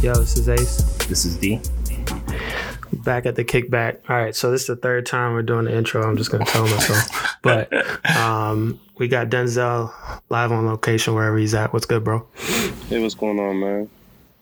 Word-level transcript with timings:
Yo, 0.00 0.14
this 0.14 0.36
is 0.36 0.48
Ace. 0.48 0.76
This 1.06 1.24
is 1.24 1.36
D. 1.38 1.60
Back 2.92 3.26
at 3.26 3.34
the 3.34 3.44
kickback. 3.44 3.98
All 4.08 4.16
right, 4.16 4.32
so 4.32 4.52
this 4.52 4.60
is 4.60 4.66
the 4.68 4.76
third 4.76 5.06
time 5.06 5.32
we're 5.32 5.42
doing 5.42 5.64
the 5.64 5.76
intro. 5.76 6.08
I'm 6.08 6.16
just 6.16 6.30
gonna 6.30 6.44
tell 6.44 6.62
myself, 6.68 7.36
but 7.42 7.72
um, 8.16 8.78
we 8.96 9.08
got 9.08 9.28
Denzell 9.28 9.92
live 10.28 10.52
on 10.52 10.66
location 10.66 11.14
wherever 11.14 11.36
he's 11.36 11.52
at. 11.52 11.72
What's 11.72 11.84
good, 11.84 12.04
bro? 12.04 12.24
Hey, 12.88 13.02
what's 13.02 13.16
going 13.16 13.40
on, 13.40 13.58
man? 13.58 13.90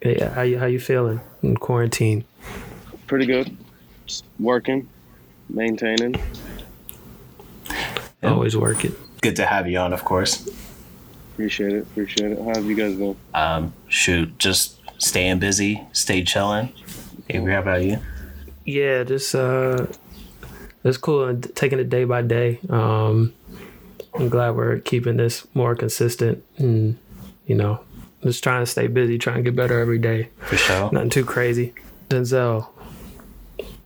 Yeah, 0.04 0.28
how 0.34 0.42
you 0.42 0.58
how 0.58 0.66
you 0.66 0.78
feeling 0.78 1.22
in 1.42 1.56
quarantine? 1.56 2.26
Pretty 3.06 3.24
good. 3.24 3.56
Just 4.04 4.24
working, 4.38 4.86
maintaining. 5.48 6.16
Always 8.22 8.54
working. 8.58 8.94
Good 9.22 9.36
to 9.36 9.46
have 9.46 9.66
you 9.66 9.78
on, 9.78 9.94
of 9.94 10.04
course. 10.04 10.46
Appreciate 11.32 11.72
it. 11.72 11.82
Appreciate 11.84 12.32
it. 12.32 12.38
How 12.38 12.54
have 12.54 12.66
you 12.66 12.74
guys 12.74 12.94
been? 12.94 13.16
Um, 13.32 13.72
shoot, 13.88 14.38
just 14.38 14.75
staying 14.98 15.38
busy, 15.38 15.82
stay 15.92 16.22
chilling. 16.22 16.72
Avery, 17.28 17.52
how 17.52 17.60
about 17.60 17.82
you? 17.82 17.98
Yeah, 18.64 19.04
just 19.04 19.34
uh, 19.34 19.86
it's 20.84 20.98
cool 20.98 21.24
and 21.24 21.54
taking 21.54 21.78
it 21.78 21.88
day 21.88 22.04
by 22.04 22.22
day. 22.22 22.60
Um, 22.68 23.32
I'm 24.14 24.28
glad 24.28 24.56
we're 24.56 24.78
keeping 24.78 25.16
this 25.16 25.46
more 25.54 25.74
consistent, 25.74 26.44
and 26.56 26.98
you 27.46 27.54
know, 27.54 27.80
just 28.22 28.42
trying 28.42 28.62
to 28.62 28.66
stay 28.66 28.86
busy, 28.86 29.18
trying 29.18 29.36
to 29.36 29.42
get 29.42 29.56
better 29.56 29.78
every 29.78 29.98
day. 29.98 30.30
For 30.38 30.56
sure. 30.56 30.90
Nothing 30.92 31.10
too 31.10 31.24
crazy. 31.24 31.74
Denzell, 32.08 32.68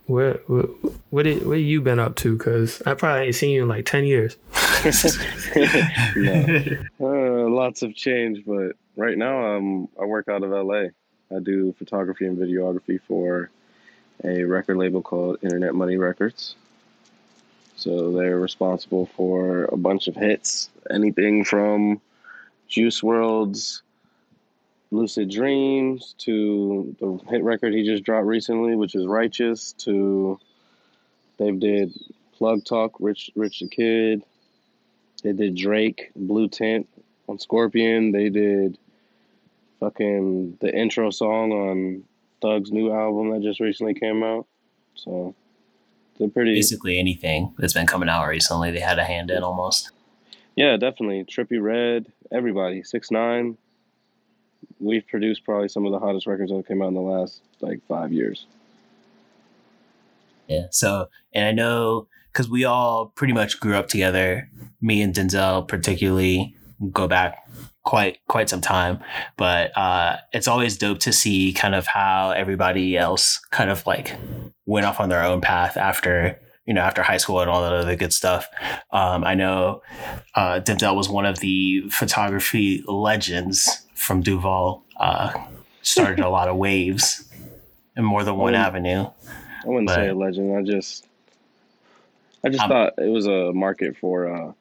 where 0.07 0.41
where 0.47 0.65
what 1.11 1.25
did, 1.25 1.47
what 1.47 1.55
you 1.55 1.81
been 1.81 1.99
up 1.99 2.17
to? 2.17 2.37
Cause 2.39 2.83
I 2.87 2.95
probably 2.95 3.27
ain't 3.27 3.35
seen 3.35 3.51
you 3.51 3.63
in 3.63 3.69
like 3.69 3.87
ten 3.87 4.05
years. 4.05 4.37
no. 6.17 6.79
uh, 7.01 7.49
lots 7.49 7.83
of 7.83 7.95
change, 7.95 8.45
but 8.47 8.73
right 8.97 9.17
now 9.17 9.37
I'm 9.39 9.89
I 10.01 10.05
work 10.05 10.29
out 10.29 10.43
of 10.43 10.51
LA. 10.51 10.89
I 11.35 11.39
do 11.39 11.73
photography 11.79 12.27
and 12.27 12.37
videography 12.37 13.01
for 13.07 13.51
a 14.25 14.45
record 14.45 14.77
label 14.77 15.03
called 15.03 15.39
Internet 15.43 15.75
Money 15.75 15.97
Records. 15.97 16.57
So 17.77 18.13
they're 18.13 18.39
responsible 18.39 19.07
for 19.17 19.65
a 19.65 19.77
bunch 19.77 20.09
of 20.09 20.15
hits, 20.15 20.69
anything 20.91 21.45
from 21.45 22.01
Juice 22.69 23.01
WRLD's 23.01 23.83
Lucid 24.91 25.31
Dreams 25.31 26.15
to 26.19 26.95
the 27.01 27.19
hit 27.31 27.43
record 27.43 27.73
he 27.73 27.85
just 27.85 28.05
dropped 28.05 28.27
recently, 28.27 28.75
which 28.75 28.95
is 28.95 29.07
Righteous, 29.07 29.73
to 29.79 30.39
they've 31.39 31.59
did 31.59 31.93
Plug 32.37 32.65
Talk, 32.65 32.97
Rich 32.99 33.31
Rich 33.37 33.61
the 33.61 33.69
Kid. 33.69 34.23
They 35.23 35.33
did 35.33 35.55
Drake, 35.55 36.11
Blue 36.17 36.49
Tint 36.49 36.89
on 37.29 37.39
Scorpion. 37.39 38.11
They 38.11 38.31
did 38.31 38.79
fucking 39.81 40.59
the 40.61 40.73
intro 40.73 41.11
song 41.11 41.53
on 41.53 42.05
Thug's 42.43 42.71
new 42.71 42.93
album 42.93 43.31
that 43.31 43.43
just 43.43 43.61
recently 43.61 43.95
came 43.95 44.23
out. 44.23 44.47
So 44.95 45.35
they're 46.19 46.29
pretty 46.29 46.55
Basically 46.55 46.99
anything 46.99 47.55
that's 47.59 47.73
been 47.73 47.87
coming 47.87 48.09
out 48.09 48.29
recently, 48.29 48.71
they 48.71 48.81
had 48.81 48.99
a 48.99 49.05
hand 49.05 49.31
in 49.31 49.43
almost. 49.43 49.91
Yeah, 50.55 50.77
definitely. 50.77 51.25
Trippie 51.25 51.61
Redd, 51.61 52.13
everybody. 52.31 52.83
Six 52.83 53.11
nine. 53.11 53.57
We've 54.79 55.07
produced 55.07 55.45
probably 55.45 55.69
some 55.69 55.87
of 55.87 55.93
the 55.93 55.99
hottest 55.99 56.27
records 56.27 56.53
that 56.53 56.69
came 56.69 56.83
out 56.83 56.89
in 56.89 56.95
the 56.95 57.01
last 57.01 57.41
like 57.61 57.81
five 57.89 58.13
years. 58.13 58.47
Yeah. 60.49 60.67
So, 60.71 61.09
and 61.33 61.47
I 61.47 61.53
know 61.53 62.09
because 62.33 62.49
we 62.49 62.65
all 62.65 63.07
pretty 63.07 63.33
much 63.33 63.61
grew 63.61 63.75
up 63.75 63.89
together. 63.89 64.51
Me 64.81 65.01
and 65.03 65.15
Denzell, 65.15 65.67
particularly, 65.67 66.55
go 66.93 67.09
back 67.09 67.49
quite 67.85 68.19
quite 68.29 68.49
some 68.49 68.61
time. 68.61 69.01
But 69.37 69.77
uh, 69.77 70.17
it's 70.33 70.49
always 70.49 70.77
dope 70.77 70.99
to 71.01 71.13
see 71.13 71.53
kind 71.53 71.75
of 71.75 71.87
how 71.87 72.31
everybody 72.31 72.97
else 72.97 73.39
kind 73.51 73.71
of 73.71 73.87
like 73.87 74.17
went 74.67 74.87
off 74.87 75.01
on 75.01 75.09
their 75.09 75.23
own 75.25 75.41
path 75.41 75.77
after 75.77 76.39
you 76.67 76.75
know 76.75 76.83
after 76.83 77.03
high 77.03 77.17
school 77.17 77.41
and 77.41 77.51
all 77.51 77.63
that 77.63 77.73
other 77.73 77.97
good 77.97 78.13
stuff. 78.13 78.47
Um, 78.93 79.25
I 79.25 79.35
know 79.35 79.83
uh, 80.35 80.61
Denzell 80.61 80.95
was 80.97 81.09
one 81.09 81.27
of 81.27 81.41
the 81.41 81.89
photography 81.91 82.83
legends 82.87 83.87
from 83.95 84.21
Duval. 84.23 84.85
Uh, 84.97 85.33
started 85.83 86.21
a 86.21 86.29
lot 86.29 86.49
of 86.49 86.57
waves 86.57 87.25
in 87.97 88.05
more 88.05 88.23
than 88.23 88.37
one 88.37 88.55
Oh. 88.55 88.59
avenue. 88.59 89.07
I 89.65 89.69
wouldn't 89.69 89.87
But- 89.89 89.95
say 89.97 90.09
a 90.09 90.15
legend. 90.15 90.57
I 90.57 90.63
just, 90.63 91.07
I 92.45 92.49
just 92.51 92.63
Um, 92.63 92.69
thought 92.71 92.93
it 92.99 93.11
was 93.11 93.27
a 93.27 93.53
market 93.53 93.97
for 93.97 94.29
uh, 94.33 94.53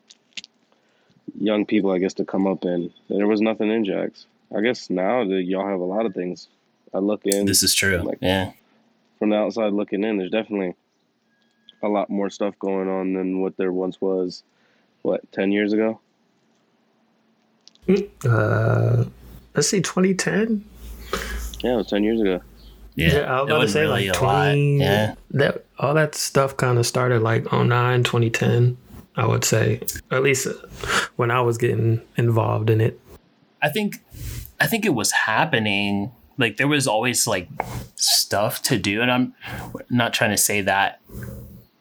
young 1.39 1.66
people, 1.66 1.91
I 1.91 1.97
guess, 2.00 2.13
to 2.16 2.25
come 2.25 2.45
up 2.47 2.66
in. 2.66 2.91
There 3.09 3.27
was 3.27 3.41
nothing 3.41 3.72
in 3.72 3.85
Jax. 3.85 4.25
I 4.55 4.61
guess 4.61 4.89
now 4.89 5.23
that 5.25 5.44
y'all 5.44 5.67
have 5.67 5.79
a 5.79 5.83
lot 5.85 6.05
of 6.05 6.13
things. 6.13 6.47
I 6.94 6.97
look 6.97 7.25
in 7.25 7.45
This 7.45 7.61
is 7.63 7.73
true. 7.75 7.97
Like- 7.97 8.17
yeah. 8.22 8.51
from 9.19 9.29
the 9.29 9.35
outside 9.35 9.73
looking 9.73 10.03
in. 10.03 10.17
There's 10.17 10.31
definitely 10.31 10.73
a 11.83 11.88
lot 11.88 12.09
more 12.09 12.29
stuff 12.29 12.57
going 12.59 12.89
on 12.89 13.13
than 13.13 13.41
what 13.41 13.57
there 13.57 13.72
once 13.72 14.01
was. 14.01 14.44
What 15.03 15.31
ten 15.31 15.51
years 15.51 15.72
ago? 15.72 16.00
Uh, 18.25 19.06
let's 19.56 19.67
see, 19.69 19.81
2010. 19.81 20.63
Yeah, 21.63 21.73
it 21.73 21.77
was 21.77 21.88
ten 21.88 22.03
years 22.03 22.21
ago. 22.21 22.41
Yeah. 22.95 23.13
Yeah, 23.13 23.19
I 23.21 23.41
was 23.41 23.50
It 23.50 23.53
about 23.53 23.61
to 23.61 23.67
say 23.69 23.81
really 23.83 24.07
like 24.09 24.17
20. 24.17 24.79
Yeah. 24.79 25.16
That 25.31 25.66
all 25.77 25.94
that 25.94 26.16
stuff 26.16 26.57
kind 26.57 26.77
of 26.77 26.85
started 26.85 27.21
like 27.21 27.51
09, 27.51 28.03
2010. 28.03 28.77
I 29.19 29.25
would 29.25 29.44
say, 29.44 29.81
at 30.12 30.24
least 30.24 30.47
when 31.18 31.30
I 31.30 31.41
was 31.41 31.57
getting 31.57 32.02
involved 32.16 32.69
in 32.69 32.80
it. 32.80 33.00
I 33.62 33.69
think 33.69 33.97
I 34.59 34.68
think 34.68 34.85
it 34.85 34.94
was 34.94 35.12
happening. 35.12 36.12
Like 36.38 36.56
there 36.56 36.69
was 36.69 36.88
always 36.88 37.28
like 37.28 37.50
stuff 37.96 38.62
to 38.63 38.78
do, 38.78 39.02
and 39.02 39.12
I'm 39.12 39.34
not 39.90 40.13
trying 40.13 40.31
to 40.31 40.38
say 40.38 40.62
that 40.62 41.02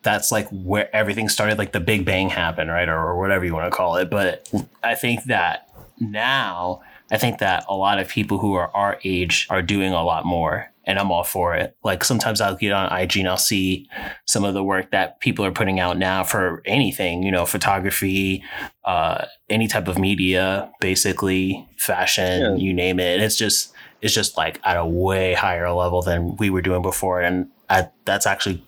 that's 0.02 0.32
like 0.32 0.48
where 0.50 0.94
everything 0.94 1.28
started, 1.28 1.58
like 1.58 1.72
the 1.72 1.80
Big 1.80 2.04
Bang 2.04 2.30
happened, 2.30 2.70
right, 2.70 2.88
or, 2.88 2.98
or 2.98 3.18
whatever 3.18 3.44
you 3.44 3.54
want 3.54 3.70
to 3.70 3.76
call 3.76 3.96
it. 3.96 4.10
But 4.10 4.50
I 4.82 4.96
think 4.96 5.24
that 5.24 5.68
now, 6.00 6.82
I 7.10 7.16
think 7.18 7.38
that 7.38 7.64
a 7.68 7.74
lot 7.74 7.98
of 7.98 8.08
people 8.08 8.38
who 8.38 8.54
are 8.54 8.70
our 8.76 8.98
age 9.04 9.46
are 9.50 9.62
doing 9.62 9.92
a 9.92 10.02
lot 10.04 10.24
more, 10.26 10.70
and 10.84 10.98
I'm 10.98 11.10
all 11.10 11.24
for 11.24 11.54
it. 11.54 11.76
Like 11.82 12.04
sometimes 12.04 12.40
I'll 12.40 12.56
get 12.56 12.72
on 12.72 12.92
IG 12.92 13.16
and 13.18 13.28
I'll 13.28 13.36
see 13.36 13.88
some 14.26 14.44
of 14.44 14.54
the 14.54 14.62
work 14.62 14.90
that 14.90 15.20
people 15.20 15.44
are 15.44 15.50
putting 15.52 15.80
out 15.80 15.96
now 15.98 16.24
for 16.24 16.62
anything, 16.66 17.22
you 17.22 17.30
know, 17.30 17.46
photography, 17.46 18.42
uh, 18.84 19.24
any 19.48 19.68
type 19.68 19.88
of 19.88 19.98
media, 19.98 20.70
basically 20.80 21.66
fashion, 21.76 22.42
Yeah. 22.42 22.54
you 22.56 22.72
name 22.74 23.00
it. 23.00 23.14
And 23.14 23.22
It's 23.22 23.36
just 23.36 23.72
it's 24.00 24.14
just 24.14 24.36
like 24.36 24.60
at 24.64 24.76
a 24.76 24.86
way 24.86 25.34
higher 25.34 25.70
level 25.72 26.02
than 26.02 26.36
we 26.36 26.50
were 26.50 26.62
doing 26.62 26.82
before, 26.82 27.20
and 27.20 27.48
I, 27.68 27.88
that's 28.04 28.26
actually 28.26 28.62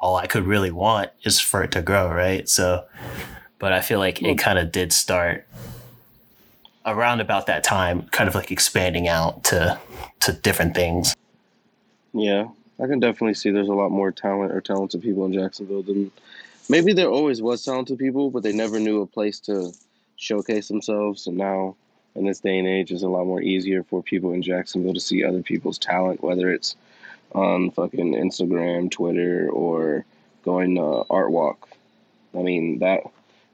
all 0.00 0.16
I 0.16 0.26
could 0.26 0.44
really 0.44 0.70
want 0.72 1.10
is 1.24 1.38
for 1.40 1.62
it 1.62 1.70
to 1.72 1.82
grow, 1.82 2.10
right? 2.10 2.48
So, 2.48 2.84
but 3.58 3.72
I 3.72 3.80
feel 3.80 3.98
like 3.98 4.22
it 4.22 4.38
kind 4.38 4.58
of 4.58 4.72
did 4.72 4.92
start 4.92 5.46
around 6.86 7.20
about 7.20 7.46
that 7.46 7.64
time, 7.64 8.02
kind 8.12 8.28
of 8.28 8.34
like 8.34 8.50
expanding 8.50 9.08
out 9.08 9.44
to 9.44 9.78
to 10.20 10.32
different 10.32 10.74
things. 10.74 11.14
Yeah, 12.12 12.48
I 12.80 12.86
can 12.86 13.00
definitely 13.00 13.34
see 13.34 13.50
there's 13.50 13.68
a 13.68 13.74
lot 13.74 13.90
more 13.90 14.12
talent 14.12 14.52
or 14.52 14.60
talented 14.60 15.02
people 15.02 15.24
in 15.26 15.32
Jacksonville 15.32 15.82
than 15.82 16.10
maybe 16.68 16.92
there 16.92 17.08
always 17.08 17.42
was 17.42 17.64
talented 17.64 17.98
people, 17.98 18.30
but 18.30 18.42
they 18.42 18.52
never 18.52 18.78
knew 18.78 19.02
a 19.02 19.06
place 19.06 19.40
to 19.40 19.72
showcase 20.16 20.68
themselves. 20.68 21.26
And 21.26 21.36
now, 21.36 21.76
in 22.14 22.26
this 22.26 22.40
day 22.40 22.58
and 22.58 22.66
age, 22.66 22.90
it's 22.90 23.02
a 23.02 23.08
lot 23.08 23.26
more 23.26 23.42
easier 23.42 23.82
for 23.82 24.02
people 24.02 24.32
in 24.32 24.42
Jacksonville 24.42 24.94
to 24.94 25.00
see 25.00 25.24
other 25.24 25.42
people's 25.42 25.78
talent, 25.78 26.22
whether 26.22 26.50
it's 26.50 26.76
on 27.32 27.70
fucking 27.70 28.14
Instagram, 28.14 28.90
Twitter, 28.90 29.48
or 29.50 30.04
going 30.44 30.76
to 30.76 31.04
Art 31.10 31.30
Walk. 31.30 31.68
I 32.34 32.42
mean, 32.42 32.78
that 32.78 33.02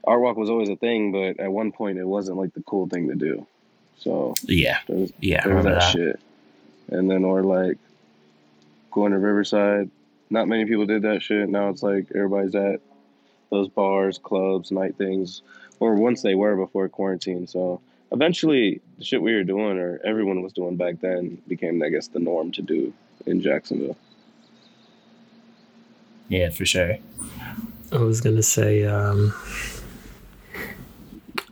Art 0.05 0.21
Walk 0.21 0.35
was 0.37 0.49
always 0.49 0.69
a 0.69 0.75
thing, 0.75 1.11
but 1.11 1.39
at 1.39 1.51
one 1.51 1.71
point 1.71 1.97
it 1.97 2.05
wasn't 2.05 2.37
like 2.37 2.53
the 2.53 2.61
cool 2.63 2.87
thing 2.87 3.07
to 3.09 3.15
do. 3.15 3.45
So 3.99 4.35
Yeah, 4.43 4.79
there 4.87 4.97
was, 4.97 5.13
yeah, 5.21 5.43
there 5.43 5.55
was 5.55 5.63
remember 5.65 5.79
that, 5.79 5.93
that. 5.93 5.97
shit. 5.97 6.19
And 6.89 7.09
then 7.09 7.23
or 7.23 7.41
like 7.43 7.77
going 8.91 9.11
to 9.13 9.19
Riverside. 9.19 9.89
Not 10.29 10.47
many 10.47 10.65
people 10.65 10.85
did 10.85 11.03
that 11.03 11.21
shit. 11.21 11.47
Now 11.49 11.69
it's 11.69 11.83
like 11.83 12.07
everybody's 12.13 12.55
at 12.55 12.81
those 13.49 13.69
bars, 13.69 14.17
clubs, 14.17 14.71
night 14.71 14.95
things. 14.97 15.41
Or 15.79 15.95
once 15.95 16.21
they 16.21 16.35
were 16.35 16.55
before 16.55 16.89
quarantine. 16.89 17.47
So 17.47 17.79
eventually 18.11 18.81
the 18.97 19.05
shit 19.05 19.21
we 19.21 19.33
were 19.33 19.43
doing 19.43 19.77
or 19.77 19.99
everyone 20.03 20.41
was 20.41 20.53
doing 20.53 20.75
back 20.75 20.99
then 21.01 21.41
became 21.47 21.81
I 21.81 21.89
guess 21.89 22.07
the 22.07 22.19
norm 22.19 22.51
to 22.53 22.61
do 22.61 22.93
in 23.25 23.41
Jacksonville. 23.41 23.97
Yeah, 26.29 26.49
for 26.49 26.65
sure. 26.65 26.97
I 27.91 27.97
was 27.97 28.21
gonna 28.21 28.41
say, 28.43 28.85
um, 28.85 29.33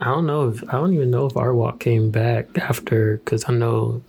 I 0.01 0.05
don't 0.05 0.25
know 0.25 0.49
if 0.49 0.63
I 0.67 0.73
don't 0.73 0.93
even 0.93 1.11
know 1.11 1.27
if 1.27 1.37
art 1.37 1.55
walk 1.55 1.79
came 1.79 2.09
back 2.09 2.57
after 2.57 3.17
because 3.17 3.45
I 3.47 3.53
know 3.53 4.01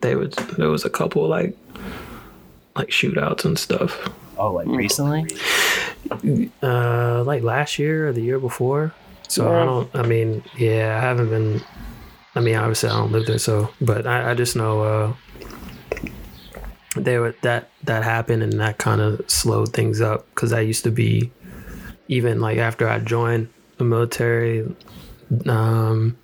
they 0.00 0.14
was 0.14 0.30
there 0.56 0.68
was 0.68 0.84
a 0.84 0.90
couple 0.90 1.26
like 1.26 1.56
like 2.76 2.88
shootouts 2.88 3.44
and 3.44 3.58
stuff. 3.58 4.08
Oh, 4.38 4.52
like 4.52 4.68
recently? 4.68 5.26
Uh, 6.62 7.24
like 7.24 7.42
last 7.42 7.78
year 7.78 8.08
or 8.08 8.12
the 8.12 8.20
year 8.20 8.38
before. 8.38 8.94
So 9.28 9.50
Yeah. 9.50 9.62
I 9.62 9.64
don't. 9.64 9.96
I 9.96 10.02
mean, 10.02 10.44
yeah, 10.56 10.96
I 10.96 11.00
haven't 11.00 11.30
been. 11.30 11.60
I 12.36 12.40
mean, 12.40 12.54
obviously 12.54 12.90
I 12.90 12.96
don't 12.96 13.12
live 13.12 13.26
there, 13.26 13.38
so 13.38 13.70
but 13.80 14.06
I, 14.06 14.30
I 14.30 14.34
just 14.34 14.54
know 14.54 14.82
uh, 14.82 15.12
they 16.96 17.18
were 17.18 17.34
that 17.42 17.70
that 17.84 18.04
happened 18.04 18.42
and 18.42 18.60
that 18.60 18.78
kind 18.78 19.00
of 19.00 19.28
slowed 19.28 19.72
things 19.72 20.00
up 20.00 20.26
because 20.34 20.52
I 20.52 20.60
used 20.60 20.84
to 20.84 20.90
be 20.90 21.32
even 22.08 22.40
like 22.40 22.58
after 22.58 22.88
I 22.88 23.00
joined 23.00 23.48
the 23.78 23.84
military 23.84 24.68
um 25.48 26.16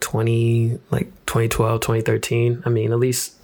20 0.00 0.78
like 0.90 1.06
2012 1.26 1.80
2013 1.80 2.62
i 2.66 2.68
mean 2.68 2.92
at 2.92 2.98
least 2.98 3.34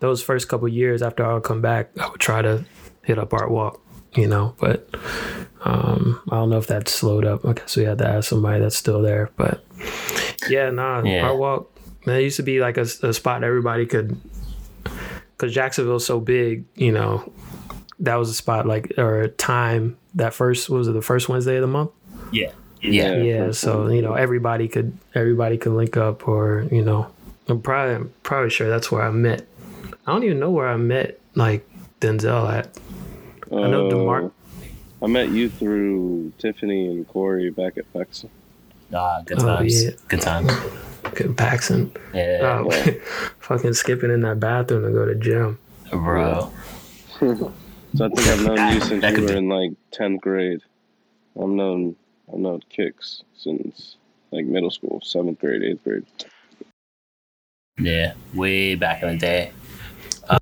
those 0.00 0.22
first 0.22 0.48
couple 0.48 0.68
years 0.68 1.02
after 1.02 1.24
i 1.24 1.34
would 1.34 1.42
come 1.42 1.60
back 1.60 1.90
i 2.00 2.08
would 2.08 2.20
try 2.20 2.42
to 2.42 2.64
hit 3.02 3.18
up 3.18 3.32
art 3.32 3.50
walk 3.50 3.80
you 4.14 4.26
know 4.26 4.54
but 4.58 4.88
um 5.64 6.20
i 6.30 6.36
don't 6.36 6.50
know 6.50 6.58
if 6.58 6.66
that 6.66 6.88
slowed 6.88 7.24
up 7.24 7.44
i 7.44 7.52
guess 7.52 7.76
we 7.76 7.84
had 7.84 7.98
to 7.98 8.06
ask 8.06 8.28
somebody 8.28 8.60
that's 8.60 8.76
still 8.76 9.00
there 9.02 9.30
but 9.36 9.64
yeah 10.48 10.70
nah 10.70 11.02
Yeah. 11.02 11.22
art 11.26 11.38
walk 11.38 11.70
it 12.06 12.22
used 12.22 12.36
to 12.36 12.42
be 12.42 12.60
like 12.60 12.76
a, 12.76 12.86
a 13.02 13.12
spot 13.12 13.44
everybody 13.44 13.86
could 13.86 14.18
because 15.36 15.52
jacksonville's 15.54 16.04
so 16.06 16.18
big 16.20 16.64
you 16.74 16.92
know 16.92 17.30
that 18.00 18.16
was 18.16 18.30
a 18.30 18.34
spot 18.34 18.66
like 18.66 18.92
or 18.98 19.20
a 19.22 19.28
time 19.28 19.96
that 20.14 20.34
first 20.34 20.68
was 20.70 20.88
it 20.88 20.92
the 20.92 21.02
first 21.02 21.28
wednesday 21.28 21.56
of 21.56 21.62
the 21.62 21.66
month 21.68 21.90
Yeah. 22.32 22.52
Yeah. 22.82 23.12
Yeah, 23.16 23.22
yeah 23.22 23.50
so 23.52 23.84
sure. 23.86 23.94
you 23.94 24.02
know 24.02 24.14
everybody 24.14 24.68
could 24.68 24.96
everybody 25.14 25.58
could 25.58 25.72
link 25.72 25.96
up 25.96 26.26
or 26.26 26.66
you 26.72 26.82
know 26.82 27.08
i'm 27.48 27.60
probably 27.60 27.94
I'm 27.96 28.12
probably 28.22 28.50
sure 28.50 28.68
that's 28.68 28.90
where 28.90 29.02
i 29.02 29.10
met 29.10 29.46
i 30.06 30.12
don't 30.12 30.24
even 30.24 30.38
know 30.40 30.50
where 30.50 30.68
i 30.68 30.76
met 30.76 31.18
like 31.34 31.68
denzell 32.00 32.50
at 32.50 32.68
I 33.52 33.66
know 33.68 33.86
Uh, 33.86 33.90
DeMar- 33.90 34.30
I 35.02 35.06
met 35.08 35.30
you 35.30 35.48
through 35.50 36.32
Tiffany 36.38 36.86
and 36.86 37.08
Corey 37.08 37.50
back 37.50 37.76
at 37.78 37.90
Paxon. 37.92 38.28
Ah, 38.94 39.22
good 39.26 39.40
Oh, 39.40 39.46
times. 39.56 39.82
yeah. 39.84 39.90
Good 40.08 40.20
times. 40.20 40.52
Good 41.14 41.36
Paxon. 41.36 41.90
Yeah, 42.14 42.62
Oh, 42.64 42.70
fucking 43.40 43.72
skipping 43.72 44.10
in 44.12 44.20
that 44.20 44.38
bathroom 44.38 44.84
to 44.84 44.90
go 44.92 45.04
to 45.06 45.14
gym 45.16 45.58
bro. 45.90 46.50
So 47.20 48.04
I 48.04 48.08
think 48.08 48.20
I've 48.28 48.44
known 48.46 48.74
you 48.74 48.80
since 48.82 49.02
you 49.04 49.22
were 49.22 49.28
be- 49.28 49.36
in 49.36 49.48
like 49.48 49.72
tenth 49.90 50.20
grade. 50.20 50.60
I've 51.36 51.48
known 51.48 51.96
I've 52.32 52.38
known 52.38 52.62
Kicks 52.68 53.22
since 53.36 53.96
like 54.30 54.44
middle 54.44 54.70
school, 54.70 55.00
seventh 55.02 55.40
grade, 55.40 55.62
eighth 55.62 55.82
grade. 55.84 56.04
Yeah, 57.78 58.14
way 58.34 58.74
back 58.74 59.02
in 59.02 59.08
the 59.08 59.16
day. 59.16 59.52
Uh, 60.28 60.38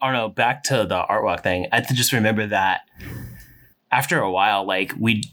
I 0.00 0.06
don't 0.06 0.14
know. 0.14 0.28
Back 0.28 0.64
to 0.64 0.84
the 0.84 0.96
art 0.96 1.24
walk 1.24 1.42
thing. 1.42 1.66
I 1.72 1.80
just 1.80 2.12
remember 2.12 2.46
that 2.48 2.82
after 3.90 4.20
a 4.20 4.30
while, 4.30 4.64
like 4.66 4.92
we, 4.98 5.24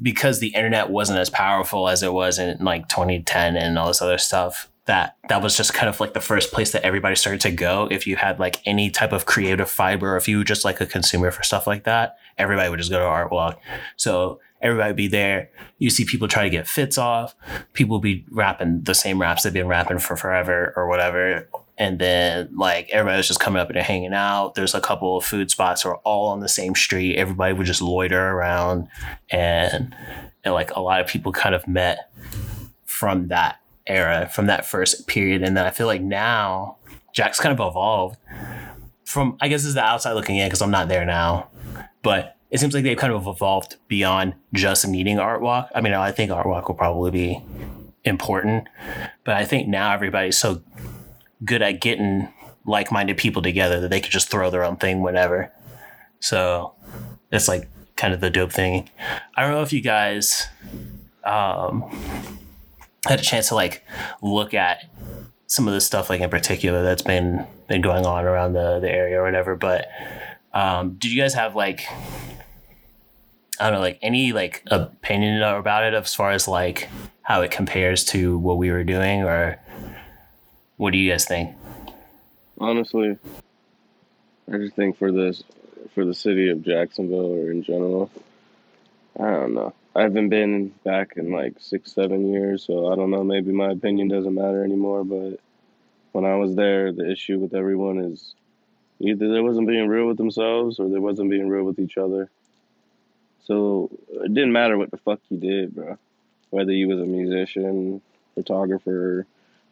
because 0.00 0.40
the 0.40 0.48
internet 0.48 0.90
wasn't 0.90 1.18
as 1.18 1.30
powerful 1.30 1.88
as 1.88 2.02
it 2.02 2.12
was 2.12 2.38
in 2.38 2.56
like 2.64 2.88
2010 2.88 3.56
and 3.56 3.78
all 3.78 3.88
this 3.88 4.02
other 4.02 4.18
stuff. 4.18 4.70
That 4.86 5.16
that 5.30 5.42
was 5.42 5.56
just 5.56 5.72
kind 5.72 5.88
of 5.88 5.98
like 5.98 6.12
the 6.12 6.20
first 6.20 6.52
place 6.52 6.72
that 6.72 6.82
everybody 6.82 7.16
started 7.16 7.40
to 7.42 7.50
go. 7.50 7.88
If 7.90 8.06
you 8.06 8.16
had 8.16 8.38
like 8.38 8.60
any 8.66 8.90
type 8.90 9.12
of 9.12 9.24
creative 9.24 9.70
fiber, 9.70 10.14
if 10.18 10.28
you 10.28 10.38
were 10.38 10.44
just 10.44 10.62
like 10.62 10.78
a 10.78 10.84
consumer 10.84 11.30
for 11.30 11.42
stuff 11.42 11.66
like 11.66 11.84
that, 11.84 12.18
everybody 12.36 12.68
would 12.68 12.78
just 12.78 12.90
go 12.90 12.98
to 12.98 13.04
art 13.04 13.32
walk. 13.32 13.58
So 13.96 14.40
everybody 14.64 14.88
would 14.88 14.96
be 14.96 15.08
there. 15.08 15.50
You 15.78 15.90
see 15.90 16.06
people 16.06 16.26
try 16.26 16.42
to 16.42 16.50
get 16.50 16.66
fits 16.66 16.96
off. 16.96 17.36
People 17.74 17.98
be 18.00 18.24
rapping 18.30 18.82
the 18.82 18.94
same 18.94 19.20
raps 19.20 19.42
they've 19.42 19.52
been 19.52 19.68
rapping 19.68 19.98
for 19.98 20.16
forever 20.16 20.72
or 20.74 20.88
whatever. 20.88 21.48
And 21.76 21.98
then 21.98 22.56
like 22.56 22.88
everybody 22.90 23.18
was 23.18 23.28
just 23.28 23.40
coming 23.40 23.60
up 23.60 23.68
and 23.68 23.78
hanging 23.78 24.14
out. 24.14 24.54
There's 24.54 24.74
a 24.74 24.80
couple 24.80 25.18
of 25.18 25.24
food 25.24 25.50
spots 25.50 25.82
that 25.82 25.90
were 25.90 25.98
all 25.98 26.28
on 26.28 26.40
the 26.40 26.48
same 26.48 26.74
street. 26.74 27.16
Everybody 27.16 27.52
would 27.52 27.66
just 27.66 27.82
loiter 27.82 28.30
around 28.30 28.88
and 29.30 29.94
and 30.42 30.54
like 30.54 30.74
a 30.74 30.80
lot 30.80 31.00
of 31.00 31.06
people 31.06 31.30
kind 31.30 31.54
of 31.54 31.68
met 31.68 32.10
from 32.86 33.28
that 33.28 33.60
era, 33.86 34.30
from 34.32 34.46
that 34.46 34.64
first 34.64 35.06
period. 35.06 35.42
And 35.42 35.56
then 35.56 35.66
I 35.66 35.70
feel 35.70 35.86
like 35.86 36.02
now 36.02 36.78
Jack's 37.12 37.38
kind 37.38 37.58
of 37.58 37.66
evolved 37.66 38.16
from 39.04 39.36
I 39.42 39.48
guess 39.48 39.60
this 39.60 39.68
is 39.68 39.74
the 39.74 39.84
outside 39.84 40.14
looking 40.14 40.36
in 40.36 40.46
because 40.46 40.62
I'm 40.62 40.70
not 40.70 40.88
there 40.88 41.04
now. 41.04 41.50
But 42.02 42.36
it 42.54 42.60
seems 42.60 42.72
like 42.72 42.84
they've 42.84 42.96
kind 42.96 43.12
of 43.12 43.26
evolved 43.26 43.78
beyond 43.88 44.32
just 44.52 44.86
needing 44.86 45.18
art 45.18 45.40
walk. 45.40 45.70
I 45.74 45.80
mean, 45.80 45.92
I 45.92 46.12
think 46.12 46.30
art 46.30 46.46
walk 46.46 46.68
will 46.68 46.76
probably 46.76 47.10
be 47.10 47.42
important, 48.04 48.68
but 49.24 49.34
I 49.34 49.44
think 49.44 49.66
now 49.66 49.92
everybody's 49.92 50.38
so 50.38 50.62
good 51.44 51.62
at 51.62 51.80
getting 51.80 52.28
like-minded 52.64 53.16
people 53.16 53.42
together 53.42 53.80
that 53.80 53.90
they 53.90 54.00
could 54.00 54.12
just 54.12 54.30
throw 54.30 54.50
their 54.50 54.62
own 54.62 54.76
thing 54.76 55.02
whenever. 55.02 55.50
So 56.20 56.74
it's 57.32 57.48
like 57.48 57.68
kind 57.96 58.14
of 58.14 58.20
the 58.20 58.30
dope 58.30 58.52
thing. 58.52 58.88
I 59.36 59.42
don't 59.42 59.50
know 59.50 59.62
if 59.62 59.72
you 59.72 59.80
guys 59.80 60.46
um, 61.24 61.82
had 63.04 63.18
a 63.18 63.24
chance 63.24 63.48
to 63.48 63.56
like 63.56 63.82
look 64.22 64.54
at 64.54 64.84
some 65.48 65.66
of 65.66 65.74
the 65.74 65.80
stuff 65.80 66.08
like 66.08 66.20
in 66.20 66.30
particular 66.30 66.84
that's 66.84 67.02
been 67.02 67.48
been 67.66 67.80
going 67.80 68.06
on 68.06 68.24
around 68.24 68.52
the 68.52 68.78
the 68.78 68.88
area 68.88 69.20
or 69.20 69.24
whatever, 69.24 69.56
but 69.56 69.88
um, 70.52 70.94
did 71.00 71.10
you 71.10 71.20
guys 71.20 71.34
have 71.34 71.56
like 71.56 71.84
I 73.60 73.70
don't 73.70 73.74
know, 73.74 73.80
like 73.80 73.98
any 74.02 74.32
like 74.32 74.62
opinion 74.70 75.42
about 75.42 75.84
it 75.84 75.94
as 75.94 76.14
far 76.14 76.32
as 76.32 76.48
like 76.48 76.88
how 77.22 77.42
it 77.42 77.50
compares 77.50 78.04
to 78.06 78.38
what 78.38 78.58
we 78.58 78.70
were 78.70 78.84
doing, 78.84 79.22
or 79.22 79.60
what 80.76 80.92
do 80.92 80.98
you 80.98 81.10
guys 81.10 81.24
think? 81.24 81.54
Honestly, 82.58 83.16
I 84.52 84.58
just 84.58 84.74
think 84.74 84.98
for 84.98 85.12
this 85.12 85.42
for 85.94 86.04
the 86.04 86.14
city 86.14 86.50
of 86.50 86.62
Jacksonville 86.62 87.32
or 87.32 87.50
in 87.50 87.62
general, 87.62 88.10
I 89.18 89.30
don't 89.30 89.54
know. 89.54 89.72
I 89.96 90.02
haven't 90.02 90.28
been 90.28 90.68
back 90.84 91.12
in 91.16 91.30
like 91.30 91.54
six, 91.60 91.92
seven 91.92 92.32
years, 92.32 92.64
so 92.64 92.92
I 92.92 92.96
don't 92.96 93.10
know. 93.10 93.22
Maybe 93.22 93.52
my 93.52 93.70
opinion 93.70 94.08
doesn't 94.08 94.34
matter 94.34 94.64
anymore. 94.64 95.04
But 95.04 95.38
when 96.10 96.24
I 96.24 96.34
was 96.34 96.56
there, 96.56 96.92
the 96.92 97.10
issue 97.10 97.38
with 97.38 97.54
everyone 97.54 97.98
is 97.98 98.34
either 98.98 99.28
they 99.28 99.40
wasn't 99.40 99.68
being 99.68 99.86
real 99.86 100.06
with 100.06 100.16
themselves 100.16 100.80
or 100.80 100.88
they 100.88 100.98
wasn't 100.98 101.30
being 101.30 101.48
real 101.48 101.64
with 101.64 101.78
each 101.78 101.96
other. 101.96 102.28
So 103.44 103.90
it 104.10 104.32
didn't 104.32 104.52
matter 104.52 104.76
what 104.78 104.90
the 104.90 104.96
fuck 104.96 105.20
you 105.28 105.38
did, 105.38 105.74
bro. 105.74 105.98
Whether 106.50 106.72
you 106.72 106.88
was 106.88 107.00
a 107.00 107.04
musician, 107.04 108.00
photographer, 108.34 109.26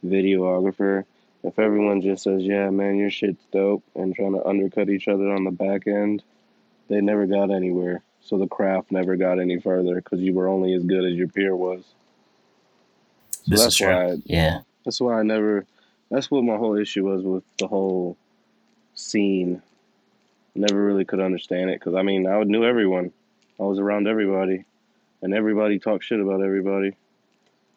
videographer. 0.04 1.04
If 1.42 1.58
everyone 1.58 2.02
just 2.02 2.22
says, 2.24 2.42
"Yeah, 2.42 2.70
man, 2.70 2.96
your 2.96 3.10
shit's 3.10 3.44
dope," 3.50 3.82
and 3.94 4.14
trying 4.14 4.32
to 4.34 4.46
undercut 4.46 4.90
each 4.90 5.08
other 5.08 5.32
on 5.32 5.44
the 5.44 5.50
back 5.50 5.86
end, 5.86 6.22
they 6.88 7.00
never 7.00 7.26
got 7.26 7.50
anywhere. 7.50 8.02
So 8.20 8.38
the 8.38 8.46
craft 8.46 8.92
never 8.92 9.16
got 9.16 9.40
any 9.40 9.58
further 9.58 9.96
because 9.96 10.20
you 10.20 10.34
were 10.34 10.48
only 10.48 10.74
as 10.74 10.84
good 10.84 11.04
as 11.04 11.14
your 11.14 11.28
peer 11.28 11.56
was. 11.56 11.84
So 13.44 13.50
This 13.50 13.60
that's 13.60 13.74
is 13.74 13.78
true. 13.78 13.88
why. 13.88 14.12
I, 14.12 14.16
Yeah, 14.24 14.60
that's 14.84 15.00
why 15.00 15.18
I 15.18 15.22
never. 15.22 15.66
That's 16.10 16.30
what 16.30 16.44
my 16.44 16.56
whole 16.56 16.76
issue 16.76 17.04
was 17.08 17.22
with 17.22 17.42
the 17.58 17.66
whole 17.66 18.16
scene. 18.94 19.62
Never 20.54 20.84
really 20.84 21.04
could 21.06 21.20
understand 21.20 21.70
it 21.70 21.80
because 21.80 21.94
I 21.94 22.02
mean 22.02 22.26
I 22.26 22.42
knew 22.44 22.64
everyone. 22.64 23.12
I 23.62 23.64
was 23.66 23.78
around 23.78 24.08
everybody, 24.08 24.64
and 25.22 25.32
everybody 25.32 25.78
talked 25.78 26.02
shit 26.02 26.18
about 26.18 26.42
everybody, 26.42 26.96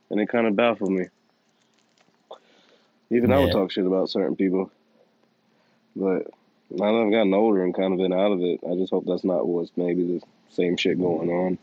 and 0.10 0.20
it 0.20 0.30
kind 0.30 0.48
of 0.48 0.56
baffled 0.56 0.90
me. 0.90 1.06
Even 3.12 3.32
I 3.32 3.40
would 3.40 3.52
talk 3.52 3.72
shit 3.72 3.86
about 3.86 4.10
certain 4.10 4.36
people, 4.36 4.72
but 5.96 6.26
now 6.72 6.92
that 6.92 7.06
I've 7.06 7.12
gotten 7.12 7.36
older 7.36 7.64
and 7.64 7.76
kind 7.76 7.94
of 7.94 8.00
been 8.00 8.14
out 8.14 8.32
of 8.32 8.42
it, 8.42 8.62
I 8.68 8.74
just 8.74 8.92
hope 8.92 9.06
that's 9.06 9.24
not 9.24 9.48
what's 9.48 9.70
maybe 9.76 10.18
the 10.18 10.24
same 10.50 10.76
shit 10.76 11.00
going 11.00 11.30
on. 11.30 11.60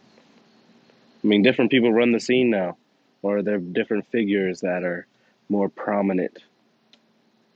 I 1.25 1.27
mean, 1.27 1.43
different 1.43 1.73
people 1.73 1.93
run 1.93 2.13
the 2.13 2.21
scene 2.21 2.49
now, 2.49 2.77
or 3.23 3.43
they're 3.43 3.59
different 3.59 4.07
figures 4.13 4.61
that 4.61 4.85
are 4.85 5.05
more 5.49 5.69
prominent. 5.69 6.39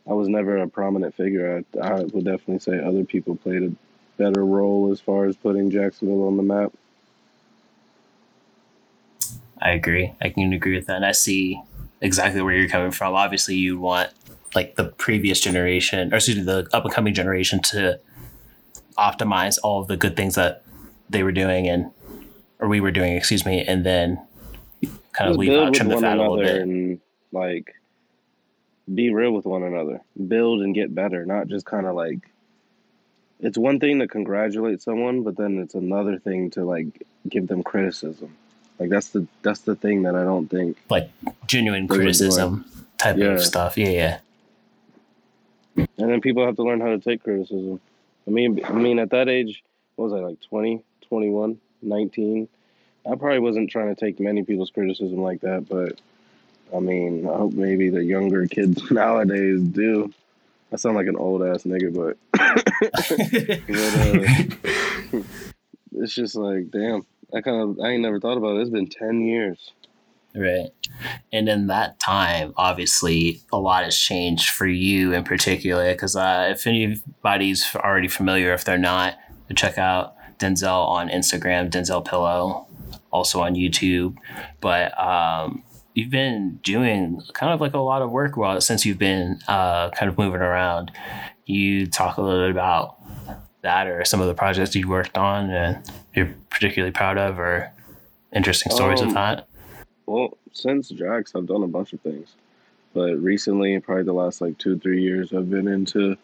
I 0.08 0.14
was 0.14 0.28
never 0.28 0.56
a 0.56 0.68
prominent 0.68 1.14
figure. 1.14 1.62
I, 1.80 1.86
I 1.86 2.00
would 2.00 2.24
definitely 2.24 2.58
say 2.58 2.80
other 2.82 3.04
people 3.04 3.36
played 3.36 3.62
a 3.62 3.72
better 4.16 4.44
role 4.44 4.90
as 4.92 5.00
far 5.00 5.26
as 5.26 5.36
putting 5.36 5.70
Jacksonville 5.70 6.26
on 6.26 6.36
the 6.36 6.42
map. 6.42 6.72
I 9.60 9.70
agree. 9.70 10.12
I 10.20 10.28
can 10.30 10.52
agree 10.52 10.76
with 10.76 10.86
that. 10.86 10.96
And 10.96 11.06
I 11.06 11.12
see 11.12 11.60
exactly 12.00 12.42
where 12.42 12.54
you're 12.54 12.68
coming 12.68 12.90
from. 12.90 13.14
Obviously, 13.14 13.54
you 13.56 13.78
want 13.78 14.10
like 14.54 14.76
the 14.76 14.84
previous 14.84 15.40
generation, 15.40 16.12
or 16.12 16.16
excuse 16.16 16.36
me, 16.36 16.42
the 16.42 16.68
up 16.72 16.84
and 16.84 16.92
coming 16.92 17.14
generation 17.14 17.60
to 17.62 17.98
optimize 18.98 19.58
all 19.62 19.80
of 19.80 19.88
the 19.88 19.96
good 19.96 20.16
things 20.16 20.34
that 20.34 20.62
they 21.10 21.22
were 21.22 21.32
doing 21.32 21.68
and 21.68 21.90
or 22.58 22.68
we 22.68 22.80
were 22.80 22.90
doing, 22.90 23.14
excuse 23.14 23.44
me, 23.44 23.62
and 23.66 23.84
then 23.84 24.18
kind 25.12 25.30
of 25.30 25.36
Just 25.36 25.38
leave 25.38 25.58
out, 25.58 25.74
trim 25.74 25.88
the 25.88 25.98
fat 25.98 26.16
a 26.16 26.20
little 26.20 26.38
bit. 26.38 26.62
and 26.62 27.00
like 27.32 27.74
be 28.94 29.12
real 29.12 29.32
with 29.32 29.44
one 29.44 29.62
another. 29.62 30.00
Build 30.28 30.62
and 30.62 30.74
get 30.74 30.94
better, 30.94 31.24
not 31.26 31.48
just 31.48 31.66
kind 31.66 31.86
of 31.86 31.94
like. 31.94 32.18
It's 33.40 33.58
one 33.58 33.78
thing 33.80 33.98
to 33.98 34.08
congratulate 34.08 34.80
someone, 34.82 35.22
but 35.22 35.36
then 35.36 35.58
it's 35.58 35.74
another 35.74 36.18
thing 36.18 36.50
to 36.52 36.64
like 36.64 37.02
give 37.28 37.48
them 37.48 37.62
criticism. 37.62 38.34
Like 38.78 38.90
that's 38.90 39.10
the 39.10 39.26
that's 39.42 39.60
the 39.60 39.74
thing 39.76 40.02
that 40.02 40.14
I 40.14 40.24
don't 40.24 40.48
think. 40.48 40.76
Like 40.88 41.10
genuine 41.46 41.86
criticism 41.88 42.64
type 42.98 43.16
Yeah. 43.18 43.26
of 43.32 43.42
stuff. 43.42 43.76
Yeah, 43.76 43.88
yeah. 43.88 44.18
And 45.76 46.10
then 46.10 46.20
people 46.20 46.44
have 46.46 46.56
to 46.56 46.62
learn 46.62 46.80
how 46.80 46.88
to 46.88 46.98
take 46.98 47.22
criticism. 47.22 47.80
I 48.26 48.30
mean, 48.30 48.64
I 48.64 48.72
mean, 48.72 48.98
at 48.98 49.10
that 49.10 49.28
age, 49.28 49.62
what 49.96 50.06
was 50.10 50.12
I 50.14 50.24
like 50.24 50.40
20, 50.40 50.82
21, 51.08 51.58
19? 51.82 52.48
I 53.10 53.14
probably 53.14 53.38
wasn't 53.38 53.70
trying 53.70 53.94
to 53.94 53.98
take 53.98 54.18
many 54.18 54.42
people's 54.42 54.70
criticism 54.70 55.18
like 55.22 55.42
that, 55.42 55.68
but 55.68 56.00
I 56.74 56.80
mean, 56.80 57.28
I 57.28 57.36
hope 57.36 57.52
maybe 57.52 57.88
the 57.90 58.02
younger 58.02 58.46
kids 58.46 58.90
nowadays 58.90 59.60
do. 59.62 60.12
I 60.72 60.76
sound 60.76 60.96
like 60.96 61.06
an 61.06 61.16
old 61.16 61.42
ass 61.42 61.62
nigga, 61.62 61.94
but, 61.94 62.16
but 62.32 62.40
uh, 65.12 65.22
it's 65.92 66.14
just 66.14 66.34
like, 66.34 66.70
damn. 66.70 67.06
I 67.34 67.40
kind 67.40 67.60
of 67.60 67.80
I 67.80 67.90
ain't 67.90 68.02
never 68.02 68.20
thought 68.20 68.38
about 68.38 68.56
it. 68.56 68.60
It's 68.60 68.70
been 68.70 68.88
ten 68.88 69.20
years. 69.20 69.72
Right. 70.34 70.68
And 71.32 71.48
in 71.48 71.68
that 71.68 71.98
time, 71.98 72.52
obviously, 72.56 73.40
a 73.50 73.58
lot 73.58 73.84
has 73.84 73.96
changed 73.96 74.50
for 74.50 74.66
you 74.66 75.12
in 75.12 75.24
particular. 75.24 75.92
Because 75.92 76.14
uh, 76.14 76.48
if 76.50 76.66
anybody's 76.66 77.74
already 77.74 78.08
familiar, 78.08 78.52
if 78.52 78.64
they're 78.64 78.76
not, 78.76 79.18
check 79.54 79.78
out 79.78 80.14
Denzell 80.38 80.86
on 80.86 81.08
Instagram, 81.08 81.70
Denzell 81.70 82.04
Pillow, 82.04 82.66
also 83.10 83.40
on 83.40 83.54
YouTube. 83.54 84.16
But 84.60 84.98
um, 85.00 85.62
you've 85.96 86.10
been 86.10 86.60
doing 86.62 87.22
kind 87.32 87.54
of 87.54 87.60
like 87.60 87.72
a 87.72 87.78
lot 87.78 88.02
of 88.02 88.10
work 88.10 88.36
while 88.36 88.60
since 88.60 88.84
you've 88.84 88.98
been 88.98 89.40
uh, 89.48 89.88
kind 89.90 90.10
of 90.10 90.18
moving 90.18 90.42
around. 90.42 90.92
You 91.46 91.86
talk 91.86 92.18
a 92.18 92.22
little 92.22 92.44
bit 92.44 92.50
about 92.50 92.98
that 93.62 93.86
or 93.86 94.04
some 94.04 94.20
of 94.20 94.26
the 94.26 94.34
projects 94.34 94.74
you 94.76 94.86
worked 94.88 95.16
on 95.16 95.50
and 95.50 95.82
you're 96.14 96.34
particularly 96.50 96.92
proud 96.92 97.16
of 97.16 97.38
or 97.38 97.72
interesting 98.34 98.72
stories 98.72 99.00
um, 99.00 99.06
with 99.06 99.14
that? 99.14 99.48
Well, 100.04 100.36
since 100.52 100.90
Jax, 100.90 101.32
I've 101.34 101.46
done 101.46 101.62
a 101.62 101.68
bunch 101.68 101.94
of 101.94 102.00
things. 102.02 102.34
But 102.92 103.16
recently, 103.16 103.78
probably 103.80 104.04
the 104.04 104.12
last 104.12 104.42
like 104.42 104.58
two, 104.58 104.78
three 104.78 105.02
years, 105.02 105.32
I've 105.32 105.50
been 105.50 105.66
into 105.66 106.16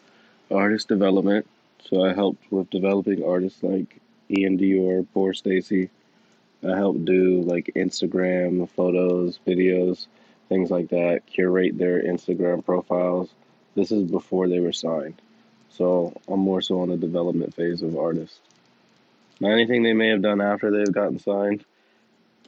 artist 0.51 0.87
development. 0.87 1.47
So 1.89 2.05
I 2.05 2.13
helped 2.13 2.43
with 2.51 2.69
developing 2.69 3.23
artists 3.23 3.63
like 3.63 3.99
Iann 4.29 4.59
Dior, 4.59 5.05
Poor 5.15 5.33
Stacy. 5.33 5.89
I 6.65 6.75
help 6.75 7.03
do 7.03 7.41
like 7.41 7.71
Instagram 7.75 8.69
photos, 8.69 9.39
videos, 9.45 10.07
things 10.49 10.71
like 10.71 10.89
that, 10.89 11.21
curate 11.25 11.77
their 11.77 12.01
Instagram 12.01 12.63
profiles. 12.63 13.29
This 13.75 13.91
is 13.91 14.09
before 14.09 14.47
they 14.47 14.59
were 14.59 14.73
signed. 14.73 15.21
So 15.69 16.13
I'm 16.27 16.39
more 16.39 16.61
so 16.61 16.81
on 16.81 16.89
the 16.89 16.97
development 16.97 17.55
phase 17.55 17.81
of 17.81 17.97
artists. 17.97 18.39
Now, 19.39 19.49
anything 19.49 19.83
they 19.83 19.93
may 19.93 20.09
have 20.09 20.21
done 20.21 20.41
after 20.41 20.69
they've 20.69 20.93
gotten 20.93 21.19
signed, 21.19 21.65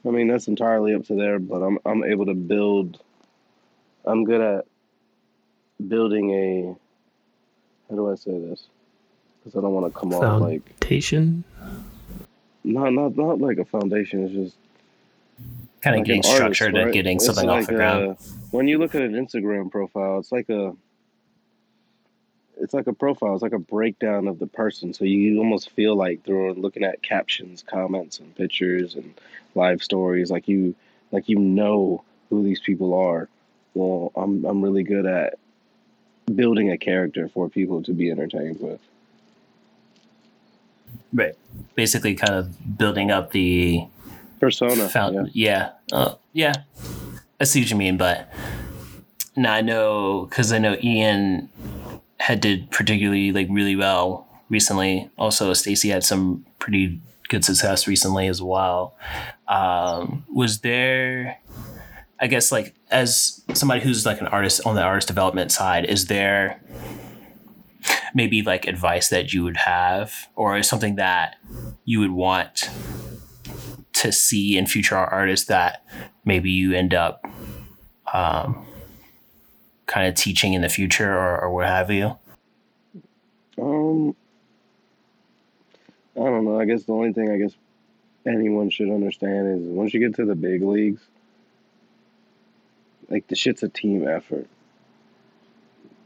I 0.05 0.11
mean 0.11 0.27
that's 0.27 0.47
entirely 0.47 0.93
up 0.93 1.05
to 1.07 1.15
them. 1.15 1.45
But 1.45 1.61
I'm 1.61 1.79
I'm 1.85 2.03
able 2.03 2.27
to 2.27 2.35
build. 2.35 2.99
I'm 4.05 4.23
good 4.23 4.41
at 4.41 4.65
building 5.87 6.31
a. 6.31 6.75
How 7.89 7.95
do 7.95 8.11
I 8.11 8.15
say 8.15 8.37
this? 8.39 8.67
Because 9.39 9.57
I 9.57 9.61
don't 9.61 9.73
want 9.73 9.91
to 9.91 9.99
come 9.99 10.13
off 10.13 10.41
like 10.41 10.79
foundation. 10.79 11.43
No, 12.65 12.89
not 12.89 13.15
not 13.15 13.39
like 13.39 13.57
a 13.57 13.65
foundation. 13.65 14.23
It's 14.23 14.33
just 14.33 14.57
kind 15.81 15.95
of 15.95 15.99
like 15.99 16.07
getting 16.07 16.23
structured 16.23 16.73
right? 16.73 16.83
and 16.83 16.93
getting 16.93 17.17
it's 17.17 17.25
something 17.25 17.47
like 17.47 17.61
off 17.61 17.67
the 17.67 17.75
ground. 17.75 18.17
When 18.51 18.67
you 18.67 18.79
look 18.79 18.95
at 18.95 19.01
an 19.01 19.13
Instagram 19.13 19.71
profile, 19.71 20.19
it's 20.19 20.31
like 20.31 20.49
a 20.49 20.75
it's 22.57 22.73
like 22.73 22.87
a 22.87 22.93
profile. 22.93 23.33
It's 23.33 23.43
like 23.43 23.53
a 23.53 23.59
breakdown 23.59 24.27
of 24.27 24.39
the 24.39 24.47
person. 24.47 24.93
So 24.93 25.05
you 25.05 25.37
almost 25.37 25.69
feel 25.71 25.95
like 25.95 26.23
they're 26.23 26.53
looking 26.53 26.83
at 26.83 27.03
captions, 27.03 27.63
comments, 27.63 28.19
and 28.19 28.35
pictures 28.35 28.95
and 28.95 29.13
live 29.53 29.83
stories. 29.83 30.31
Like 30.31 30.47
you, 30.47 30.75
like 31.11 31.29
you 31.29 31.37
know 31.37 32.03
who 32.29 32.43
these 32.43 32.59
people 32.59 32.93
are. 32.93 33.29
Well, 33.73 34.11
I'm 34.15 34.45
I'm 34.45 34.61
really 34.61 34.83
good 34.83 35.05
at 35.05 35.37
building 36.33 36.71
a 36.71 36.77
character 36.77 37.29
for 37.29 37.49
people 37.49 37.83
to 37.83 37.93
be 37.93 38.09
entertained 38.09 38.59
with. 38.59 38.79
Right. 41.13 41.35
Basically, 41.75 42.15
kind 42.15 42.33
of 42.33 42.77
building 42.77 43.11
up 43.11 43.31
the 43.31 43.85
persona. 44.39 44.89
Found, 44.89 45.31
yeah. 45.33 45.71
Yeah. 45.91 45.97
Uh, 45.97 46.15
yeah. 46.33 46.53
I 47.39 47.43
see 47.43 47.61
what 47.61 47.69
you 47.69 47.75
mean, 47.75 47.97
but 47.97 48.29
now 49.35 49.53
I 49.53 49.61
know 49.61 50.25
because 50.29 50.51
I 50.51 50.57
know 50.57 50.75
Iann 50.77 51.49
had 52.19 52.39
did 52.39 52.71
particularly 52.71 53.31
like 53.31 53.47
really 53.49 53.75
well 53.75 54.27
recently. 54.49 55.09
Also, 55.17 55.53
Stacy 55.53 55.89
had 55.89 56.03
some 56.03 56.45
pretty 56.59 57.01
good 57.27 57.43
success 57.43 57.87
recently 57.87 58.27
as 58.27 58.41
well. 58.41 58.95
Um, 59.47 60.25
was 60.33 60.61
there, 60.61 61.39
I 62.19 62.27
guess, 62.27 62.51
like 62.51 62.73
as 62.89 63.43
somebody 63.53 63.81
who's 63.81 64.05
like 64.05 64.21
an 64.21 64.27
artist 64.27 64.61
on 64.65 64.75
the 64.75 64.81
artist 64.81 65.07
development 65.07 65.51
side, 65.51 65.85
is 65.85 66.07
there 66.07 66.61
maybe 68.13 68.41
like 68.41 68.67
advice 68.67 69.09
that 69.09 69.33
you 69.33 69.43
would 69.43 69.57
have, 69.57 70.27
or 70.35 70.61
something 70.63 70.95
that 70.95 71.35
you 71.83 71.99
would 71.99 72.11
want 72.11 72.69
to 73.93 74.11
see 74.11 74.57
in 74.57 74.67
future 74.67 74.95
artists 74.95 75.47
that 75.47 75.85
maybe 76.25 76.51
you 76.51 76.73
end 76.73 76.93
up 76.93 77.25
um, 78.13 78.65
kind 79.85 80.07
of 80.07 80.15
teaching 80.15 80.53
in 80.53 80.61
the 80.61 80.69
future 80.69 81.11
or, 81.11 81.41
or 81.41 81.53
what 81.53 81.65
have 81.65 81.89
you? 81.89 82.17
Um, 83.57 84.15
I 86.15 86.19
don't 86.19 86.45
know. 86.45 86.59
I 86.59 86.65
guess 86.65 86.83
the 86.83 86.93
only 86.93 87.13
thing 87.13 87.29
I 87.29 87.37
guess 87.37 87.55
anyone 88.25 88.69
should 88.69 88.89
understand 88.89 89.61
is 89.61 89.67
once 89.67 89.93
you 89.93 89.99
get 89.99 90.15
to 90.15 90.25
the 90.25 90.35
big 90.35 90.61
leagues, 90.61 91.01
like 93.09 93.27
the 93.27 93.35
shit's 93.35 93.63
a 93.63 93.69
team 93.69 94.07
effort. 94.07 94.47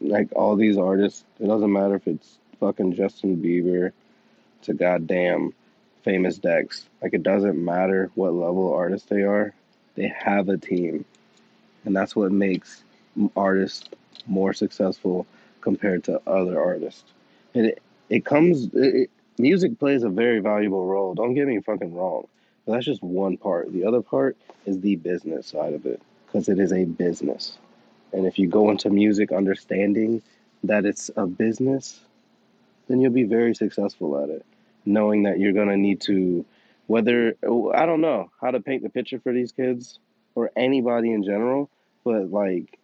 Like 0.01 0.29
all 0.36 0.56
these 0.56 0.77
artists, 0.77 1.25
it 1.39 1.48
doesn't 1.48 1.72
matter 1.72 1.96
if 1.96 2.08
it's 2.08 2.38
fucking 2.60 2.94
Justin 2.94 3.38
Bieber 3.38 3.91
to 4.63 4.74
goddamn 4.74 5.53
famous 6.03 6.38
Dex. 6.38 6.88
Like 7.01 7.13
it 7.13 7.24
doesn't 7.24 7.63
matter 7.63 8.12
what 8.15 8.34
level 8.34 8.74
artist 8.74 9.10
they 9.10 9.24
are, 9.24 9.53
they 9.96 10.08
have 10.08 10.50
a 10.50 10.58
team. 10.58 11.06
And 11.86 11.96
that's 11.96 12.15
what 12.15 12.32
makes 12.32 12.84
artists 13.36 13.89
more 14.27 14.53
successful 14.53 15.25
compared 15.62 16.03
to 16.06 16.22
other 16.27 16.62
artists. 16.62 17.03
And 17.53 17.68
it, 17.68 17.82
it 18.10 18.25
comes, 18.25 18.70
it, 18.74 19.10
music 19.38 19.79
plays 19.79 20.03
a 20.03 20.10
very 20.10 20.39
valuable 20.39 20.86
role. 20.86 21.13
Don't 21.15 21.34
get 21.34 21.48
me 21.48 21.60
fucking 21.60 21.94
wrong. 21.94 22.27
But 22.65 22.74
that's 22.74 22.86
just 22.86 23.01
one 23.01 23.38
part. 23.38 23.72
The 23.72 23.86
other 23.86 24.01
part 24.01 24.38
is 24.65 24.79
the 24.79 24.96
business 24.98 25.48
side 25.48 25.74
of 25.74 25.86
it 25.86 26.01
because 26.25 26.50
it 26.50 26.60
is 26.60 26.72
a 26.72 26.86
business. 26.86 27.58
And 28.12 28.25
if 28.25 28.39
you 28.39 28.48
go 28.48 28.72
into 28.72 28.89
music 28.89 29.32
understanding 29.32 30.22
that 30.63 30.86
it's 30.86 31.10
a 31.16 31.25
business, 31.25 32.00
then 32.88 33.00
you'll 33.00 33.12
be 33.12 33.24
very 33.24 33.54
successful 33.54 34.22
at 34.22 34.30
it. 34.30 34.46
Knowing 34.86 35.24
that 35.24 35.39
you're 35.39 35.54
going 35.54 35.68
to 35.68 35.78
need 35.78 36.01
to, 36.01 36.46
whether, 36.88 37.36
I 37.44 37.86
don't 37.86 38.01
know 38.01 38.32
how 38.42 38.51
to 38.51 38.60
paint 38.60 38.84
the 38.84 38.89
picture 38.89 39.20
for 39.20 39.32
these 39.32 39.51
kids 39.51 40.00
or 40.36 40.51
anybody 40.56 41.12
in 41.12 41.24
general, 41.24 41.70
but 42.04 42.32
like, 42.32 42.80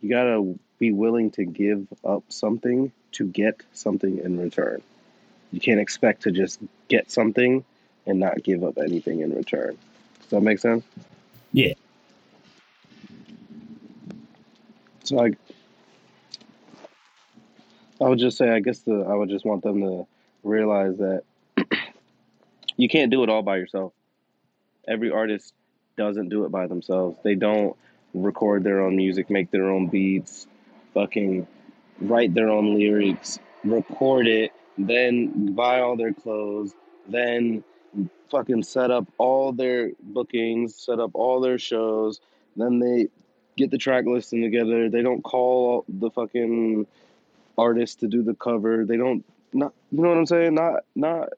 you 0.00 0.08
got 0.08 0.24
to 0.24 0.58
be 0.78 0.92
willing 0.92 1.30
to 1.32 1.44
give 1.44 1.86
up 2.04 2.24
something 2.28 2.90
to 3.12 3.26
get 3.26 3.62
something 3.72 4.18
in 4.18 4.40
return. 4.40 4.82
You 5.52 5.60
can't 5.60 5.80
expect 5.80 6.22
to 6.22 6.32
just 6.32 6.58
get 6.88 7.10
something 7.10 7.64
and 8.06 8.18
not 8.18 8.42
give 8.42 8.64
up 8.64 8.78
anything 8.78 9.20
in 9.20 9.34
return. 9.34 9.76
Does 10.20 10.30
that 10.30 10.40
make 10.40 10.58
sense? 10.58 10.84
Yeah. 11.52 11.74
So 15.10 15.18
I, 15.24 15.32
I 18.00 18.08
would 18.08 18.20
just 18.20 18.38
say, 18.38 18.48
I 18.48 18.60
guess 18.60 18.78
the 18.78 19.04
I 19.08 19.14
would 19.16 19.28
just 19.28 19.44
want 19.44 19.64
them 19.64 19.80
to 19.80 20.06
realize 20.44 20.98
that 20.98 21.24
you 22.76 22.88
can't 22.88 23.10
do 23.10 23.24
it 23.24 23.28
all 23.28 23.42
by 23.42 23.56
yourself. 23.56 23.92
Every 24.86 25.10
artist 25.10 25.52
doesn't 25.96 26.28
do 26.28 26.44
it 26.44 26.52
by 26.52 26.68
themselves. 26.68 27.18
They 27.24 27.34
don't 27.34 27.76
record 28.14 28.62
their 28.62 28.82
own 28.82 28.94
music, 28.94 29.30
make 29.30 29.50
their 29.50 29.68
own 29.68 29.88
beats, 29.88 30.46
fucking 30.94 31.44
write 32.00 32.32
their 32.32 32.48
own 32.48 32.76
lyrics, 32.78 33.40
record 33.64 34.28
it, 34.28 34.52
then 34.78 35.56
buy 35.56 35.80
all 35.80 35.96
their 35.96 36.12
clothes, 36.12 36.72
then 37.08 37.64
fucking 38.30 38.62
set 38.62 38.92
up 38.92 39.08
all 39.18 39.50
their 39.50 39.90
bookings, 40.00 40.76
set 40.76 41.00
up 41.00 41.10
all 41.14 41.40
their 41.40 41.58
shows, 41.58 42.20
then 42.54 42.78
they 42.78 43.08
get 43.56 43.70
the 43.70 43.78
track 43.78 44.06
listing 44.06 44.42
together. 44.42 44.88
They 44.88 45.02
don't 45.02 45.22
call 45.22 45.84
the 45.88 46.10
fucking 46.10 46.86
artist 47.58 48.00
to 48.00 48.08
do 48.08 48.22
the 48.22 48.34
cover. 48.34 48.84
They 48.84 48.96
don't 48.96 49.24
not 49.52 49.72
you 49.90 50.02
know 50.02 50.08
what 50.08 50.18
I'm 50.18 50.26
saying? 50.26 50.54
Not 50.54 50.84
not 50.94 51.30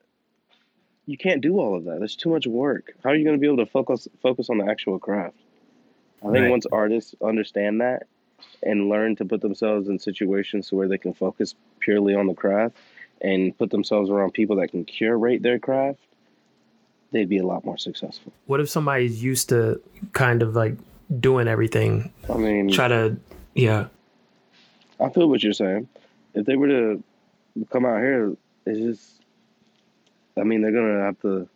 you 1.05 1.17
can't 1.17 1.41
do 1.41 1.59
all 1.59 1.75
of 1.75 1.85
that. 1.85 1.99
There's 1.99 2.15
too 2.15 2.29
much 2.29 2.47
work. 2.47 2.93
How 3.03 3.09
are 3.09 3.15
you 3.15 3.25
going 3.25 3.35
to 3.35 3.41
be 3.41 3.47
able 3.47 3.65
to 3.65 3.71
focus 3.71 4.07
focus 4.21 4.49
on 4.49 4.57
the 4.57 4.65
actual 4.65 4.99
craft? 4.99 5.35
I 6.21 6.31
think 6.31 6.43
right. 6.43 6.51
once 6.51 6.65
artists 6.71 7.15
understand 7.21 7.81
that 7.81 8.03
and 8.61 8.87
learn 8.87 9.15
to 9.17 9.25
put 9.25 9.41
themselves 9.41 9.89
in 9.89 9.99
situations 9.99 10.71
where 10.71 10.87
they 10.87 10.97
can 10.97 11.13
focus 11.13 11.53
purely 11.79 12.15
on 12.15 12.27
the 12.27 12.33
craft 12.33 12.75
and 13.21 13.57
put 13.57 13.69
themselves 13.69 14.09
around 14.09 14.31
people 14.31 14.55
that 14.57 14.69
can 14.69 14.85
curate 14.85 15.41
their 15.41 15.59
craft, 15.59 15.99
they'd 17.11 17.29
be 17.29 17.39
a 17.39 17.45
lot 17.45 17.65
more 17.65 17.77
successful. 17.77 18.31
What 18.45 18.61
if 18.61 18.69
somebody's 18.69 19.21
used 19.21 19.49
to 19.49 19.81
kind 20.13 20.41
of 20.41 20.55
like 20.55 20.77
doing 21.19 21.47
everything? 21.47 22.11
I 22.29 22.37
mean, 22.37 22.69
try 22.71 22.87
to, 22.87 23.17
yeah. 23.53 23.87
I 24.99 25.09
feel 25.09 25.27
what 25.27 25.43
you're 25.43 25.53
saying. 25.53 25.87
If 26.33 26.45
they 26.45 26.55
were 26.55 26.67
to 26.67 27.03
come 27.71 27.85
out 27.85 27.99
here, 27.99 28.35
it's 28.65 28.79
just, 28.79 29.21
I 30.37 30.43
mean, 30.43 30.61
they're 30.61 30.71
going 30.71 30.97
to 30.97 31.03
have 31.03 31.19
to 31.21 31.47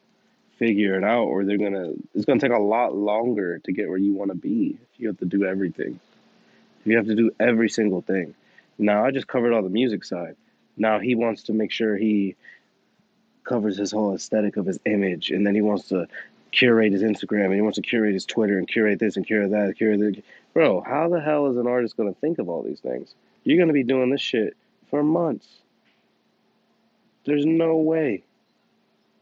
figure 0.57 0.97
it 0.97 1.03
out 1.03 1.25
or 1.25 1.45
they're 1.45 1.57
going 1.57 1.73
to, 1.73 1.95
it's 2.13 2.25
going 2.25 2.39
to 2.39 2.47
take 2.47 2.55
a 2.55 2.61
lot 2.61 2.95
longer 2.95 3.59
to 3.59 3.71
get 3.71 3.87
where 3.87 3.97
you 3.97 4.13
want 4.13 4.31
to 4.31 4.37
be 4.37 4.77
if 4.81 4.99
you 4.99 5.07
have 5.07 5.17
to 5.19 5.25
do 5.25 5.45
everything. 5.45 5.99
You 6.85 6.97
have 6.97 7.07
to 7.07 7.15
do 7.15 7.31
every 7.39 7.69
single 7.69 8.01
thing. 8.01 8.33
Now 8.77 9.05
I 9.05 9.11
just 9.11 9.27
covered 9.27 9.53
all 9.53 9.63
the 9.63 9.69
music 9.69 10.03
side. 10.03 10.35
Now 10.77 10.99
he 10.99 11.15
wants 11.15 11.43
to 11.43 11.53
make 11.53 11.71
sure 11.71 11.97
he 11.97 12.35
covers 13.43 13.77
his 13.77 13.91
whole 13.91 14.13
aesthetic 14.13 14.57
of 14.57 14.65
his 14.65 14.79
image, 14.85 15.31
and 15.31 15.45
then 15.45 15.55
he 15.55 15.61
wants 15.61 15.87
to 15.89 16.07
curate 16.51 16.93
his 16.93 17.03
Instagram, 17.03 17.45
and 17.45 17.55
he 17.55 17.61
wants 17.61 17.75
to 17.75 17.81
curate 17.81 18.13
his 18.13 18.25
Twitter, 18.25 18.57
and 18.57 18.67
curate 18.67 18.99
this 18.99 19.17
and 19.17 19.25
curate 19.25 19.51
that, 19.51 19.65
and 19.65 19.77
curate 19.77 19.99
that. 19.99 20.23
Bro, 20.53 20.81
how 20.81 21.09
the 21.09 21.19
hell 21.19 21.47
is 21.47 21.57
an 21.57 21.67
artist 21.67 21.97
going 21.97 22.13
to 22.13 22.19
think 22.19 22.39
of 22.39 22.49
all 22.49 22.63
these 22.63 22.79
things? 22.79 23.13
You're 23.43 23.57
going 23.57 23.67
to 23.67 23.73
be 23.73 23.83
doing 23.83 24.09
this 24.09 24.21
shit 24.21 24.57
for 24.89 25.03
months. 25.03 25.47
There's 27.25 27.45
no 27.45 27.77
way. 27.77 28.23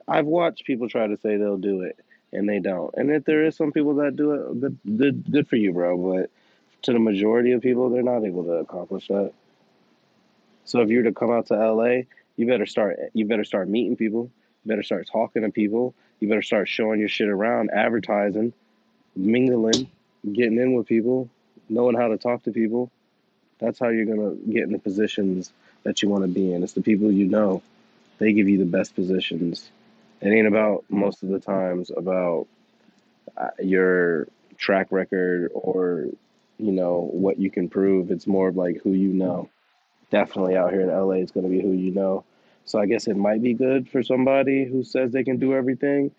I've 0.07 0.25
watched 0.25 0.65
people 0.65 0.87
try 0.87 1.07
to 1.07 1.17
say 1.17 1.37
they'll 1.37 1.57
do 1.57 1.81
it, 1.81 1.99
and 2.31 2.47
they 2.47 2.59
don't. 2.59 2.93
And 2.95 3.11
if 3.11 3.25
there 3.25 3.43
is 3.43 3.55
some 3.55 3.71
people 3.71 3.95
that 3.95 4.15
do 4.15 4.31
it, 4.31 4.61
good, 4.61 4.77
good, 4.97 5.31
good 5.31 5.47
for 5.47 5.55
you, 5.55 5.73
bro. 5.73 5.97
But 5.97 6.29
to 6.83 6.93
the 6.93 6.99
majority 6.99 7.51
of 7.51 7.61
people, 7.61 7.89
they're 7.89 8.03
not 8.03 8.23
able 8.23 8.43
to 8.43 8.51
accomplish 8.53 9.07
that. 9.07 9.33
So 10.65 10.81
if 10.81 10.89
you're 10.89 11.03
to 11.03 11.11
come 11.11 11.31
out 11.31 11.47
to 11.47 11.55
LA, 11.55 12.03
you 12.37 12.47
better 12.47 12.65
start. 12.65 12.99
You 13.13 13.25
better 13.25 13.43
start 13.43 13.69
meeting 13.69 13.95
people. 13.95 14.29
You 14.63 14.69
better 14.69 14.83
start 14.83 15.07
talking 15.11 15.41
to 15.41 15.49
people. 15.49 15.95
You 16.19 16.27
better 16.27 16.41
start 16.41 16.67
showing 16.67 16.99
your 16.99 17.09
shit 17.09 17.27
around, 17.27 17.71
advertising, 17.71 18.53
mingling, 19.15 19.89
getting 20.31 20.57
in 20.57 20.73
with 20.73 20.87
people, 20.87 21.29
knowing 21.69 21.95
how 21.95 22.07
to 22.07 22.17
talk 22.17 22.43
to 22.43 22.51
people. 22.51 22.91
That's 23.59 23.79
how 23.79 23.89
you're 23.89 24.05
gonna 24.05 24.35
get 24.35 24.63
in 24.63 24.71
the 24.71 24.79
positions 24.79 25.51
that 25.83 26.01
you 26.01 26.09
want 26.09 26.23
to 26.23 26.27
be 26.27 26.53
in. 26.53 26.63
It's 26.63 26.73
the 26.73 26.81
people 26.81 27.11
you 27.11 27.25
know. 27.25 27.61
They 28.17 28.33
give 28.33 28.49
you 28.49 28.57
the 28.57 28.65
best 28.65 28.95
positions. 28.95 29.69
It 30.21 30.29
ain't 30.29 30.47
about 30.47 30.85
most 30.89 31.23
of 31.23 31.29
the 31.29 31.39
times 31.39 31.91
about 31.95 32.47
uh, 33.37 33.49
your 33.59 34.27
track 34.57 34.87
record 34.91 35.51
or 35.53 36.07
you 36.57 36.71
know 36.71 37.09
what 37.11 37.37
you 37.39 37.51
can 37.51 37.69
prove. 37.69 38.11
It's 38.11 38.27
more 38.27 38.47
of 38.49 38.55
like 38.55 38.81
who 38.83 38.91
you 38.91 39.09
know. 39.09 39.49
Definitely 40.11 40.55
out 40.55 40.71
here 40.71 40.81
in 40.81 40.87
LA, 40.87 41.15
it's 41.15 41.31
going 41.31 41.45
to 41.45 41.49
be 41.49 41.61
who 41.61 41.71
you 41.71 41.91
know. 41.91 42.23
So 42.65 42.79
I 42.79 42.87
guess 42.87 43.07
it 43.07 43.15
might 43.15 43.41
be 43.41 43.53
good 43.53 43.87
for 43.89 44.01
somebody 44.03 44.65
who 44.65 44.83
says 44.83 45.11
they 45.11 45.23
can 45.23 45.37
do 45.37 45.53
everything, 45.53 46.11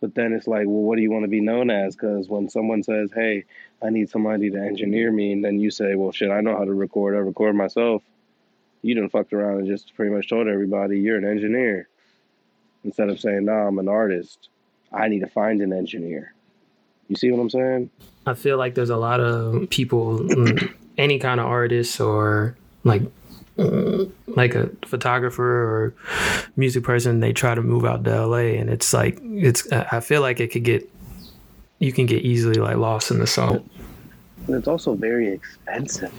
but 0.00 0.14
then 0.14 0.34
it's 0.34 0.46
like, 0.46 0.66
well, 0.66 0.82
what 0.82 0.96
do 0.96 1.02
you 1.02 1.10
want 1.10 1.24
to 1.24 1.28
be 1.28 1.40
known 1.40 1.70
as? 1.70 1.96
Because 1.96 2.28
when 2.28 2.50
someone 2.50 2.82
says, 2.82 3.10
"Hey, 3.14 3.44
I 3.82 3.88
need 3.90 4.10
somebody 4.10 4.50
to 4.50 4.58
engineer 4.58 5.10
me," 5.10 5.32
and 5.32 5.42
then 5.42 5.58
you 5.58 5.70
say, 5.70 5.94
"Well, 5.94 6.12
shit, 6.12 6.30
I 6.30 6.42
know 6.42 6.56
how 6.56 6.64
to 6.64 6.74
record. 6.74 7.14
I 7.14 7.18
record 7.18 7.56
myself." 7.56 8.02
You 8.82 8.94
done 8.94 9.08
fucked 9.08 9.32
around 9.32 9.60
and 9.60 9.66
just 9.66 9.94
pretty 9.96 10.14
much 10.14 10.28
told 10.28 10.48
everybody 10.48 11.00
you're 11.00 11.16
an 11.16 11.24
engineer 11.24 11.88
instead 12.84 13.08
of 13.08 13.18
saying, 13.18 13.46
"Nah, 13.46 13.66
I'm 13.66 13.78
an 13.78 13.88
artist. 13.88 14.50
I 14.92 15.08
need 15.08 15.20
to 15.20 15.26
find 15.28 15.62
an 15.62 15.72
engineer." 15.72 16.34
You 17.08 17.16
see 17.16 17.30
what 17.30 17.40
I'm 17.40 17.50
saying? 17.50 17.90
I 18.26 18.34
feel 18.34 18.58
like 18.58 18.74
there's 18.74 18.90
a 18.90 18.96
lot 18.96 19.20
of 19.20 19.70
people, 19.70 20.18
mm, 20.18 20.72
any 20.98 21.18
kind 21.18 21.40
of 21.40 21.46
artists 21.46 22.00
or 22.00 22.56
like 22.84 23.02
Uh, 23.58 24.04
like 24.26 24.54
a 24.54 24.70
photographer 24.84 25.42
or 25.42 25.94
music 26.56 26.84
person, 26.84 27.20
they 27.20 27.32
try 27.32 27.54
to 27.54 27.62
move 27.62 27.86
out 27.86 28.04
to 28.04 28.26
LA, 28.26 28.58
and 28.58 28.68
it's 28.68 28.92
like 28.92 29.18
it's. 29.22 29.70
I 29.72 30.00
feel 30.00 30.20
like 30.20 30.40
it 30.40 30.48
could 30.48 30.64
get 30.64 30.90
you 31.78 31.92
can 31.92 32.06
get 32.06 32.22
easily 32.22 32.56
like 32.56 32.76
lost 32.76 33.10
in 33.10 33.18
the 33.18 33.26
salt. 33.26 33.64
And 34.46 34.56
it's 34.56 34.68
also 34.68 34.94
very 34.94 35.28
expensive. 35.28 36.12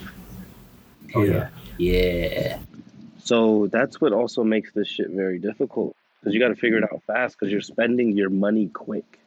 Oh 1.16 1.24
yeah. 1.24 1.50
Yeah. 1.78 2.60
So 3.24 3.68
that's 3.68 4.00
what 4.00 4.14
also 4.14 4.44
makes 4.44 4.72
this 4.74 4.88
shit 4.88 5.10
very 5.10 5.40
difficult 5.40 5.96
because 6.20 6.34
you 6.34 6.40
got 6.40 6.50
to 6.50 6.56
figure 6.56 6.78
it 6.78 6.84
out 6.84 7.02
fast 7.04 7.38
because 7.38 7.52
you're 7.52 7.62
spending 7.62 8.16
your 8.16 8.30
money 8.30 8.68
quick. 8.68 9.20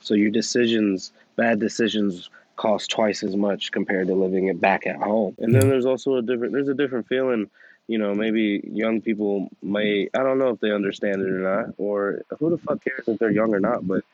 So 0.00 0.14
your 0.14 0.30
decisions, 0.30 1.12
bad 1.36 1.60
decisions, 1.60 2.28
cost 2.56 2.90
twice 2.90 3.22
as 3.22 3.36
much 3.36 3.72
compared 3.72 4.08
to 4.08 4.14
living 4.14 4.46
it 4.46 4.60
back 4.60 4.86
at 4.86 4.96
home. 4.96 5.34
And 5.38 5.54
then 5.54 5.62
mm-hmm. 5.62 5.70
there's 5.70 5.86
also 5.86 6.16
a 6.16 6.22
different 6.22 6.52
there's 6.52 6.68
a 6.68 6.74
different 6.74 7.08
feeling. 7.08 7.50
You 7.88 7.98
know, 7.98 8.14
maybe 8.14 8.62
young 8.72 9.00
people 9.00 9.48
may 9.62 10.08
I 10.14 10.22
don't 10.22 10.38
know 10.38 10.50
if 10.50 10.60
they 10.60 10.70
understand 10.70 11.20
it 11.22 11.28
or 11.28 11.40
not, 11.40 11.74
or 11.78 12.22
who 12.38 12.50
the 12.50 12.58
fuck 12.58 12.82
cares 12.82 13.08
if 13.08 13.18
they're 13.18 13.30
young 13.30 13.54
or 13.54 13.60
not. 13.60 13.86
But 13.86 14.04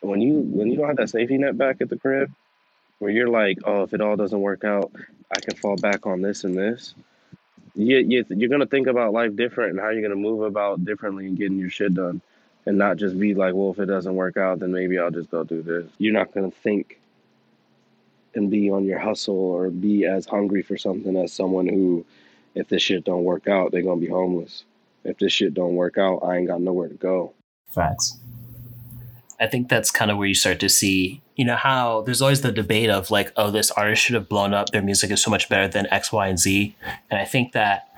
when 0.00 0.20
you 0.20 0.34
when 0.34 0.70
you 0.70 0.76
don't 0.76 0.88
have 0.88 0.96
that 0.96 1.10
safety 1.10 1.38
net 1.38 1.58
back 1.58 1.80
at 1.80 1.88
the 1.88 1.98
crib, 1.98 2.30
where 2.98 3.10
you're 3.10 3.28
like, 3.28 3.58
oh, 3.64 3.82
if 3.82 3.94
it 3.94 4.00
all 4.00 4.16
doesn't 4.16 4.40
work 4.40 4.64
out, 4.64 4.92
I 5.30 5.40
can 5.40 5.56
fall 5.56 5.76
back 5.76 6.06
on 6.06 6.22
this 6.22 6.44
and 6.44 6.56
this. 6.56 6.94
You, 7.74 7.98
you, 7.98 8.24
you're 8.28 8.50
gonna 8.50 8.66
think 8.66 8.86
about 8.86 9.12
life 9.12 9.34
different 9.34 9.70
and 9.72 9.80
how 9.80 9.88
you're 9.88 10.02
gonna 10.02 10.14
move 10.14 10.42
about 10.42 10.84
differently 10.84 11.26
and 11.26 11.38
getting 11.38 11.58
your 11.58 11.70
shit 11.70 11.94
done 11.94 12.20
and 12.66 12.78
not 12.78 12.96
just 12.96 13.18
be 13.18 13.34
like, 13.34 13.54
well, 13.54 13.70
if 13.70 13.78
it 13.78 13.86
doesn't 13.86 14.14
work 14.14 14.36
out, 14.36 14.60
then 14.60 14.72
maybe 14.72 14.98
I'll 14.98 15.10
just 15.10 15.30
go 15.30 15.44
do 15.44 15.62
this. 15.62 15.86
You're 15.98 16.12
not 16.12 16.32
going 16.32 16.50
to 16.50 16.56
think 16.58 17.00
and 18.34 18.50
be 18.50 18.70
on 18.70 18.84
your 18.84 18.98
hustle 18.98 19.36
or 19.36 19.70
be 19.70 20.04
as 20.06 20.26
hungry 20.26 20.62
for 20.62 20.76
something 20.76 21.16
as 21.16 21.32
someone 21.32 21.66
who, 21.66 22.04
if 22.54 22.68
this 22.68 22.82
shit 22.82 23.04
don't 23.04 23.24
work 23.24 23.48
out, 23.48 23.72
they're 23.72 23.82
going 23.82 24.00
to 24.00 24.06
be 24.06 24.12
homeless. 24.12 24.64
If 25.04 25.18
this 25.18 25.32
shit 25.32 25.54
don't 25.54 25.74
work 25.74 25.98
out, 25.98 26.18
I 26.18 26.36
ain't 26.36 26.48
got 26.48 26.60
nowhere 26.60 26.88
to 26.88 26.94
go. 26.94 27.34
Facts. 27.68 28.18
I 29.40 29.46
think 29.46 29.68
that's 29.68 29.90
kind 29.90 30.10
of 30.10 30.18
where 30.18 30.28
you 30.28 30.34
start 30.34 30.60
to 30.60 30.68
see, 30.68 31.20
you 31.34 31.44
know, 31.44 31.56
how 31.56 32.02
there's 32.02 32.22
always 32.22 32.42
the 32.42 32.52
debate 32.52 32.90
of 32.90 33.10
like, 33.10 33.32
oh, 33.36 33.50
this 33.50 33.72
artist 33.72 34.02
should 34.02 34.14
have 34.14 34.28
blown 34.28 34.54
up. 34.54 34.70
Their 34.70 34.82
music 34.82 35.10
is 35.10 35.20
so 35.20 35.30
much 35.30 35.48
better 35.48 35.66
than 35.66 35.88
X, 35.90 36.12
Y, 36.12 36.28
and 36.28 36.38
Z. 36.38 36.76
And 37.10 37.20
I 37.20 37.24
think 37.24 37.52
that 37.52 37.88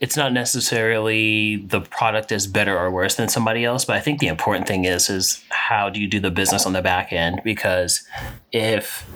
it's 0.00 0.16
not 0.16 0.32
necessarily 0.32 1.56
the 1.56 1.80
product 1.80 2.32
is 2.32 2.48
better 2.48 2.76
or 2.76 2.90
worse 2.90 3.14
than 3.14 3.28
somebody 3.28 3.64
else, 3.64 3.84
but 3.84 3.94
I 3.94 4.00
think 4.00 4.18
the 4.18 4.26
important 4.26 4.66
thing 4.66 4.84
is 4.84 5.08
is 5.08 5.44
how 5.50 5.88
do 5.88 6.00
you 6.00 6.08
do 6.08 6.18
the 6.18 6.32
business 6.32 6.66
on 6.66 6.72
the 6.72 6.82
back 6.82 7.12
end? 7.12 7.40
Because 7.44 8.02
if 8.50 9.08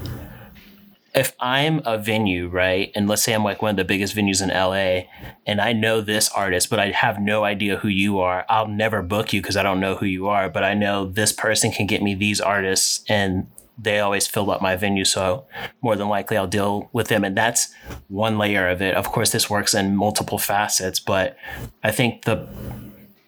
if 1.17 1.35
I'm 1.41 1.81
a 1.87 1.97
venue, 1.97 2.49
right, 2.49 2.93
and 2.95 3.09
let's 3.09 3.23
say 3.23 3.33
I'm 3.33 3.43
like 3.43 3.63
one 3.63 3.71
of 3.71 3.77
the 3.77 3.85
biggest 3.85 4.15
venues 4.15 4.43
in 4.43 4.51
LA, 4.51 5.09
and 5.47 5.61
I 5.61 5.73
know 5.73 6.01
this 6.03 6.29
artist, 6.29 6.69
but 6.69 6.79
I 6.79 6.91
have 6.91 7.19
no 7.19 7.43
idea 7.45 7.79
who 7.79 7.89
you 7.89 8.21
are, 8.21 8.45
I'll 8.49 8.69
never 8.69 9.03
book 9.03 9.33
you 9.33 9.41
because 9.41 9.57
I 9.57 9.63
don't 9.63 9.81
know 9.81 9.97
who 9.97 10.07
you 10.07 10.29
are. 10.29 10.51
But 10.51 10.63
I 10.63 10.75
know 10.75 11.07
this 11.07 11.33
person 11.33 11.73
can 11.73 11.87
get 11.87 12.03
me 12.03 12.15
these 12.15 12.41
artists, 12.41 13.03
and 13.09 13.47
they 13.79 14.01
always 14.01 14.27
fill 14.27 14.51
up 14.51 14.63
my 14.63 14.77
venue. 14.77 15.05
So 15.05 15.47
more 15.83 15.97
than 15.97 16.09
likely 16.09 16.37
I'll 16.37 16.47
deal 16.47 16.89
with 16.93 17.09
them. 17.09 17.25
And 17.25 17.37
that's 17.37 17.75
one 18.09 18.39
layer 18.39 18.69
of 18.69 18.81
it. 18.81 18.95
Of 18.95 19.07
course, 19.07 19.33
this 19.33 19.51
works 19.51 19.75
in 19.75 19.97
multiple 19.97 20.39
facets, 20.39 20.99
but 20.99 21.37
I 21.83 21.91
think 21.91 22.25
the 22.25 22.49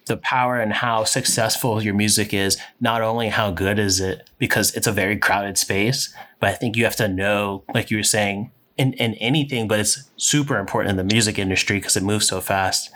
the 0.09 0.17
power 0.17 0.59
and 0.59 0.73
how 0.73 1.05
successful 1.05 1.81
your 1.81 1.93
music 1.93 2.33
is, 2.33 2.57
not 2.81 3.01
only 3.01 3.29
how 3.29 3.51
good 3.51 3.79
is 3.79 4.01
it, 4.01 4.29
because 4.37 4.75
it's 4.75 4.87
a 4.87 4.91
very 4.91 5.15
crowded 5.15 5.57
space, 5.57 6.13
but 6.41 6.49
I 6.49 6.53
think 6.53 6.75
you 6.75 6.83
have 6.83 6.97
to 6.97 7.07
know, 7.07 7.63
like 7.73 7.89
you 7.89 7.95
were 7.95 8.03
saying, 8.03 8.51
in, 8.75 8.93
in 8.93 9.13
anything, 9.15 9.67
but 9.67 9.79
it's 9.79 10.09
super 10.17 10.57
important 10.57 10.91
in 10.91 10.97
the 10.97 11.13
music 11.13 11.37
industry 11.37 11.77
because 11.77 11.95
it 11.97 12.03
moves 12.03 12.27
so 12.27 12.41
fast. 12.41 12.89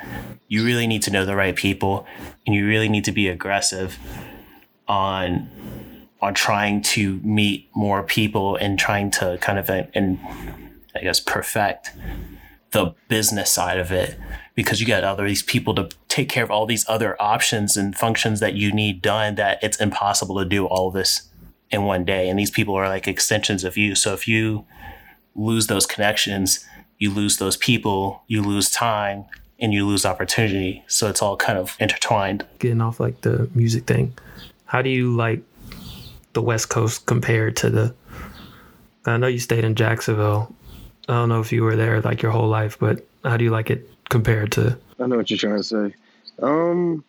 You 0.48 0.66
really 0.66 0.88
need 0.88 1.04
to 1.04 1.12
know 1.12 1.26
the 1.26 1.36
right 1.36 1.56
people 1.56 2.06
and 2.46 2.56
you 2.56 2.68
really 2.68 2.90
need 2.90 3.06
to 3.06 3.12
be 3.12 3.28
aggressive 3.30 3.98
on 4.88 5.50
on 6.22 6.34
trying 6.34 6.82
to 6.82 7.20
meet 7.22 7.70
more 7.76 8.02
people 8.02 8.56
and 8.56 8.80
trying 8.80 9.12
to 9.12 9.38
kind 9.42 9.60
of 9.60 9.70
uh, 9.70 9.84
and 9.94 10.20
I 10.96 11.02
guess 11.02 11.20
perfect 11.20 11.92
the 12.74 12.94
business 13.08 13.50
side 13.50 13.80
of 13.80 13.92
it 13.92 14.18
because 14.56 14.80
you 14.80 14.86
got 14.86 15.04
other 15.04 15.26
these 15.26 15.42
people 15.42 15.74
to 15.74 15.90
take 16.10 16.30
care 16.30 16.44
of 16.44 16.52
all 16.52 16.66
these 16.66 16.86
other 16.88 17.20
options 17.22 17.76
and 17.76 17.96
functions 17.96 18.40
that 18.40 18.54
you 18.54 18.72
need 18.72 19.02
done 19.02 19.36
that 19.36 19.58
it's 19.64 19.80
impossible 19.80 20.38
to 20.38 20.46
do 20.46 20.66
all 20.66 20.92
this 20.92 21.30
in 21.72 21.84
one 21.84 22.06
day 22.06 22.30
and 22.30 22.38
these 22.38 22.52
people 22.52 22.76
are 22.76 22.88
like 22.88 23.08
extensions 23.08 23.64
of 23.64 23.78
you 23.78 23.96
so 23.96 24.14
if 24.14 24.28
you 24.28 24.66
lose 25.36 25.68
those 25.68 25.86
connections 25.86 26.66
you 27.00 27.10
lose 27.10 27.38
those 27.38 27.58
people 27.58 28.24
you 28.28 28.42
lose 28.42 28.70
time 28.70 29.26
and 29.60 29.74
you 29.74 29.88
lose 29.88 30.06
opportunity 30.06 30.84
so 30.88 31.08
it's 31.08 31.22
all 31.22 31.38
kind 31.38 31.58
of 31.58 31.76
intertwined 31.80 32.46
getting 32.60 32.82
off 32.82 33.00
like 33.00 33.22
the 33.22 33.50
music 33.56 33.86
thing 33.86 34.14
how 34.66 34.82
do 34.82 34.90
you 34.90 35.16
like 35.16 35.42
the 36.34 36.42
West 36.42 36.70
Coast 36.70 37.06
compared 37.06 37.56
to 37.58 37.70
the. 37.70 37.96
I 39.06 39.18
know 39.18 39.28
you 39.28 39.40
stayed 39.40 39.64
in 39.64 39.76
Jacksonville. 39.76 40.54
I 41.08 41.14
don't 41.14 41.30
know 41.30 41.42
if 41.42 41.52
you 41.52 41.64
were 41.64 41.76
there 41.76 42.02
like 42.02 42.22
your 42.22 42.32
whole 42.32 42.48
life, 42.48 42.80
but 42.80 43.06
how 43.24 43.38
do 43.38 43.44
you 43.44 43.52
like 43.52 43.70
it 43.70 43.90
compared 44.10 44.54
to? 44.54 44.78
I 45.00 45.08
know 45.08 45.18
what 45.18 45.30
you're 45.30 45.38
trying 45.38 45.58
to 45.58 45.64
say. 45.64 45.96
Um, 46.42 47.04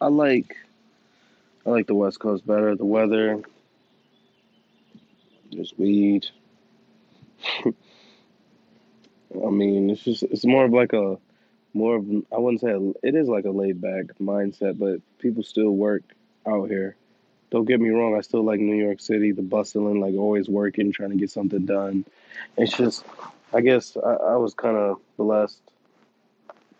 I 0.00 0.06
like, 0.06 0.56
I 1.66 1.70
like 1.70 1.86
the 1.86 1.94
West 1.94 2.18
Coast 2.18 2.46
better. 2.46 2.74
The 2.74 2.84
weather, 2.84 3.42
there's 5.52 5.74
weed. 5.76 6.26
I 7.64 9.50
mean, 9.50 9.90
it's 9.90 10.02
just 10.02 10.22
it's 10.24 10.44
more 10.44 10.64
of 10.64 10.72
like 10.72 10.92
a 10.92 11.18
more 11.74 11.96
of 11.96 12.06
I 12.32 12.38
wouldn't 12.38 12.60
say 12.60 12.70
a, 12.70 12.80
it 13.02 13.14
is 13.14 13.28
like 13.28 13.44
a 13.44 13.50
laid 13.50 13.80
back 13.80 14.06
mindset, 14.20 14.78
but 14.78 15.00
people 15.18 15.42
still 15.42 15.70
work 15.70 16.02
out 16.46 16.68
here. 16.68 16.96
Don't 17.52 17.66
get 17.66 17.80
me 17.80 17.90
wrong, 17.90 18.16
I 18.16 18.22
still 18.22 18.42
like 18.42 18.60
New 18.60 18.74
York 18.82 18.98
City, 18.98 19.30
the 19.30 19.42
bustling, 19.42 20.00
like 20.00 20.14
always 20.14 20.48
working, 20.48 20.90
trying 20.90 21.10
to 21.10 21.16
get 21.16 21.30
something 21.30 21.66
done. 21.66 22.06
It's 22.56 22.74
just, 22.74 23.04
I 23.52 23.60
guess 23.60 23.94
I, 24.02 24.14
I 24.14 24.36
was 24.36 24.54
kind 24.54 24.74
of 24.74 24.98
blessed 25.18 25.60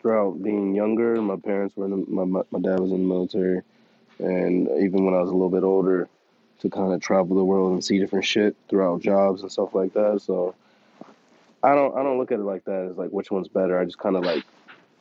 throughout 0.01 0.43
being 0.43 0.75
younger. 0.75 1.21
My 1.21 1.37
parents 1.37 1.77
were 1.77 1.85
in 1.85 1.91
the, 1.91 1.97
my, 2.09 2.43
my 2.51 2.59
dad 2.59 2.81
was 2.81 2.91
in 2.91 3.03
the 3.03 3.07
military, 3.15 3.61
and 4.19 4.67
even 4.83 5.05
when 5.05 5.13
I 5.15 5.21
was 5.21 5.29
a 5.29 5.35
little 5.35 5.51
bit 5.51 5.63
older, 5.63 6.09
to 6.61 6.71
kind 6.71 6.95
of 6.95 7.03
travel 7.03 7.37
the 7.37 7.45
world 7.45 7.73
and 7.73 7.85
see 7.85 7.99
different 7.99 8.25
shit 8.25 8.57
throughout 8.71 9.03
jobs 9.03 9.43
and 9.43 9.53
stuff 9.53 9.75
like 9.75 9.93
that. 9.93 10.23
So 10.23 10.55
I 11.63 11.75
don't 11.75 11.95
I 11.97 12.03
don't 12.05 12.19
look 12.19 12.31
at 12.33 12.39
it 12.39 12.45
like 12.45 12.65
that 12.67 12.89
as 12.93 12.97
like 12.97 13.11
which 13.11 13.31
one's 13.33 13.49
better. 13.49 13.79
I 13.79 13.85
just 13.85 13.99
kind 13.99 14.17
of 14.17 14.25
like 14.25 14.45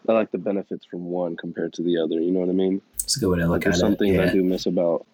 I 0.10 0.14
like 0.14 0.32
the 0.32 0.40
benefits 0.40 0.86
from 0.86 1.06
one 1.06 1.38
compared 1.38 1.74
to 1.74 1.84
the 1.84 1.98
other. 2.00 2.16
You 2.20 2.32
know 2.32 2.40
what 2.40 2.50
I 2.50 2.54
mean? 2.54 2.82
It's 2.96 3.16
a 3.16 3.20
good 3.20 3.30
way 3.30 3.38
to 3.40 3.46
look 3.48 3.64
Like, 3.64 3.74
at 3.74 3.80
some 3.80 3.94
it. 3.94 4.00
things 4.00 4.16
yeah. 4.16 4.24
I 4.24 4.30
do 4.34 4.44
miss 4.44 4.66
about. 4.66 5.06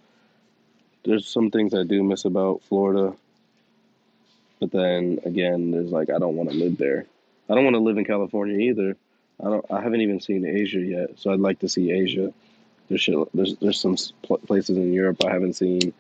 There's 1.06 1.28
some 1.28 1.52
things 1.52 1.74
I 1.74 1.84
do 1.84 2.04
miss 2.04 2.26
about 2.26 2.62
Florida, 2.64 3.16
but 4.60 4.72
then 4.72 5.20
again, 5.26 5.72
there's 5.72 5.92
like 5.92 6.10
I 6.10 6.20
don't 6.20 6.36
want 6.36 6.50
to 6.50 6.56
live 6.56 6.78
there. 6.78 7.06
I 7.50 7.56
don't 7.56 7.64
want 7.64 7.76
to 7.76 7.82
live 7.82 7.98
in 7.98 8.06
California 8.06 8.58
either. 8.58 8.98
I 9.42 9.46
don't. 9.46 9.66
I 9.72 9.82
haven't 9.82 10.02
even 10.02 10.20
seen 10.20 10.46
Asia 10.46 10.80
yet, 10.80 11.12
so 11.16 11.32
I'd 11.32 11.40
like 11.40 11.60
to 11.60 11.70
see 11.70 11.92
Asia. 11.92 12.34
There's 12.90 13.10
there's 13.34 13.56
there's 13.58 13.80
some 13.80 13.96
places 14.24 14.78
in 14.78 14.94
Europe 14.94 15.24
I 15.26 15.32
haven't 15.32 15.54
seen, 15.54 15.94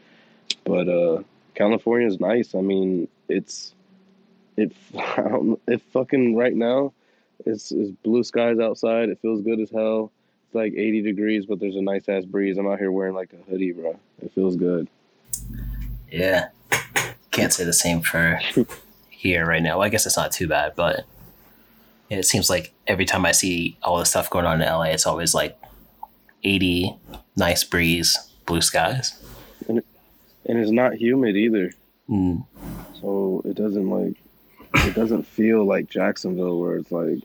but 0.63 0.89
uh, 0.89 1.23
California 1.53 2.07
is 2.07 2.19
nice. 2.19 2.55
I 2.55 2.61
mean, 2.61 3.07
it's 3.29 3.73
it. 4.55 4.73
It 5.67 5.81
fucking 5.93 6.35
right 6.35 6.55
now, 6.55 6.93
it's 7.45 7.71
it's 7.71 7.91
blue 8.03 8.23
skies 8.23 8.59
outside. 8.59 9.09
It 9.09 9.19
feels 9.21 9.41
good 9.41 9.59
as 9.59 9.69
hell. 9.69 10.11
It's 10.47 10.55
like 10.55 10.73
80 10.73 11.01
degrees, 11.01 11.45
but 11.45 11.59
there's 11.59 11.75
a 11.75 11.81
nice 11.81 12.07
ass 12.07 12.23
breeze. 12.23 12.57
I'm 12.57 12.67
out 12.67 12.79
here 12.79 12.91
wearing 12.91 13.13
like 13.13 13.33
a 13.33 13.49
hoodie, 13.49 13.73
bro. 13.73 13.99
It 14.21 14.31
feels 14.33 14.55
good. 14.55 14.87
Yeah. 16.09 16.47
Can't 17.31 17.51
say 17.51 17.65
the 17.65 17.73
same 17.73 18.01
for 18.01 18.39
here 19.09 19.45
right 19.45 19.61
now. 19.61 19.77
Well, 19.77 19.85
I 19.85 19.89
guess 19.89 20.05
it's 20.05 20.15
not 20.15 20.31
too 20.31 20.47
bad, 20.47 20.73
but 20.75 21.05
it 22.09 22.25
seems 22.25 22.49
like 22.49 22.73
every 22.87 23.03
time 23.03 23.25
I 23.25 23.33
see 23.33 23.77
all 23.83 23.99
this 23.99 24.09
stuff 24.09 24.29
going 24.29 24.45
on 24.45 24.61
in 24.61 24.67
LA, 24.67 24.83
it's 24.83 25.05
always 25.05 25.33
like 25.35 25.59
80, 26.43 26.97
nice 27.35 27.65
breeze, 27.65 28.17
blue 28.45 28.61
skies. 28.61 29.21
And 29.67 29.83
it's 30.45 30.71
not 30.71 30.93
humid 30.93 31.35
either. 31.35 31.73
Mm. 32.09 32.45
So 33.01 33.41
it 33.43 33.55
doesn't 33.55 33.89
like 33.89 34.15
it 34.75 34.95
doesn't 34.95 35.23
feel 35.23 35.65
like 35.65 35.89
Jacksonville 35.89 36.59
where 36.59 36.77
it's 36.77 36.91
like 36.91 37.19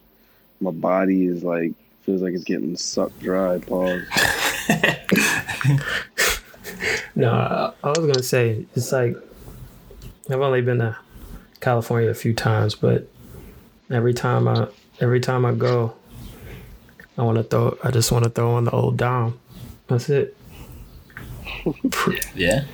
my 0.61 0.73
body 0.73 1.27
is 1.27 1.45
like 1.45 1.73
feels 2.05 2.23
like 2.23 2.35
it's 2.35 2.45
getting 2.45 2.77
sucked 2.77 3.19
dry. 3.21 3.59
Pause. 3.59 4.03
No, 7.15 7.31
I, 7.31 7.73
I 7.85 7.89
was 7.91 7.99
gonna 7.99 8.23
say 8.23 8.65
it's 8.75 8.91
like 8.91 9.15
I've 10.31 10.41
only 10.41 10.63
been 10.63 10.79
to 10.79 10.97
California 11.61 12.09
a 12.09 12.15
few 12.15 12.33
times, 12.33 12.75
but 12.75 13.07
every 13.91 14.15
time 14.15 14.49
I 14.49 14.69
every 15.01 15.21
time 15.21 15.45
I 15.45 15.53
go, 15.53 15.95
I 17.19 17.23
want 17.23 17.37
to 17.37 17.45
throw. 17.45 17.77
I 17.85 17.91
just 17.91 18.11
want 18.11 18.25
to 18.25 18.31
throw 18.31 18.53
on 18.55 18.65
the 18.65 18.71
old 18.71 18.97
Dom. 18.97 19.39
That's 19.89 20.09
it. 20.09 20.37
Yeah. 22.35 22.65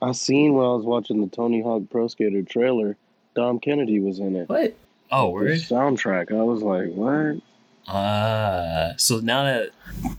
I 0.00 0.12
seen 0.12 0.54
when 0.54 0.64
I 0.64 0.70
was 0.70 0.84
watching 0.84 1.20
the 1.20 1.28
Tony 1.28 1.60
Hawk 1.62 1.82
Pro 1.90 2.08
Skater 2.08 2.42
trailer, 2.42 2.96
Dom 3.36 3.60
Kennedy 3.60 4.00
was 4.00 4.18
in 4.18 4.34
it. 4.34 4.48
What? 4.48 4.74
Oh, 5.12 5.26
The 5.26 5.32
word. 5.32 5.58
soundtrack. 5.58 6.32
I 6.32 6.42
was 6.42 6.62
like, 6.62 6.88
what? 6.94 7.40
Uh, 7.88 8.96
so 8.96 9.18
now 9.18 9.44
that 9.44 9.70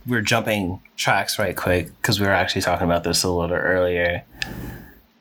we're 0.06 0.22
jumping 0.22 0.82
tracks 0.98 1.40
right 1.40 1.56
quick, 1.56 1.88
because 2.02 2.20
we 2.20 2.26
were 2.26 2.34
actually 2.34 2.62
talking 2.62 2.86
about 2.86 3.04
this 3.04 3.24
a 3.24 3.30
little 3.30 3.56
earlier, 3.56 4.24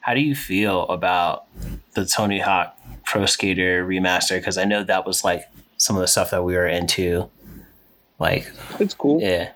how 0.00 0.14
do 0.14 0.20
you 0.20 0.34
feel 0.34 0.82
about 0.88 1.44
the 1.94 2.04
Tony 2.04 2.40
Hawk 2.40 2.76
Pro 3.04 3.26
Skater 3.26 3.86
remaster? 3.86 4.38
Because 4.38 4.58
I 4.58 4.64
know 4.64 4.82
that 4.84 5.06
was 5.06 5.24
like 5.24 5.44
some 5.76 5.96
of 5.96 6.00
the 6.02 6.08
stuff 6.08 6.30
that 6.30 6.44
we 6.44 6.54
were 6.54 6.66
into. 6.66 7.28
Like, 8.18 8.50
It's 8.78 8.94
cool. 8.94 9.20
yeah. 9.20 9.52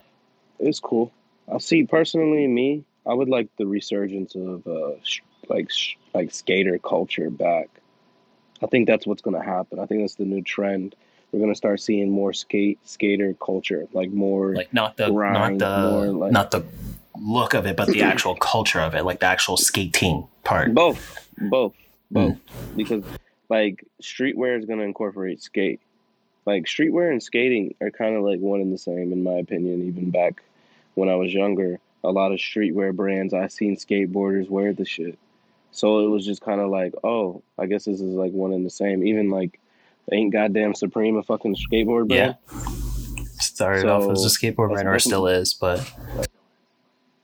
It's 0.59 0.81
cool. 0.81 1.13
I 1.53 1.59
see 1.59 1.85
personally 1.85 2.47
me. 2.47 2.85
I 3.07 3.15
would 3.15 3.29
like 3.29 3.49
the 3.57 3.67
resurgence 3.67 4.35
of 4.35 4.67
uh, 4.67 4.93
sh- 5.05 5.21
like 5.49 5.71
sh- 5.71 5.95
like 6.15 6.33
skater 6.33 6.79
culture 6.79 7.31
back. 7.31 7.69
I 8.63 8.67
think 8.67 8.89
that's 8.89 9.07
what's 9.07 9.23
gonna 9.23 9.45
happen. 9.45 9.79
I 9.79 9.87
think 9.87 10.01
that's 10.01 10.17
the 10.17 10.25
new 10.25 10.43
trend. 10.43 10.97
We're 11.37 11.43
gonna 11.43 11.55
start 11.55 11.81
seeing 11.81 12.11
more 12.11 12.33
skate 12.33 12.79
skater 12.87 13.37
culture, 13.45 13.87
like 13.93 14.11
more 14.11 14.55
Like 14.55 14.73
not 14.73 14.97
the 14.97 15.11
Grind, 15.11 15.59
not 15.59 15.93
the 15.93 16.13
like- 16.13 16.33
not 16.33 16.51
the 16.51 16.65
look 17.21 17.53
of 17.53 17.67
it, 17.67 17.77
but 17.77 17.89
the 17.89 18.03
actual 18.03 18.35
culture 18.41 18.81
of 18.81 18.95
it, 18.95 19.05
like 19.05 19.21
the 19.21 19.27
actual 19.27 19.59
skating 19.59 20.27
part. 20.45 20.73
both, 20.73 21.29
both, 21.39 21.75
mm. 22.11 22.31
both. 22.31 22.39
Because 22.75 23.05
like 23.51 23.85
streetwear 24.03 24.59
is 24.59 24.65
gonna 24.65 24.85
incorporate 24.85 25.43
skate. 25.43 25.81
Like 26.47 26.65
streetwear 26.65 27.11
and 27.11 27.23
skating 27.23 27.75
are 27.83 27.91
kind 27.91 28.17
of 28.17 28.23
like 28.23 28.41
one 28.41 28.63
and 28.63 28.73
the 28.73 28.79
same, 28.79 29.13
in 29.13 29.23
my 29.23 29.35
opinion. 29.35 29.87
Even 29.87 30.11
back 30.11 30.43
when 30.95 31.11
I 31.11 31.17
was 31.17 31.35
younger, 31.35 31.81
a 32.03 32.11
lot 32.11 32.33
of 32.33 32.39
streetwear 32.39 32.97
brands 32.97 33.35
I 33.35 33.49
seen 33.49 33.77
skateboarders 33.77 34.49
wear 34.49 34.73
the 34.73 34.87
shit. 34.87 35.19
So 35.71 36.01
it 36.01 36.09
was 36.09 36.25
just 36.25 36.41
kind 36.41 36.63
of 36.63 36.71
like, 36.71 36.95
oh, 37.05 37.43
I 37.59 37.67
guess 37.67 37.85
this 37.85 38.01
is 38.01 38.15
like 38.15 38.33
one 38.33 38.55
and 38.55 38.65
the 38.65 38.71
same. 38.71 39.07
Even 39.07 39.29
like, 39.29 39.61
ain't 40.13 40.33
goddamn 40.33 40.75
Supreme 40.75 41.17
a 41.17 41.23
fucking 41.23 41.57
skateboard 41.57 42.09
brand? 42.09 42.37
Started 43.39 43.87
off 43.87 44.11
as 44.11 44.25
a 44.25 44.31
So, 44.31 44.39
skateboard 44.39 44.73
brand, 44.73 44.89
or 44.89 44.99
still 44.99 45.27
is, 45.27 45.55
but 45.55 45.93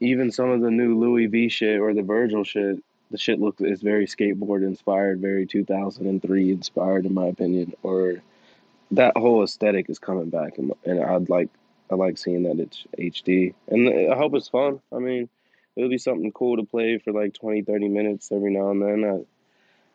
Even 0.01 0.33
some 0.33 0.51
of 0.51 0.61
the 0.61 0.71
new 0.71 0.99
Louis 0.99 1.27
V 1.27 1.49
shit 1.49 1.81
or 1.81 1.95
the 1.95 2.03
Virgil 2.03 2.45
shit, 2.45 2.83
the 3.11 3.19
shit 3.19 3.41
looks 3.41 3.61
is 3.61 3.83
very 3.83 4.07
skateboard 4.07 4.63
inspired, 4.65 5.21
very 5.21 5.47
2003 5.47 6.51
inspired, 6.51 7.07
in 7.07 7.15
my 7.15 7.27
opinion. 7.27 7.75
Or 7.83 8.23
that 8.93 9.17
whole 9.17 9.43
aesthetic 9.43 9.89
is 9.89 9.99
coming 9.99 10.31
back, 10.31 10.59
and, 10.59 10.73
and 10.85 11.03
I'd 11.03 11.29
like 11.29 11.49
I 11.91 11.95
like 11.95 12.17
seeing 12.17 12.45
that 12.45 12.59
it's 12.59 12.85
HD, 12.99 13.55
and 13.69 14.11
I 14.11 14.17
hope 14.17 14.35
it's 14.35 14.49
fun. 14.49 14.81
I 14.93 14.99
mean, 14.99 15.29
it'll 15.77 15.91
be 15.91 15.99
something 15.99 16.33
cool 16.33 16.57
to 16.57 16.65
play 16.65 16.99
for 16.99 17.13
like 17.13 17.35
20, 17.35 17.63
30 17.63 17.89
minutes 17.89 18.33
every 18.33 18.51
now 18.51 18.71
and 18.71 18.83
then. 18.83 19.05
I, 19.05 19.21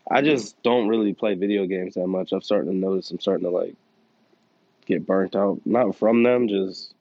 I 0.10 0.22
just 0.22 0.62
don't 0.64 0.88
really 0.88 1.14
play 1.14 1.36
video 1.36 1.66
games 1.66 1.96
that 1.96 2.08
much. 2.08 2.32
I'm 2.32 2.42
starting 2.42 2.72
to 2.72 2.78
notice 2.78 3.12
I'm 3.12 3.20
starting 3.20 3.46
to 3.46 3.50
like 3.50 3.76
get 4.86 5.06
burnt 5.06 5.36
out, 5.36 5.60
not 5.66 5.96
from 5.96 6.24
them, 6.24 6.48
just 6.48 6.94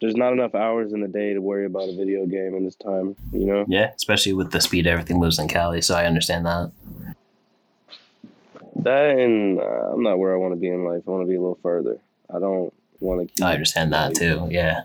there's 0.00 0.16
not 0.16 0.32
enough 0.32 0.54
hours 0.54 0.92
in 0.92 1.00
the 1.00 1.08
day 1.08 1.32
to 1.34 1.40
worry 1.40 1.66
about 1.66 1.88
a 1.88 1.96
video 1.96 2.26
game 2.26 2.54
in 2.54 2.64
this 2.64 2.76
time, 2.76 3.16
you 3.32 3.46
know? 3.46 3.64
yeah, 3.68 3.92
especially 3.94 4.32
with 4.32 4.50
the 4.50 4.60
speed 4.60 4.86
everything 4.86 5.18
moves 5.18 5.38
in 5.38 5.48
Cali, 5.48 5.80
so 5.80 5.94
I 5.94 6.06
understand 6.06 6.46
that. 6.46 6.70
That 8.76 9.18
and 9.18 9.58
uh, 9.58 9.92
I'm 9.92 10.02
not 10.02 10.18
where 10.18 10.34
I 10.34 10.36
want 10.36 10.52
to 10.52 10.60
be 10.60 10.68
in 10.68 10.84
life. 10.84 11.02
I 11.06 11.10
want 11.10 11.22
to 11.22 11.28
be 11.28 11.36
a 11.36 11.40
little 11.40 11.58
further. 11.62 11.98
I 12.32 12.38
don't 12.38 12.72
want 13.00 13.34
to 13.36 13.44
I 13.44 13.54
understand 13.54 13.92
that 13.92 14.14
too. 14.14 14.48
Yeah. 14.50 14.82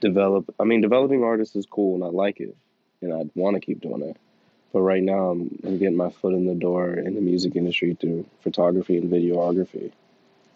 develop. 0.00 0.52
I 0.58 0.64
mean, 0.64 0.80
developing 0.80 1.22
artists 1.22 1.54
is 1.54 1.66
cool 1.66 1.94
and 1.94 2.04
I 2.04 2.08
like 2.08 2.40
it, 2.40 2.56
and 3.00 3.12
I'd 3.12 3.30
want 3.34 3.54
to 3.54 3.60
keep 3.60 3.80
doing 3.80 4.02
it. 4.02 4.16
But 4.72 4.80
right 4.82 5.02
now, 5.02 5.30
I'm, 5.30 5.58
I'm 5.64 5.78
getting 5.78 5.96
my 5.96 6.10
foot 6.10 6.34
in 6.34 6.46
the 6.46 6.54
door 6.54 6.92
in 6.94 7.14
the 7.14 7.20
music 7.20 7.56
industry 7.56 7.96
through 7.98 8.26
photography 8.40 8.98
and 8.98 9.10
videography, 9.10 9.90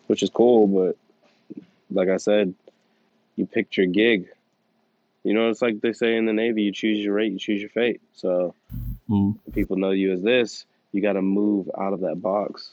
which 0.07 0.23
is 0.23 0.31
cool. 0.31 0.67
But 0.67 0.97
like 1.91 2.09
I 2.09 2.19
said, 2.19 2.55
you 3.37 3.47
picked 3.47 3.77
your 3.77 3.87
gig. 3.87 4.29
You 5.25 5.35
know, 5.35 5.49
it's 5.49 5.63
like 5.63 5.81
they 5.81 5.93
say 5.93 6.17
in 6.17 6.27
the 6.27 6.33
Navy: 6.33 6.63
you 6.63 6.73
choose 6.73 6.99
your 6.99 7.15
rate, 7.15 7.33
you 7.33 7.39
choose 7.39 7.61
your 7.61 7.71
fate. 7.71 8.01
So 8.13 8.55
Mm. 9.09 9.37
people 9.53 9.77
know 9.77 9.91
you 9.91 10.13
as 10.13 10.23
this, 10.23 10.65
you 10.93 11.03
got 11.03 11.15
to 11.15 11.23
move 11.23 11.71
out 11.79 11.93
of 11.93 12.01
that 12.01 12.23
box. 12.23 12.71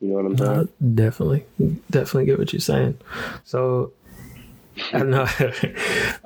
You 0.00 0.08
know 0.08 0.14
what 0.16 0.26
I'm 0.26 0.38
saying? 0.38 0.50
Uh, 0.50 0.64
definitely, 0.94 1.44
definitely 1.90 2.26
get 2.26 2.38
what 2.38 2.52
you're 2.52 2.60
saying. 2.60 2.98
So, 3.44 3.92
I 4.92 4.98
don't 4.98 5.10
know. 5.10 5.26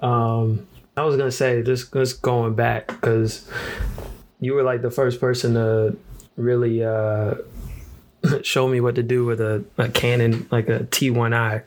um, 0.07 0.67
I 0.97 1.05
was 1.05 1.17
gonna 1.17 1.31
say 1.31 1.63
just 1.63 1.93
just 1.93 2.21
going 2.21 2.55
back 2.55 2.89
because 2.89 3.49
you 4.41 4.55
were 4.55 4.63
like 4.63 4.83
the 4.83 4.91
first 4.91 5.21
person 5.21 5.55
to 5.55 5.97
really 6.37 6.83
uh, 6.85 7.35
show 8.43 8.69
me 8.69 8.81
what 8.81 8.95
to 8.97 9.03
do 9.03 9.25
with 9.25 9.41
a, 9.41 9.65
a 9.79 9.89
Canon, 9.89 10.49
like 10.51 10.69
a 10.69 10.81
T1i. 10.81 11.63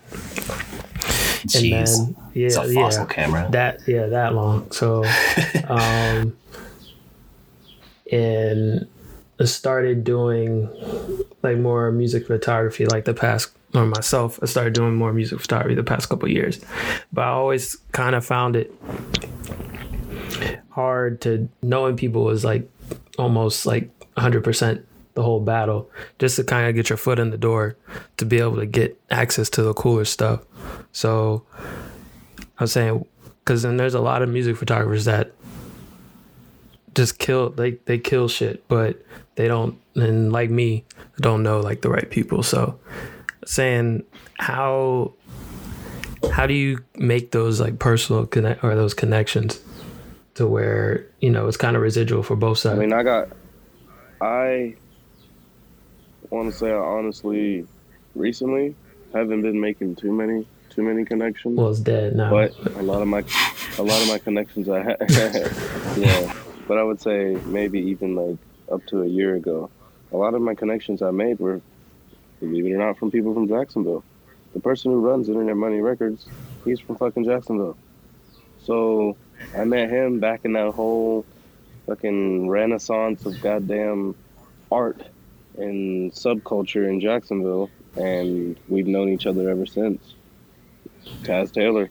And 1.44 1.52
Jeez. 1.52 1.98
then 1.98 2.16
yeah, 2.34 2.48
it's 2.48 2.56
a 2.56 2.74
fossil 2.74 3.04
yeah, 3.04 3.14
camera. 3.14 3.48
that 3.52 3.82
yeah 3.86 4.08
that 4.08 4.34
long. 4.34 4.72
So, 4.72 5.04
um, 5.68 6.38
and 8.10 8.88
I 9.40 9.46
started 9.46 10.06
doing 10.06 10.70
like 11.44 11.58
more 11.58 11.92
music 11.92 12.28
photography 12.28 12.86
like 12.86 13.06
the 13.06 13.14
past 13.14 13.52
or 13.74 13.86
myself 13.86 14.40
i 14.42 14.46
started 14.46 14.74
doing 14.74 14.96
more 14.96 15.12
music 15.12 15.40
photography 15.40 15.76
the 15.76 15.84
past 15.84 16.08
couple 16.08 16.30
years 16.30 16.60
but 17.12 17.24
i 17.24 17.30
always 17.30 17.76
kind 17.92 18.16
of 18.16 18.26
found 18.26 18.56
it 18.56 18.74
hard 20.74 21.22
to 21.22 21.48
knowing 21.62 21.96
people 21.96 22.30
is 22.30 22.44
like 22.44 22.68
almost 23.20 23.66
like 23.66 23.90
100% 24.18 24.84
the 25.14 25.22
whole 25.22 25.40
battle. 25.40 25.90
Just 26.18 26.36
to 26.38 26.44
kind 26.44 26.68
of 26.68 26.76
get 26.76 26.90
your 26.90 26.98
foot 26.98 27.20
in 27.20 27.30
the 27.30 27.38
door 27.38 27.78
to 28.18 28.26
be 28.26 28.40
able 28.40 28.56
to 28.56 28.66
get 28.66 29.00
access 29.12 29.50
to 29.52 29.62
the 29.62 29.74
cooler 29.74 30.06
stuff. 30.06 30.42
So 30.92 31.44
i'm 32.60 32.68
saying 32.68 33.04
because 33.40 33.64
then 33.64 33.78
there's 33.78 33.96
a 33.96 34.00
lot 34.00 34.22
of 34.22 34.30
music 34.30 34.56
photographers 34.56 35.06
that 35.06 35.32
just 36.94 37.18
kill 37.18 37.50
they 37.50 37.72
they 37.86 37.98
kill 37.98 38.28
shit 38.28 38.66
but 38.68 39.04
they 39.36 39.48
don't 39.48 39.80
and 39.96 40.32
like 40.32 40.50
me 40.50 40.86
don't 41.20 41.44
know 41.44 41.60
like 41.60 41.82
the 41.82 41.90
right 41.90 42.10
people. 42.10 42.44
So 42.44 42.80
saying 43.46 44.04
how 44.40 45.14
how 46.32 46.48
do 46.48 46.54
you 46.54 46.80
make 46.96 47.32
those 47.32 47.60
like 47.60 47.80
personal 47.80 48.26
connect 48.26 48.64
or 48.64 48.76
those 48.76 48.94
connections 48.94 49.62
to 50.36 50.48
where 50.48 51.08
you 51.20 51.30
know 51.30 51.48
it's 51.48 51.58
kind 51.58 51.76
of 51.76 51.82
residual 51.82 52.24
for 52.24 52.36
both 52.36 52.58
sides. 52.58 52.78
I 52.78 52.82
mean, 52.82 52.94
I 52.94 53.04
got, 53.04 53.30
I 54.22 54.76
want 56.30 56.52
to 56.52 56.58
say 56.58 56.72
I 56.72 56.76
honestly, 56.76 57.66
recently 58.16 58.76
haven't 59.14 59.42
been 59.42 59.60
making 59.60 59.96
too 59.96 60.12
many 60.12 60.48
too 60.70 60.82
many 60.82 61.06
connections. 61.06 61.58
well, 61.58 61.70
it's 61.70 61.80
dead 61.80 62.16
now. 62.16 62.32
but 62.32 62.58
a 62.76 62.82
lot 62.82 63.02
of 63.02 63.08
my 63.08 63.24
a 63.78 63.84
lot 63.84 64.02
of 64.02 64.08
my 64.08 64.18
connections 64.18 64.70
I 64.70 64.82
had, 64.84 64.98
yeah. 65.98 66.34
But 66.68 66.78
I 66.78 66.84
would 66.84 67.02
say 67.02 67.38
maybe 67.46 67.80
even 67.80 68.16
like 68.16 68.38
up 68.72 68.86
to 68.88 69.04
a 69.04 69.08
year 69.08 69.36
ago, 69.36 69.70
a 70.12 70.18
lot 70.18 70.34
of 70.34 70.42
my 70.42 70.56
connections 70.56 71.02
I 71.02 71.12
made 71.12 71.40
were, 71.40 71.62
believe 72.40 72.66
it 72.66 72.72
or 72.72 72.78
not, 72.78 72.98
from 72.98 73.12
people 73.12 73.34
from 73.34 73.48
Jacksonville. 73.48 74.04
The 74.54 74.60
person 74.60 74.92
who 74.92 75.00
runs 75.00 75.28
Internet 75.28 75.58
Money 75.58 75.82
Records, 75.82 76.28
he's 76.64 76.80
from 76.80 76.96
fucking 76.96 77.26
Jacksonville. 77.26 77.76
So 78.64 79.18
I 79.56 79.64
met 79.66 79.90
him 79.90 80.20
back 80.20 80.42
in 80.46 80.54
that 80.54 80.74
whole 80.74 81.26
fucking 81.86 82.50
renaissance 82.50 83.26
of 83.26 83.40
goddamn 83.42 84.16
art 84.72 85.02
and 85.58 86.12
subculture 86.12 86.88
in 86.88 87.00
Jacksonville, 87.00 87.70
and 87.96 88.58
we've 88.68 88.88
known 88.88 89.10
each 89.10 89.26
other 89.28 89.50
ever 89.50 89.66
since. 89.66 90.16
Taz 91.24 91.52
Taylor, 91.52 91.90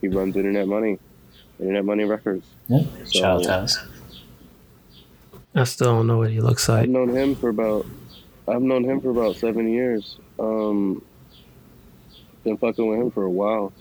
he 0.00 0.08
runs 0.08 0.36
Internet 0.36 0.68
Money, 0.68 0.98
Internet 1.58 1.84
Money 1.84 2.04
Records. 2.04 2.46
Yeah. 2.68 2.84
So- 3.04 3.18
Shout 3.18 3.46
out 3.46 3.64
Taz. 3.64 3.88
I 5.54 5.64
still 5.64 5.88
don't 5.96 6.06
know 6.06 6.16
what 6.16 6.30
he 6.30 6.40
looks 6.40 6.66
like. 6.68 6.84
I've 6.84 6.88
known 6.88 7.10
him 7.10 7.34
for 7.34 7.50
about 7.50 7.84
I've 8.48 8.62
known 8.62 8.84
him 8.84 9.00
for 9.02 9.10
about 9.10 9.36
seven 9.36 9.68
years. 9.68 10.16
Um, 10.38 11.04
been 12.42 12.56
fucking 12.56 12.86
with 12.86 12.98
him 12.98 13.10
for 13.10 13.22
a 13.24 13.30
while, 13.30 13.72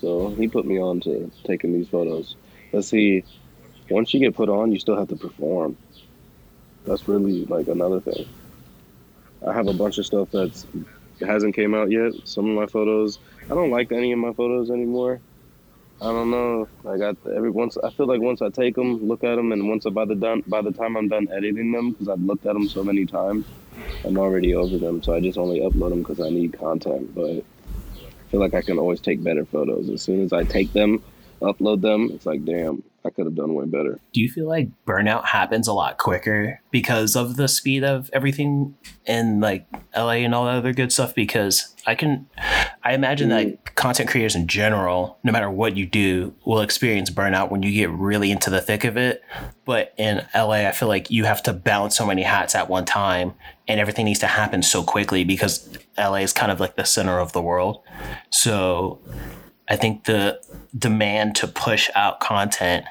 so 0.00 0.34
he 0.38 0.48
put 0.48 0.66
me 0.66 0.80
on 0.80 1.00
to 1.00 1.30
taking 1.44 1.72
these 1.72 1.88
photos. 1.88 2.36
Let's 2.72 2.88
see, 2.88 3.24
once 3.90 4.12
you 4.14 4.20
get 4.20 4.34
put 4.34 4.48
on, 4.48 4.72
you 4.72 4.78
still 4.78 4.96
have 4.96 5.08
to 5.08 5.16
perform. 5.16 5.76
That's 6.86 7.08
really 7.08 7.44
like 7.44 7.68
another 7.68 8.00
thing. 8.00 8.26
I 9.46 9.52
have 9.52 9.68
a 9.68 9.74
bunch 9.74 9.98
of 9.98 10.06
stuff 10.06 10.28
that's 10.32 10.66
hasn't 11.20 11.54
came 11.54 11.74
out 11.74 11.90
yet. 11.90 12.12
Some 12.24 12.48
of 12.48 12.56
my 12.56 12.66
photos, 12.66 13.18
I 13.50 13.54
don't 13.54 13.70
like 13.70 13.92
any 13.92 14.12
of 14.12 14.18
my 14.18 14.32
photos 14.32 14.70
anymore. 14.70 15.20
I 16.00 16.06
don't 16.06 16.30
know. 16.30 16.68
I 16.88 16.96
got 16.96 17.16
every 17.36 17.50
once. 17.50 17.76
I 17.82 17.90
feel 17.90 18.06
like 18.06 18.22
once 18.22 18.40
I 18.40 18.48
take 18.48 18.74
them, 18.74 19.06
look 19.06 19.22
at 19.22 19.36
them, 19.36 19.52
and 19.52 19.68
once 19.68 19.84
I, 19.84 19.90
by 19.90 20.06
the 20.06 20.14
done 20.14 20.42
by 20.46 20.62
the 20.62 20.72
time 20.72 20.96
I'm 20.96 21.08
done 21.08 21.28
editing 21.30 21.72
them, 21.72 21.92
because 21.92 22.08
I've 22.08 22.22
looked 22.22 22.46
at 22.46 22.54
them 22.54 22.68
so 22.68 22.82
many 22.82 23.04
times, 23.04 23.46
I'm 24.04 24.18
already 24.18 24.54
over 24.54 24.78
them. 24.78 25.02
So 25.02 25.14
I 25.14 25.20
just 25.20 25.36
only 25.36 25.60
upload 25.60 25.90
them 25.90 25.98
because 25.98 26.20
I 26.20 26.30
need 26.30 26.58
content. 26.58 27.14
But 27.14 27.44
feel 28.30 28.40
like 28.40 28.54
I 28.54 28.62
can 28.62 28.78
always 28.78 29.00
take 29.00 29.24
better 29.24 29.46
photos. 29.46 29.90
As 29.90 30.02
soon 30.04 30.22
as 30.22 30.32
I 30.32 30.44
take 30.44 30.72
them, 30.72 31.04
upload 31.42 31.82
them, 31.82 32.10
it's 32.14 32.26
like, 32.26 32.44
damn, 32.44 32.82
I 33.04 33.10
could 33.10 33.24
have 33.24 33.34
done 33.34 33.54
way 33.54 33.64
better. 33.64 33.98
Do 34.12 34.20
you 34.20 34.28
feel 34.28 34.46
like 34.46 34.68
burnout 34.86 35.24
happens 35.26 35.66
a 35.66 35.72
lot 35.72 35.96
quicker 35.96 36.60
because 36.70 37.16
of 37.16 37.36
the 37.36 37.48
speed 37.48 37.82
of 37.82 38.10
everything 38.12 38.76
in 39.06 39.40
like 39.40 39.66
LA 39.96 40.20
and 40.20 40.34
all 40.34 40.44
that 40.44 40.56
other 40.56 40.74
good 40.74 40.92
stuff? 40.92 41.14
Because 41.14 41.74
I 41.86 41.94
can, 41.94 42.28
I 42.84 42.92
imagine 42.92 43.30
that 43.30 43.46
mm. 43.46 43.74
content 43.74 44.10
creators 44.10 44.36
in 44.36 44.46
general, 44.46 45.18
no 45.24 45.32
matter 45.32 45.50
what 45.50 45.76
you 45.76 45.86
do, 45.86 46.34
will 46.44 46.60
experience 46.60 47.10
burnout 47.10 47.50
when 47.50 47.62
you 47.62 47.72
get 47.72 47.90
really 47.90 48.30
into 48.30 48.50
the 48.50 48.60
thick 48.60 48.84
of 48.84 48.98
it. 48.98 49.22
But 49.64 49.94
in 49.96 50.26
LA, 50.34 50.66
I 50.68 50.72
feel 50.72 50.88
like 50.88 51.10
you 51.10 51.24
have 51.24 51.42
to 51.44 51.54
balance 51.54 51.96
so 51.96 52.04
many 52.04 52.22
hats 52.22 52.54
at 52.54 52.68
one 52.68 52.84
time 52.84 53.32
and 53.66 53.80
everything 53.80 54.04
needs 54.04 54.20
to 54.20 54.26
happen 54.26 54.62
so 54.62 54.82
quickly 54.82 55.24
because 55.24 55.78
LA 55.96 56.16
is 56.16 56.34
kind 56.34 56.52
of 56.52 56.60
like 56.60 56.76
the 56.76 56.84
center 56.84 57.18
of 57.18 57.32
the 57.32 57.40
world. 57.40 57.82
So 58.28 59.00
I 59.70 59.76
think 59.76 60.04
the 60.04 60.40
demand 60.76 61.36
to 61.36 61.46
push 61.46 61.88
out 61.94 62.18
content 62.18 62.84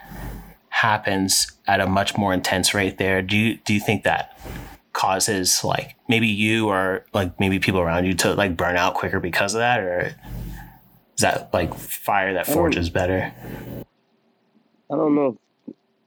happens 0.69 1.51
at 1.67 1.81
a 1.81 1.87
much 1.87 2.17
more 2.17 2.33
intense 2.33 2.73
rate 2.73 2.97
there. 2.97 3.21
Do 3.21 3.35
you 3.35 3.57
do 3.57 3.73
you 3.73 3.81
think 3.81 4.03
that 4.03 4.39
causes 4.93 5.63
like 5.63 5.95
maybe 6.07 6.27
you 6.27 6.67
or 6.69 7.05
like 7.13 7.37
maybe 7.39 7.59
people 7.59 7.81
around 7.81 8.05
you 8.05 8.13
to 8.13 8.33
like 8.33 8.57
burn 8.57 8.77
out 8.77 8.95
quicker 8.95 9.19
because 9.19 9.53
of 9.53 9.59
that 9.59 9.81
or 9.81 10.15
is 11.15 11.21
that 11.21 11.53
like 11.53 11.73
fire 11.75 12.33
that 12.33 12.47
forges 12.47 12.89
better? 12.89 13.33
I 14.91 14.95
don't 14.95 15.15
know 15.15 15.37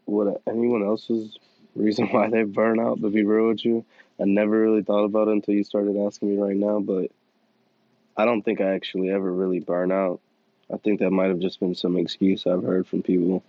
what 0.07 0.41
anyone 0.49 0.83
else's 0.83 1.37
reason 1.77 2.09
why 2.09 2.31
they 2.31 2.45
burn 2.45 2.81
out. 2.81 3.01
To 3.03 3.11
be 3.11 3.25
real 3.25 3.49
with 3.49 3.65
you, 3.65 3.85
I 4.19 4.25
never 4.25 4.59
really 4.59 4.83
thought 4.83 5.05
about 5.05 5.29
it 5.29 5.33
until 5.33 5.55
you 5.55 5.65
started 5.65 5.97
asking 5.99 6.35
me 6.35 6.43
right 6.43 6.57
now. 6.57 6.81
But 6.81 7.11
I 8.17 8.25
don't 8.25 8.43
think 8.43 8.63
I 8.63 8.75
actually 8.75 9.11
ever 9.11 9.31
really 9.31 9.61
burn 9.61 9.93
out. 9.93 10.21
I 10.73 10.77
think 10.79 11.01
that 11.01 11.11
might 11.11 11.29
have 11.29 11.39
just 11.39 11.61
been 11.61 11.75
some 11.75 11.97
excuse 11.97 12.47
I've 12.47 12.63
heard 12.63 12.87
from 12.87 13.03
people. 13.03 13.43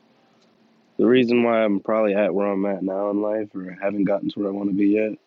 The 0.98 1.08
reason 1.08 1.44
why 1.44 1.64
I'm 1.64 1.80
probably 1.80 2.14
at 2.14 2.34
where 2.34 2.48
I'm 2.48 2.66
at 2.66 2.84
now 2.84 3.10
in 3.10 3.22
life, 3.22 3.54
or 3.56 3.78
haven't 3.82 4.04
gotten 4.06 4.30
to 4.30 4.40
where 4.40 4.50
I 4.50 4.52
want 4.52 4.70
to 4.70 4.76
be 4.76 4.88
yet, 4.88 5.18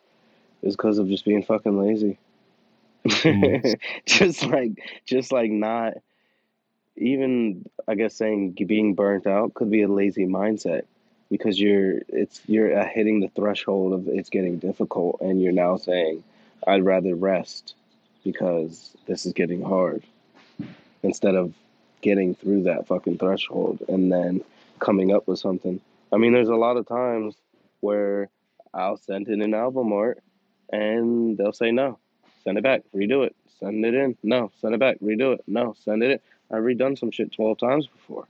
is 0.62 0.76
because 0.76 0.98
of 0.98 1.08
just 1.08 1.24
being 1.24 1.42
fucking 1.42 1.78
lazy. 1.78 2.18
Mm. 3.04 3.78
just 4.06 4.44
like, 4.44 4.72
just 5.04 5.32
like 5.32 5.50
not 5.50 5.94
even 6.96 7.64
I 7.86 7.94
guess 7.94 8.14
saying 8.14 8.52
being 8.66 8.94
burnt 8.94 9.26
out 9.26 9.54
could 9.54 9.70
be 9.70 9.82
a 9.82 9.88
lazy 9.88 10.26
mindset 10.26 10.82
because 11.30 11.60
you're 11.60 12.00
it's 12.08 12.40
you're 12.46 12.84
hitting 12.86 13.20
the 13.20 13.28
threshold 13.28 13.92
of 13.92 14.08
it's 14.08 14.30
getting 14.30 14.58
difficult 14.58 15.20
and 15.20 15.42
you're 15.42 15.52
now 15.52 15.76
saying 15.76 16.24
I'd 16.66 16.84
rather 16.84 17.14
rest 17.14 17.74
because 18.24 18.96
this 19.06 19.26
is 19.26 19.32
getting 19.32 19.62
hard 19.62 20.02
instead 21.02 21.34
of 21.34 21.52
getting 22.06 22.36
through 22.36 22.62
that 22.62 22.86
fucking 22.86 23.18
threshold 23.18 23.82
and 23.88 24.12
then 24.12 24.40
coming 24.78 25.12
up 25.12 25.26
with 25.26 25.40
something. 25.40 25.80
I 26.12 26.18
mean, 26.18 26.32
there's 26.32 26.48
a 26.48 26.54
lot 26.54 26.76
of 26.76 26.86
times 26.86 27.34
where 27.80 28.30
I'll 28.72 28.96
send 28.96 29.26
in 29.26 29.42
an 29.42 29.54
album 29.54 29.92
art 29.92 30.22
and 30.72 31.36
they'll 31.36 31.52
say 31.52 31.72
no, 31.72 31.98
send 32.44 32.58
it 32.58 32.62
back, 32.62 32.82
redo 32.94 33.26
it, 33.26 33.34
send 33.58 33.84
it 33.84 33.94
in, 33.94 34.16
no, 34.22 34.52
send 34.60 34.72
it 34.72 34.78
back, 34.78 35.00
redo 35.00 35.34
it, 35.34 35.42
no, 35.48 35.74
send 35.84 36.04
it 36.04 36.12
in. 36.12 36.20
I've 36.56 36.62
redone 36.62 36.96
some 36.96 37.10
shit 37.10 37.32
12 37.32 37.58
times 37.58 37.88
before. 37.88 38.28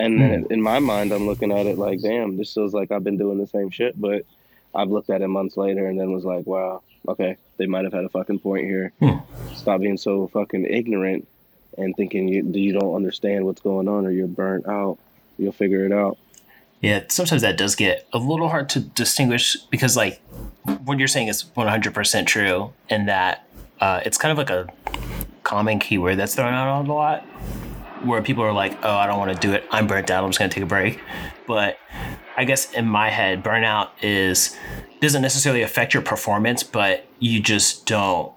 And 0.00 0.20
then 0.20 0.46
in 0.50 0.60
my 0.60 0.80
mind, 0.80 1.12
I'm 1.12 1.26
looking 1.26 1.52
at 1.52 1.66
it 1.66 1.78
like, 1.78 2.00
damn, 2.00 2.36
this 2.36 2.52
feels 2.52 2.74
like 2.74 2.90
I've 2.90 3.04
been 3.04 3.18
doing 3.18 3.38
the 3.38 3.46
same 3.46 3.70
shit. 3.70 3.98
But 3.98 4.26
I've 4.74 4.90
looked 4.90 5.10
at 5.10 5.22
it 5.22 5.28
months 5.28 5.56
later 5.56 5.86
and 5.86 5.98
then 5.98 6.12
was 6.12 6.24
like, 6.24 6.44
wow, 6.44 6.82
okay, 7.08 7.36
they 7.56 7.66
might 7.66 7.84
have 7.84 7.92
had 7.92 8.04
a 8.04 8.08
fucking 8.08 8.40
point 8.40 8.64
here. 8.64 8.92
Hmm. 8.98 9.18
Stop 9.54 9.80
being 9.80 9.96
so 9.96 10.26
fucking 10.26 10.66
ignorant 10.66 11.28
and 11.76 11.94
thinking 11.96 12.28
you, 12.28 12.42
you 12.52 12.72
don't 12.72 12.94
understand 12.94 13.44
what's 13.44 13.60
going 13.60 13.88
on 13.88 14.06
or 14.06 14.10
you're 14.10 14.26
burnt 14.26 14.66
out. 14.66 14.98
You'll 15.38 15.52
figure 15.52 15.84
it 15.84 15.92
out. 15.92 16.18
Yeah, 16.80 17.04
sometimes 17.08 17.42
that 17.42 17.56
does 17.56 17.74
get 17.74 18.06
a 18.12 18.18
little 18.18 18.48
hard 18.48 18.68
to 18.70 18.80
distinguish 18.80 19.56
because, 19.70 19.96
like, 19.96 20.20
what 20.84 20.98
you're 20.98 21.08
saying 21.08 21.28
is 21.28 21.44
100% 21.56 22.26
true, 22.26 22.72
and 22.90 23.08
that 23.08 23.48
uh, 23.80 24.00
it's 24.04 24.18
kind 24.18 24.32
of 24.32 24.38
like 24.38 24.50
a 24.50 24.68
common 25.42 25.78
keyword 25.78 26.18
that's 26.18 26.34
thrown 26.34 26.52
out 26.52 26.86
a 26.86 26.92
lot 26.92 27.22
where 28.04 28.22
people 28.22 28.44
are 28.44 28.52
like, 28.52 28.78
oh, 28.84 28.94
I 28.94 29.06
don't 29.06 29.18
want 29.18 29.32
to 29.32 29.46
do 29.46 29.54
it. 29.54 29.64
I'm 29.70 29.86
burnt 29.86 30.10
out. 30.10 30.22
I'm 30.22 30.30
just 30.30 30.38
going 30.38 30.50
to 30.50 30.54
take 30.54 30.64
a 30.64 30.66
break. 30.66 31.00
But 31.46 31.78
I 32.36 32.44
guess 32.44 32.72
in 32.72 32.86
my 32.86 33.10
head, 33.10 33.42
burnout 33.42 33.90
is 34.02 34.56
doesn't 35.00 35.22
necessarily 35.22 35.62
affect 35.62 35.94
your 35.94 36.02
performance, 36.02 36.62
but 36.62 37.06
you 37.18 37.40
just 37.40 37.86
don't. 37.86 38.32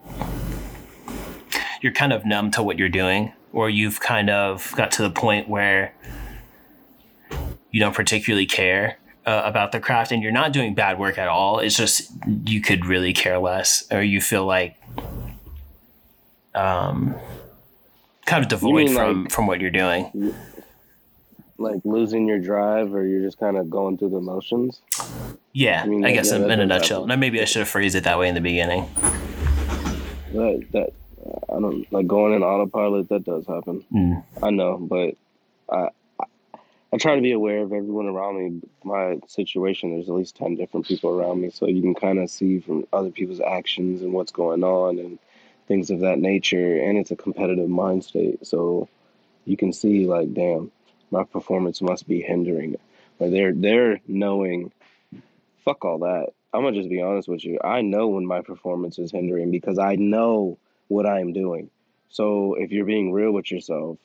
You're 1.82 1.94
kind 1.94 2.12
of 2.14 2.26
numb 2.26 2.52
to 2.52 2.64
what 2.64 2.78
you're 2.78 2.90
doing, 2.90 3.34
or 3.54 3.70
you've 3.70 4.00
kind 4.00 4.30
of 4.30 4.74
got 4.76 4.92
to 4.92 5.02
the 5.02 5.10
point 5.10 5.48
where 5.48 5.94
you 7.72 7.80
don't 7.80 7.96
particularly 7.96 8.46
care 8.46 8.98
uh, 9.26 9.44
about 9.46 9.72
the 9.72 9.80
craft 9.80 10.12
and 10.12 10.24
you're 10.24 10.32
not 10.32 10.52
doing 10.52 10.74
bad 10.74 11.00
work 11.00 11.18
at 11.18 11.28
all. 11.28 11.60
It's 11.60 11.78
just 11.78 12.12
you 12.46 12.62
could 12.62 12.86
really 12.86 13.14
care 13.14 13.38
less, 13.40 13.88
or 13.92 14.02
you 14.02 14.22
feel 14.22 14.46
like 14.46 14.76
um, 16.56 17.16
kind 18.26 18.44
of 18.44 18.50
devoid 18.50 18.92
from 18.92 19.24
like- 19.24 19.32
from 19.32 19.48
what 19.48 19.62
you're 19.62 19.72
doing. 19.72 20.34
Like 21.58 21.82
losing 21.84 22.26
your 22.26 22.40
drive 22.40 22.96
or 22.96 23.06
you're 23.06 23.22
just 23.22 23.38
kind 23.38 23.58
of 23.58 23.70
going 23.70 23.98
through 23.98 24.12
the 24.12 24.22
motions. 24.22 24.80
Yeah, 25.52 25.82
I, 25.82 25.84
I 25.84 25.88
mean, 25.88 26.04
yeah, 26.04 26.12
guess 26.12 26.32
yeah, 26.32 26.38
in, 26.38 26.52
in 26.52 26.60
a 26.62 26.66
nutshell. 26.66 27.06
Now 27.06 27.18
maybe 27.18 27.42
I 27.42 27.46
should 27.46 27.60
have 27.60 27.68
phrased 27.68 27.96
it 27.96 28.06
that 28.06 28.18
way 28.18 28.30
in 28.30 28.36
the 28.36 28.40
beginning. 28.40 28.88
That, 30.32 30.66
that, 30.72 30.94
I 31.50 31.60
don't, 31.60 31.92
like 31.92 32.08
going 32.08 32.34
in 32.34 32.44
autopilot, 32.44 33.10
that 33.10 33.24
does 33.24 33.46
happen. 33.46 33.86
Mm. 33.94 34.24
I 34.42 34.50
know, 34.52 34.78
but 34.78 35.16
I, 35.70 35.90
I 36.20 36.26
I 36.92 36.98
try 36.98 37.16
to 37.16 37.22
be 37.22 37.34
aware 37.34 37.60
of 37.60 37.72
everyone 37.72 38.08
around 38.08 38.38
me. 38.38 38.62
My 38.84 39.20
situation, 39.28 39.92
there's 39.92 40.10
at 40.10 40.16
least 40.16 40.36
ten 40.36 40.56
different 40.56 40.88
people 40.88 41.12
around 41.12 41.42
me, 41.42 41.52
so 41.52 41.68
you 41.68 41.82
can 41.82 41.94
kind 41.94 42.18
of 42.18 42.30
see 42.30 42.60
from 42.60 42.88
other 42.92 43.12
people's 43.12 43.42
actions 43.42 44.02
and 44.02 44.12
what's 44.12 44.32
going 44.32 44.64
on 44.64 44.98
and 44.98 45.20
things 45.68 45.92
of 45.92 46.00
that 46.00 46.18
nature. 46.18 46.80
And 46.82 46.98
it's 46.98 47.12
a 47.12 47.16
competitive 47.16 47.70
mind 47.70 48.04
state, 48.04 48.46
so 48.46 48.90
you 49.46 49.56
can 49.56 49.72
see 49.72 50.08
like, 50.08 50.34
damn, 50.34 50.72
my 51.12 51.24
performance 51.24 51.82
must 51.82 52.08
be 52.08 52.22
hindering. 52.22 52.76
Like 53.20 53.32
they're 53.32 53.54
they're 53.54 54.00
knowing, 54.08 54.72
fuck 55.64 55.86
all 55.86 56.00
that. 56.00 56.30
I'm 56.54 56.64
gonna 56.64 56.76
just 56.76 56.90
be 56.90 57.02
honest 57.02 57.28
with 57.28 57.46
you. 57.46 57.60
I 57.64 57.82
know 57.82 58.08
when 58.08 58.26
my 58.26 58.42
performance 58.42 58.98
is 58.98 59.12
hindering 59.12 59.52
because 59.52 59.78
I 59.78 59.96
know 59.96 60.58
what 60.90 61.06
I'm 61.08 61.32
doing. 61.34 61.70
So 62.10 62.56
if 62.56 62.72
you're 62.72 62.86
being 62.86 63.14
real 63.14 63.32
with 63.32 63.50
yourself 63.50 63.98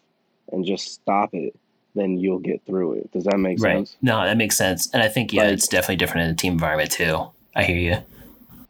and 0.53 0.64
just 0.64 0.94
stop 0.94 1.31
it 1.35 1.55
then 1.97 2.18
you'll 2.18 2.40
get 2.40 2.61
through 2.66 2.94
it. 2.94 3.12
Does 3.12 3.23
that 3.23 3.38
make 3.38 3.61
right. 3.61 3.77
sense? 3.77 3.97
No, 4.03 4.25
that 4.25 4.37
makes 4.37 4.57
sense. 4.57 4.92
And 4.92 5.01
I 5.01 5.07
think 5.09 5.33
yeah, 5.33 5.44
Like- 5.44 5.53
it's 5.53 5.68
definitely 5.68 5.94
different 5.97 6.27
in 6.27 6.33
a 6.33 6.37
team 6.37 6.55
environment 6.55 6.90
too. 6.90 7.29
I 7.55 7.62
hear 7.62 7.79
you. 7.79 7.97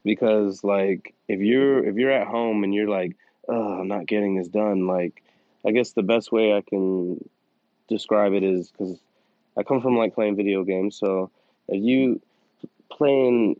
because 0.04 0.62
like 0.62 1.14
if 1.28 1.40
you're 1.40 1.82
if 1.84 1.96
you're 1.96 2.10
at 2.10 2.26
home 2.26 2.64
and 2.64 2.74
you're 2.74 2.88
like 2.88 3.16
oh 3.48 3.80
i'm 3.80 3.88
not 3.88 4.04
getting 4.04 4.36
this 4.36 4.48
done 4.48 4.86
like 4.86 5.22
i 5.64 5.70
guess 5.70 5.92
the 5.92 6.02
best 6.02 6.30
way 6.30 6.52
i 6.54 6.60
can 6.60 7.18
describe 7.88 8.34
it 8.34 8.42
is 8.42 8.70
because 8.70 8.98
i 9.56 9.62
come 9.62 9.80
from 9.80 9.96
like 9.96 10.14
playing 10.14 10.36
video 10.36 10.62
games 10.62 10.94
so 10.96 11.30
if 11.68 11.82
you 11.82 12.20
playing 12.90 13.58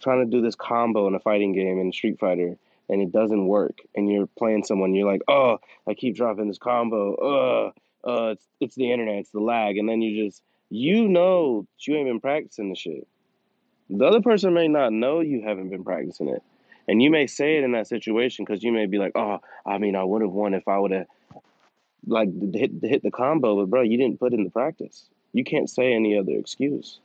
trying 0.00 0.24
to 0.24 0.30
do 0.30 0.40
this 0.40 0.54
combo 0.54 1.06
in 1.06 1.14
a 1.14 1.20
fighting 1.20 1.52
game 1.52 1.78
in 1.78 1.92
street 1.92 2.18
fighter 2.18 2.56
and 2.88 3.00
it 3.00 3.12
doesn't 3.12 3.46
work 3.46 3.78
and 3.94 4.10
you're 4.10 4.28
playing 4.38 4.64
someone 4.64 4.94
you're 4.94 5.10
like 5.10 5.22
oh 5.28 5.58
i 5.88 5.94
keep 5.94 6.16
dropping 6.16 6.48
this 6.48 6.58
combo 6.58 7.14
uh 7.14 8.08
uh 8.08 8.30
it's, 8.30 8.48
it's 8.60 8.74
the 8.74 8.90
internet 8.90 9.16
it's 9.16 9.30
the 9.30 9.40
lag 9.40 9.76
and 9.76 9.88
then 9.88 10.02
you 10.02 10.26
just 10.26 10.42
you 10.70 11.08
know 11.08 11.66
you 11.80 11.96
ain't 11.96 12.08
been 12.08 12.20
practicing 12.20 12.68
the 12.68 12.76
shit 12.76 13.06
the 13.92 14.06
other 14.06 14.22
person 14.22 14.54
may 14.54 14.68
not 14.68 14.92
know 14.92 15.20
you 15.20 15.42
haven't 15.42 15.68
been 15.68 15.84
practicing 15.84 16.28
it. 16.28 16.42
And 16.88 17.02
you 17.02 17.10
may 17.10 17.26
say 17.26 17.58
it 17.58 17.64
in 17.64 17.72
that 17.72 17.86
situation 17.86 18.44
because 18.44 18.62
you 18.62 18.72
may 18.72 18.86
be 18.86 18.98
like, 18.98 19.12
oh, 19.14 19.40
I 19.66 19.78
mean, 19.78 19.94
I 19.94 20.02
would 20.02 20.22
have 20.22 20.30
won 20.32 20.54
if 20.54 20.66
I 20.66 20.78
would 20.78 20.90
have 20.90 21.06
like 22.06 22.28
hit, 22.52 22.72
hit 22.82 23.02
the 23.02 23.10
combo, 23.10 23.56
but 23.56 23.70
bro, 23.70 23.82
you 23.82 23.96
didn't 23.96 24.18
put 24.18 24.32
in 24.32 24.44
the 24.44 24.50
practice. 24.50 25.06
You 25.32 25.44
can't 25.44 25.70
say 25.70 25.92
any 25.92 26.18
other 26.18 26.32
excuse. 26.32 26.98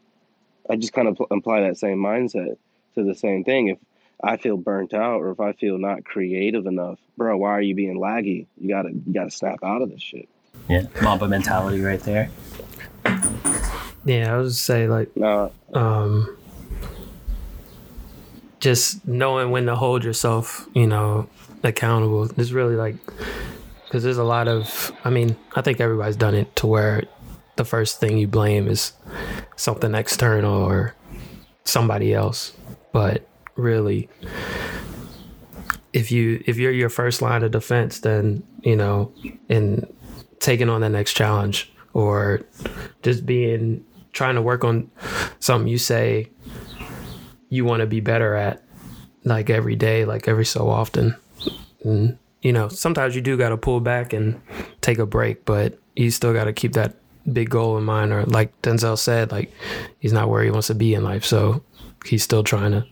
I 0.69 0.75
just 0.75 0.93
kind 0.93 1.07
of 1.07 1.17
pl- 1.17 1.27
apply 1.29 1.61
that 1.61 1.77
same 1.77 1.97
mindset 1.97 2.57
to 2.95 3.03
the 3.03 3.13
same 3.13 3.43
thing. 3.43 3.67
If 3.67 3.77
I 4.23 4.37
feel 4.37 4.57
burnt 4.57 4.93
out 4.93 5.21
or 5.21 5.31
if 5.31 5.39
I 5.39 5.53
feel 5.53 5.77
not 5.77 6.03
creative 6.03 6.65
enough, 6.65 6.99
bro, 7.17 7.37
why 7.37 7.51
are 7.51 7.61
you 7.61 7.75
being 7.75 7.97
laggy? 7.97 8.47
You 8.59 8.69
gotta 8.69 8.89
you 8.89 9.13
gotta 9.13 9.31
snap 9.31 9.59
out 9.63 9.81
of 9.81 9.89
this 9.89 10.01
shit. 10.01 10.27
Yeah, 10.69 10.87
Mamba 11.01 11.27
mentality 11.27 11.81
right 11.81 11.99
there. 12.01 12.29
Yeah, 14.05 14.33
I 14.33 14.37
would 14.37 14.53
say 14.53 14.87
like 14.87 15.15
Now, 15.15 15.51
um 15.73 16.37
just 18.59 19.07
knowing 19.07 19.51
when 19.51 19.65
to 19.67 19.75
hold 19.75 20.03
yourself, 20.03 20.67
you 20.73 20.87
know, 20.87 21.29
accountable. 21.63 22.29
It's 22.37 22.51
really 22.51 22.75
like 22.75 22.95
because 23.85 24.03
there's 24.03 24.17
a 24.17 24.23
lot 24.23 24.47
of. 24.47 24.91
I 25.03 25.09
mean, 25.09 25.35
I 25.55 25.61
think 25.61 25.79
everybody's 25.79 26.15
done 26.15 26.35
it 26.35 26.55
to 26.57 26.67
where 26.67 27.03
the 27.55 27.65
first 27.65 27.99
thing 27.99 28.17
you 28.17 28.27
blame 28.27 28.67
is 28.67 28.93
something 29.55 29.93
external 29.95 30.63
or 30.63 30.95
somebody 31.63 32.13
else, 32.13 32.53
but 32.91 33.26
really. 33.57 34.09
If 35.93 36.11
you 36.11 36.43
if 36.45 36.57
you're 36.57 36.71
your 36.71 36.89
first 36.89 37.21
line 37.21 37.43
of 37.43 37.51
defense, 37.51 37.99
then 37.99 38.43
you 38.61 38.75
know, 38.75 39.11
in 39.49 39.87
taking 40.39 40.69
on 40.69 40.81
the 40.81 40.89
next 40.89 41.13
challenge 41.13 41.71
or 41.93 42.41
just 43.01 43.25
being 43.25 43.83
trying 44.13 44.35
to 44.35 44.41
work 44.41 44.63
on 44.63 44.89
something 45.39 45.67
you 45.67 45.77
say 45.77 46.29
you 47.49 47.65
want 47.65 47.81
to 47.81 47.87
be 47.87 47.99
better 47.99 48.35
at 48.35 48.63
like 49.23 49.49
every 49.49 49.75
day 49.75 50.05
like 50.05 50.27
every 50.27 50.45
so 50.45 50.69
often 50.69 51.15
and 51.83 52.17
you 52.41 52.53
know 52.53 52.67
sometimes 52.67 53.15
you 53.15 53.21
do 53.21 53.37
got 53.37 53.49
to 53.49 53.57
pull 53.57 53.79
back 53.79 54.13
and 54.13 54.39
take 54.81 54.99
a 54.99 55.05
break 55.05 55.43
but 55.45 55.77
you 55.95 56.11
still 56.11 56.33
got 56.33 56.45
to 56.45 56.53
keep 56.53 56.73
that 56.73 56.95
big 57.31 57.49
goal 57.49 57.77
in 57.77 57.83
mind 57.83 58.13
or 58.13 58.23
like 58.25 58.59
denzell 58.61 58.97
said 58.97 59.31
like 59.31 59.51
he's 59.99 60.13
not 60.13 60.29
where 60.29 60.43
he 60.43 60.51
wants 60.51 60.67
to 60.67 60.75
be 60.75 60.93
in 60.93 61.03
life 61.03 61.25
so 61.25 61.61
he's 62.07 62.23
still 62.23 62.43
trying 62.43 62.71
to 62.71 62.85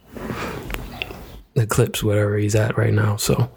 eclipse 1.55 2.03
whatever 2.03 2.37
he's 2.37 2.55
at 2.55 2.77
right 2.77 2.93
now 2.93 3.15
so. 3.15 3.49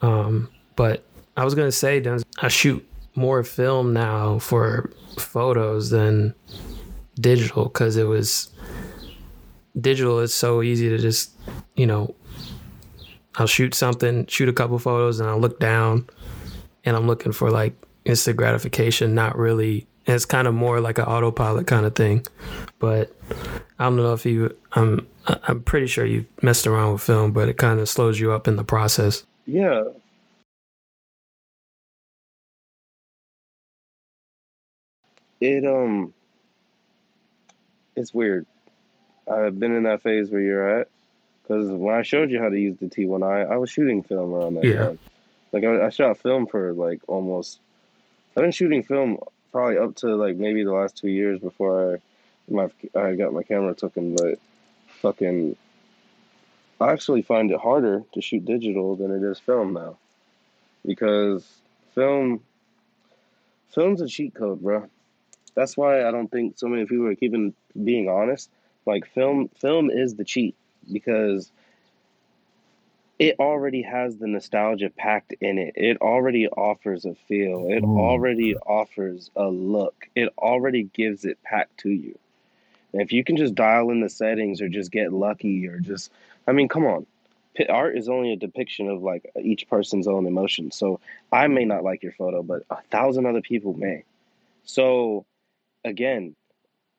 Um 0.00 0.50
but 0.76 1.04
i 1.36 1.44
was 1.44 1.54
gonna 1.54 1.72
say 1.72 2.02
i 2.38 2.48
shoot 2.48 2.86
more 3.14 3.42
film 3.42 3.92
now 3.92 4.38
for 4.38 4.90
photos 5.18 5.90
than 5.90 6.34
digital 7.20 7.64
because 7.64 7.96
it 7.96 8.04
was 8.04 8.50
digital 9.80 10.20
is 10.20 10.34
so 10.34 10.62
easy 10.62 10.88
to 10.88 10.98
just 10.98 11.32
you 11.76 11.86
know 11.86 12.14
i'll 13.36 13.46
shoot 13.46 13.74
something 13.74 14.26
shoot 14.26 14.48
a 14.48 14.52
couple 14.52 14.78
photos 14.78 15.20
and 15.20 15.28
i'll 15.28 15.38
look 15.38 15.58
down 15.60 16.08
and 16.84 16.96
i'm 16.96 17.06
looking 17.06 17.32
for 17.32 17.50
like 17.50 17.74
instant 18.04 18.36
gratification 18.36 19.14
not 19.14 19.36
really 19.36 19.86
it's 20.06 20.26
kind 20.26 20.46
of 20.46 20.54
more 20.54 20.80
like 20.80 20.98
an 20.98 21.04
autopilot 21.04 21.66
kind 21.66 21.86
of 21.86 21.94
thing 21.94 22.24
but 22.84 23.10
i 23.78 23.84
don't 23.84 23.96
know 23.96 24.12
if 24.12 24.26
you 24.26 24.54
i'm 24.74 25.06
i'm 25.44 25.62
pretty 25.62 25.86
sure 25.86 26.04
you 26.04 26.26
messed 26.42 26.66
around 26.66 26.92
with 26.92 27.02
film 27.02 27.32
but 27.32 27.48
it 27.48 27.56
kind 27.56 27.80
of 27.80 27.88
slows 27.88 28.20
you 28.20 28.30
up 28.32 28.46
in 28.46 28.56
the 28.56 28.64
process 28.64 29.24
yeah. 29.46 29.84
It 35.40 35.64
um 35.66 36.14
it's 37.96 38.14
weird. 38.14 38.46
I've 39.30 39.58
been 39.58 39.74
in 39.74 39.84
that 39.84 40.02
phase 40.02 40.30
where 40.30 40.40
you're 40.40 40.80
at 40.80 40.88
because 41.42 41.68
when 41.70 41.94
I 41.94 42.02
showed 42.02 42.30
you 42.30 42.40
how 42.40 42.48
to 42.48 42.58
use 42.58 42.76
the 42.78 42.86
T1i, 42.86 43.50
I 43.50 43.56
was 43.56 43.70
shooting 43.70 44.02
film 44.02 44.32
around 44.34 44.54
that 44.54 44.68
Yeah. 44.68 44.76
time. 44.76 44.98
Like 45.52 45.64
I, 45.64 45.86
I 45.86 45.88
shot 45.90 46.18
film 46.18 46.46
for 46.46 46.72
like 46.72 47.00
almost. 47.08 47.60
I've 48.36 48.42
been 48.42 48.52
shooting 48.52 48.82
film 48.82 49.18
probably 49.52 49.78
up 49.78 49.94
to 49.96 50.16
like 50.16 50.36
maybe 50.36 50.64
the 50.64 50.72
last 50.72 50.96
two 50.96 51.08
years 51.10 51.40
before 51.40 51.94
I 51.94 51.98
my 52.48 52.68
I 52.94 53.14
got 53.14 53.32
my 53.32 53.42
camera 53.42 53.74
taken, 53.74 54.14
but 54.14 54.38
fucking. 55.00 55.56
I 56.80 56.92
actually 56.92 57.22
find 57.22 57.50
it 57.50 57.60
harder 57.60 58.02
to 58.12 58.20
shoot 58.20 58.44
digital 58.44 58.96
than 58.96 59.10
it 59.10 59.22
is 59.22 59.38
film 59.38 59.72
now, 59.72 59.96
because 60.84 61.46
film. 61.94 62.40
Film's 63.70 64.00
a 64.00 64.06
cheat 64.06 64.34
code, 64.34 64.62
bro. 64.62 64.88
That's 65.56 65.76
why 65.76 66.06
I 66.06 66.12
don't 66.12 66.30
think 66.30 66.58
so 66.58 66.68
many 66.68 66.84
people 66.86 67.06
are 67.08 67.14
keeping 67.16 67.54
being 67.82 68.08
honest. 68.08 68.48
Like 68.86 69.06
film, 69.06 69.48
film 69.48 69.90
is 69.90 70.14
the 70.14 70.24
cheat 70.24 70.54
because 70.92 71.50
it 73.18 73.36
already 73.38 73.82
has 73.82 74.16
the 74.16 74.26
nostalgia 74.26 74.90
packed 74.90 75.34
in 75.40 75.58
it. 75.58 75.74
It 75.76 75.98
already 76.00 76.48
offers 76.48 77.04
a 77.04 77.14
feel. 77.14 77.68
It 77.70 77.82
Mm. 77.82 77.96
already 77.96 78.56
offers 78.56 79.30
a 79.36 79.48
look. 79.48 80.08
It 80.14 80.32
already 80.36 80.84
gives 80.84 81.24
it 81.24 81.42
packed 81.42 81.78
to 81.78 81.90
you. 81.90 82.18
If 83.00 83.12
you 83.12 83.24
can 83.24 83.36
just 83.36 83.54
dial 83.54 83.90
in 83.90 84.00
the 84.00 84.08
settings 84.08 84.60
or 84.60 84.68
just 84.68 84.90
get 84.90 85.12
lucky 85.12 85.66
or 85.66 85.78
just, 85.78 86.10
I 86.46 86.52
mean, 86.52 86.68
come 86.68 86.84
on. 86.86 87.06
Art 87.68 87.96
is 87.96 88.08
only 88.08 88.32
a 88.32 88.36
depiction 88.36 88.88
of 88.88 89.02
like 89.02 89.30
each 89.40 89.68
person's 89.68 90.08
own 90.08 90.26
emotions. 90.26 90.76
So 90.76 91.00
I 91.30 91.46
may 91.46 91.64
not 91.64 91.84
like 91.84 92.02
your 92.02 92.12
photo, 92.12 92.42
but 92.42 92.64
a 92.68 92.82
thousand 92.90 93.26
other 93.26 93.42
people 93.42 93.74
may. 93.74 94.02
So 94.64 95.24
again, 95.84 96.34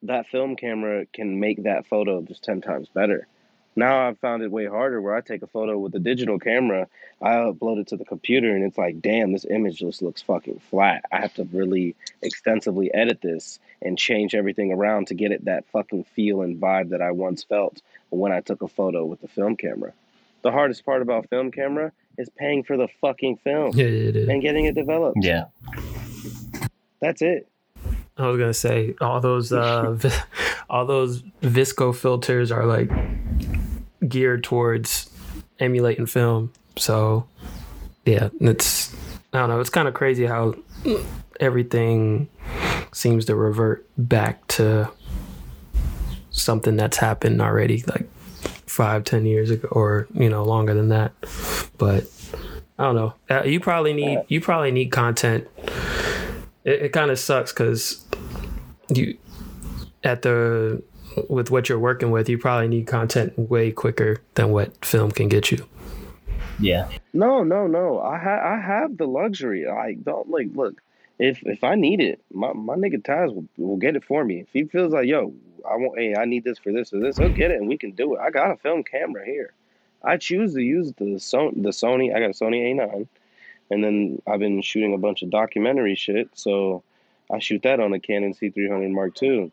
that 0.02 0.28
film 0.28 0.56
camera 0.56 1.06
can 1.12 1.40
make 1.40 1.64
that 1.64 1.86
photo 1.86 2.22
just 2.22 2.42
10 2.44 2.62
times 2.62 2.88
better. 2.88 3.26
Now 3.78 4.08
I've 4.08 4.18
found 4.18 4.42
it 4.42 4.50
way 4.50 4.64
harder 4.64 5.02
where 5.02 5.14
I 5.14 5.20
take 5.20 5.42
a 5.42 5.46
photo 5.46 5.78
with 5.78 5.94
a 5.94 5.98
digital 5.98 6.38
camera, 6.38 6.88
I 7.20 7.34
upload 7.34 7.78
it 7.78 7.88
to 7.88 7.98
the 7.98 8.06
computer, 8.06 8.54
and 8.56 8.64
it's 8.64 8.78
like, 8.78 9.02
damn, 9.02 9.32
this 9.32 9.44
image 9.44 9.78
just 9.78 10.00
looks 10.00 10.22
fucking 10.22 10.60
flat. 10.70 11.04
I 11.12 11.20
have 11.20 11.34
to 11.34 11.44
really 11.52 11.94
extensively 12.22 12.92
edit 12.94 13.20
this 13.20 13.58
and 13.82 13.98
change 13.98 14.34
everything 14.34 14.72
around 14.72 15.08
to 15.08 15.14
get 15.14 15.30
it 15.30 15.44
that 15.44 15.66
fucking 15.66 16.04
feel 16.04 16.40
and 16.40 16.58
vibe 16.58 16.88
that 16.88 17.02
I 17.02 17.10
once 17.10 17.44
felt 17.44 17.82
when 18.08 18.32
I 18.32 18.40
took 18.40 18.62
a 18.62 18.68
photo 18.68 19.04
with 19.04 19.20
the 19.20 19.28
film 19.28 19.56
camera. 19.56 19.92
The 20.40 20.52
hardest 20.52 20.86
part 20.86 21.02
about 21.02 21.28
film 21.28 21.50
camera 21.50 21.92
is 22.16 22.30
paying 22.30 22.62
for 22.62 22.78
the 22.78 22.88
fucking 23.02 23.36
film 23.38 23.72
yeah 23.74 23.84
it 23.84 24.16
is 24.16 24.28
and 24.28 24.40
getting 24.40 24.64
it 24.64 24.74
developed. 24.74 25.18
Yeah. 25.20 25.44
That's 27.00 27.20
it. 27.20 27.48
I 28.16 28.28
was 28.28 28.38
gonna 28.38 28.54
say 28.54 28.94
all 29.02 29.20
those 29.20 29.52
uh, 29.52 29.98
all 30.70 30.86
those 30.86 31.22
VSCO 31.42 31.94
filters 31.94 32.50
are 32.50 32.64
like 32.64 32.90
geared 34.08 34.44
towards 34.44 35.10
emulating 35.58 36.06
film. 36.06 36.52
So 36.76 37.26
yeah, 38.04 38.28
it's 38.40 38.94
I 39.32 39.40
don't 39.40 39.48
know. 39.48 39.60
It's 39.60 39.70
kind 39.70 39.88
of 39.88 39.94
crazy 39.94 40.26
how 40.26 40.54
everything 41.40 42.28
seems 42.92 43.24
to 43.26 43.34
revert 43.34 43.86
back 43.98 44.46
to 44.48 44.90
something 46.30 46.76
that's 46.76 46.98
happened 46.98 47.40
already, 47.42 47.82
like 47.86 48.08
five, 48.66 49.04
ten 49.04 49.26
years 49.26 49.50
ago, 49.50 49.68
or 49.70 50.06
you 50.14 50.28
know, 50.28 50.44
longer 50.44 50.74
than 50.74 50.88
that. 50.88 51.12
But 51.78 52.04
I 52.78 52.84
don't 52.84 52.94
know. 52.94 53.14
Uh, 53.28 53.42
you 53.44 53.60
probably 53.60 53.92
need 53.92 54.22
you 54.28 54.40
probably 54.40 54.70
need 54.70 54.90
content. 54.90 55.48
It, 56.64 56.82
it 56.82 56.92
kind 56.92 57.10
of 57.10 57.18
sucks 57.18 57.52
because 57.52 58.04
you 58.88 59.18
at 60.04 60.22
the 60.22 60.82
with 61.28 61.50
what 61.50 61.68
you're 61.68 61.78
working 61.78 62.10
with, 62.10 62.28
you 62.28 62.38
probably 62.38 62.68
need 62.68 62.86
content 62.86 63.38
way 63.38 63.72
quicker 63.72 64.22
than 64.34 64.50
what 64.50 64.84
film 64.84 65.10
can 65.10 65.28
get 65.28 65.50
you. 65.50 65.66
Yeah. 66.58 66.88
No, 67.12 67.42
no, 67.42 67.66
no. 67.66 68.00
I 68.00 68.18
ha- 68.18 68.54
I 68.54 68.60
have 68.60 68.96
the 68.96 69.06
luxury. 69.06 69.66
I 69.66 69.94
don't 69.94 70.30
like 70.30 70.48
look. 70.54 70.80
If 71.18 71.42
if 71.46 71.64
I 71.64 71.74
need 71.74 72.00
it, 72.00 72.20
my, 72.32 72.52
my 72.52 72.74
nigga 72.74 73.02
Taz 73.02 73.34
will, 73.34 73.46
will 73.56 73.76
get 73.76 73.96
it 73.96 74.04
for 74.04 74.24
me. 74.24 74.40
If 74.40 74.48
he 74.52 74.64
feels 74.64 74.92
like, 74.92 75.06
yo, 75.06 75.34
I 75.68 75.76
want 75.76 75.98
hey, 75.98 76.14
I 76.14 76.24
need 76.24 76.44
this 76.44 76.58
for 76.58 76.72
this 76.72 76.92
or 76.92 77.00
this, 77.00 77.18
he'll 77.18 77.34
get 77.34 77.50
it 77.50 77.60
and 77.60 77.68
we 77.68 77.78
can 77.78 77.92
do 77.92 78.14
it. 78.14 78.20
I 78.20 78.30
got 78.30 78.50
a 78.50 78.56
film 78.56 78.84
camera 78.84 79.24
here. 79.24 79.52
I 80.02 80.16
choose 80.18 80.54
to 80.54 80.62
use 80.62 80.92
the 80.94 81.16
Sony 81.16 81.62
the 81.62 81.70
Sony 81.70 82.14
I 82.14 82.20
got 82.20 82.30
a 82.30 82.44
Sony 82.44 82.70
A 82.70 82.74
nine 82.74 83.08
and 83.70 83.82
then 83.82 84.22
I've 84.26 84.40
been 84.40 84.62
shooting 84.62 84.94
a 84.94 84.98
bunch 84.98 85.22
of 85.22 85.30
documentary 85.30 85.94
shit. 85.94 86.28
So 86.34 86.82
I 87.30 87.38
shoot 87.38 87.62
that 87.62 87.80
on 87.80 87.92
a 87.92 88.00
Canon 88.00 88.34
C300 88.34 88.90
Mark 88.90 89.20
II. 89.22 89.50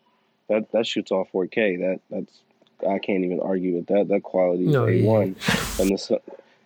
That 0.50 0.72
that 0.72 0.86
shoots 0.86 1.12
all 1.12 1.28
4K. 1.34 1.80
That 1.80 2.00
that's 2.10 2.39
I 2.88 3.00
can't 3.00 3.24
even 3.24 3.39
argue 3.39 3.76
with 3.76 3.88
that. 3.88 4.08
That 4.10 4.24
quality 4.24 4.66
is 4.66 4.74
No, 4.74 4.86
A1, 4.86 5.36
yeah. 5.38 5.84
and 5.84 5.91
this 5.91 6.12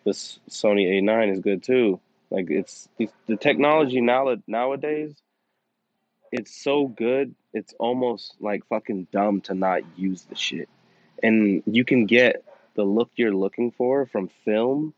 this 0.03 0.39
Sony 0.49 0.87
A9 1.01 1.33
is 1.33 1.39
good 1.39 1.63
too. 1.63 1.99
Like 2.29 2.49
it's 2.49 2.89
the, 2.97 3.09
the 3.27 3.37
technology 3.37 4.01
now 4.01 4.35
nowadays. 4.47 5.15
It's 6.31 6.61
so 6.61 6.87
good. 6.87 7.35
It's 7.53 7.73
almost 7.79 8.35
like 8.39 8.65
fucking 8.67 9.07
dumb 9.11 9.41
to 9.41 9.53
not 9.53 9.81
use 9.95 10.23
the 10.23 10.35
shit. 10.35 10.67
And 11.23 11.63
you 11.65 11.85
can 11.85 12.05
get 12.05 12.43
the 12.75 12.83
look 12.83 13.09
you're 13.15 13.33
looking 13.33 13.71
for 13.71 14.05
from 14.05 14.29
film, 14.43 14.93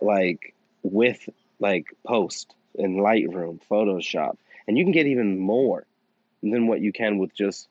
like 0.00 0.54
with 0.82 1.28
like 1.58 1.86
post 2.06 2.54
in 2.74 2.96
Lightroom, 2.96 3.60
Photoshop, 3.70 4.36
and 4.66 4.76
you 4.76 4.84
can 4.84 4.92
get 4.92 5.06
even 5.06 5.38
more 5.38 5.86
than 6.42 6.66
what 6.66 6.80
you 6.80 6.92
can 6.92 7.18
with 7.18 7.34
just 7.34 7.68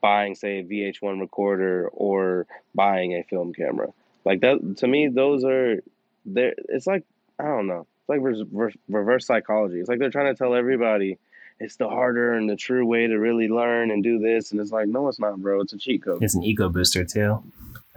buying, 0.00 0.34
say, 0.34 0.58
a 0.58 0.64
VH1 0.64 1.20
recorder 1.20 1.88
or 1.92 2.46
buying 2.74 3.14
a 3.14 3.22
film 3.22 3.52
camera. 3.54 3.88
Like 4.24 4.40
that 4.40 4.76
to 4.78 4.86
me, 4.86 5.08
those 5.08 5.44
are 5.44 5.82
there. 6.26 6.54
It's 6.68 6.86
like 6.86 7.04
I 7.38 7.44
don't 7.44 7.66
know. 7.66 7.86
It's 8.00 8.08
like 8.08 8.20
reverse, 8.22 8.74
reverse 8.88 9.26
psychology. 9.26 9.80
It's 9.80 9.88
like 9.88 9.98
they're 9.98 10.10
trying 10.10 10.34
to 10.34 10.38
tell 10.38 10.54
everybody 10.54 11.18
it's 11.60 11.76
the 11.76 11.88
harder 11.88 12.34
and 12.34 12.48
the 12.48 12.54
true 12.56 12.84
way 12.86 13.06
to 13.06 13.16
really 13.16 13.48
learn 13.48 13.90
and 13.90 14.02
do 14.02 14.18
this, 14.18 14.52
and 14.52 14.60
it's 14.60 14.70
like 14.72 14.88
no, 14.88 15.08
it's 15.08 15.18
not, 15.18 15.40
bro. 15.40 15.60
It's 15.62 15.72
a 15.72 15.78
cheat 15.78 16.02
code. 16.04 16.22
It's 16.22 16.34
an 16.34 16.42
ego 16.42 16.68
booster 16.68 17.04
too. 17.04 17.42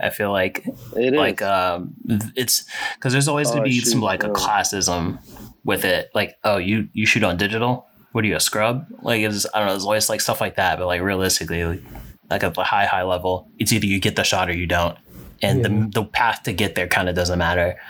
I 0.00 0.10
feel 0.10 0.32
like 0.32 0.66
It 0.96 1.12
is. 1.12 1.18
like 1.18 1.42
um 1.42 1.94
it's 2.34 2.64
because 2.96 3.12
there's 3.12 3.28
always 3.28 3.48
gonna 3.50 3.60
Oh, 3.60 3.64
be 3.64 3.72
shoot, 3.72 3.86
some 3.90 4.00
like 4.00 4.24
a 4.24 4.30
classism 4.30 5.18
with 5.64 5.84
it. 5.84 6.10
Like 6.14 6.38
oh 6.44 6.56
you 6.56 6.88
you 6.92 7.04
shoot 7.06 7.22
on 7.22 7.36
digital. 7.36 7.86
What 8.12 8.24
are 8.24 8.28
you 8.28 8.36
a 8.36 8.40
scrub? 8.40 8.86
Like 9.02 9.22
it's 9.22 9.46
I 9.52 9.58
don't 9.58 9.66
know. 9.68 9.72
There's 9.74 9.84
always 9.84 10.08
like 10.08 10.20
stuff 10.20 10.40
like 10.40 10.56
that. 10.56 10.78
But 10.78 10.86
like 10.86 11.02
realistically, 11.02 11.64
like, 11.64 11.82
like 12.30 12.44
at 12.44 12.54
the 12.54 12.64
high 12.64 12.86
high 12.86 13.02
level, 13.02 13.48
it's 13.58 13.72
either 13.72 13.86
you 13.86 14.00
get 14.00 14.16
the 14.16 14.24
shot 14.24 14.48
or 14.48 14.54
you 14.54 14.66
don't, 14.66 14.96
and 15.42 15.64
Yeah. 15.64 15.68
the 15.68 16.02
the 16.02 16.04
path 16.04 16.42
to 16.44 16.52
get 16.52 16.74
there 16.74 16.88
kind 16.88 17.08
of 17.08 17.14
doesn't 17.14 17.38
matter. 17.38 17.80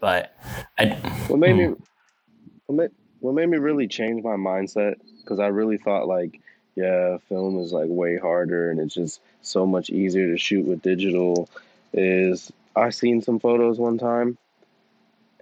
But 0.00 0.36
I 0.78 0.86
What 1.28 1.38
made 1.38 1.54
me 1.54 1.64
Hmm. 1.66 1.72
what 2.66 2.76
made, 2.76 2.90
what 3.20 3.34
made 3.34 3.48
me 3.48 3.58
really 3.58 3.88
change 3.88 4.22
my 4.22 4.36
mindset 4.36 4.96
because 5.22 5.38
I 5.40 5.48
really 5.48 5.78
thought 5.78 6.06
like 6.06 6.40
yeah 6.74 7.16
film 7.28 7.58
is 7.60 7.72
like 7.72 7.86
way 7.88 8.18
harder 8.18 8.70
and 8.70 8.78
it's 8.80 8.94
just 8.94 9.20
so 9.42 9.64
much 9.66 9.88
easier 9.90 10.28
to 10.28 10.36
shoot 10.38 10.66
with 10.66 10.82
digital 10.82 11.48
is 11.94 12.52
I 12.74 12.90
seen 12.90 13.22
some 13.22 13.38
photos 13.40 13.78
one 13.78 13.96
time 13.98 14.36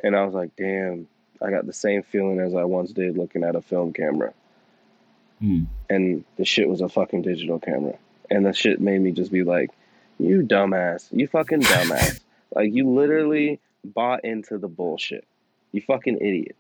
and 0.03 0.15
I 0.15 0.25
was 0.25 0.35
like 0.35 0.55
damn 0.57 1.09
I 1.45 1.51
got 1.51 1.67
the 1.67 1.73
same 1.73 2.03
feeling 2.03 2.41
as 2.41 2.55
I 2.55 2.65
once 2.65 2.93
did 2.93 3.19
looking 3.19 3.45
at 3.45 3.57
a 3.57 3.61
film 3.61 3.93
camera. 3.93 4.33
Hmm. 5.41 5.65
and 5.91 6.25
the 6.37 6.45
shit 6.45 6.69
was 6.69 6.81
a 6.81 6.89
fucking 6.89 7.23
digital 7.23 7.59
camera. 7.59 7.99
And 8.31 8.47
the 8.47 8.53
shit 8.53 8.81
made 8.81 9.01
me 9.01 9.11
just 9.11 9.33
be 9.33 9.43
like 9.43 9.71
you 10.19 10.43
dumbass. 10.43 11.09
You 11.11 11.27
fucking 11.27 11.61
dumbass. 11.63 12.21
Like 12.55 12.73
you 12.73 12.89
literally 12.89 13.61
bought 13.85 14.25
into 14.25 14.59
the 14.59 14.69
bullshit. 14.69 15.27
You 15.73 15.83
fucking 15.83 16.19
idiot. 16.19 16.57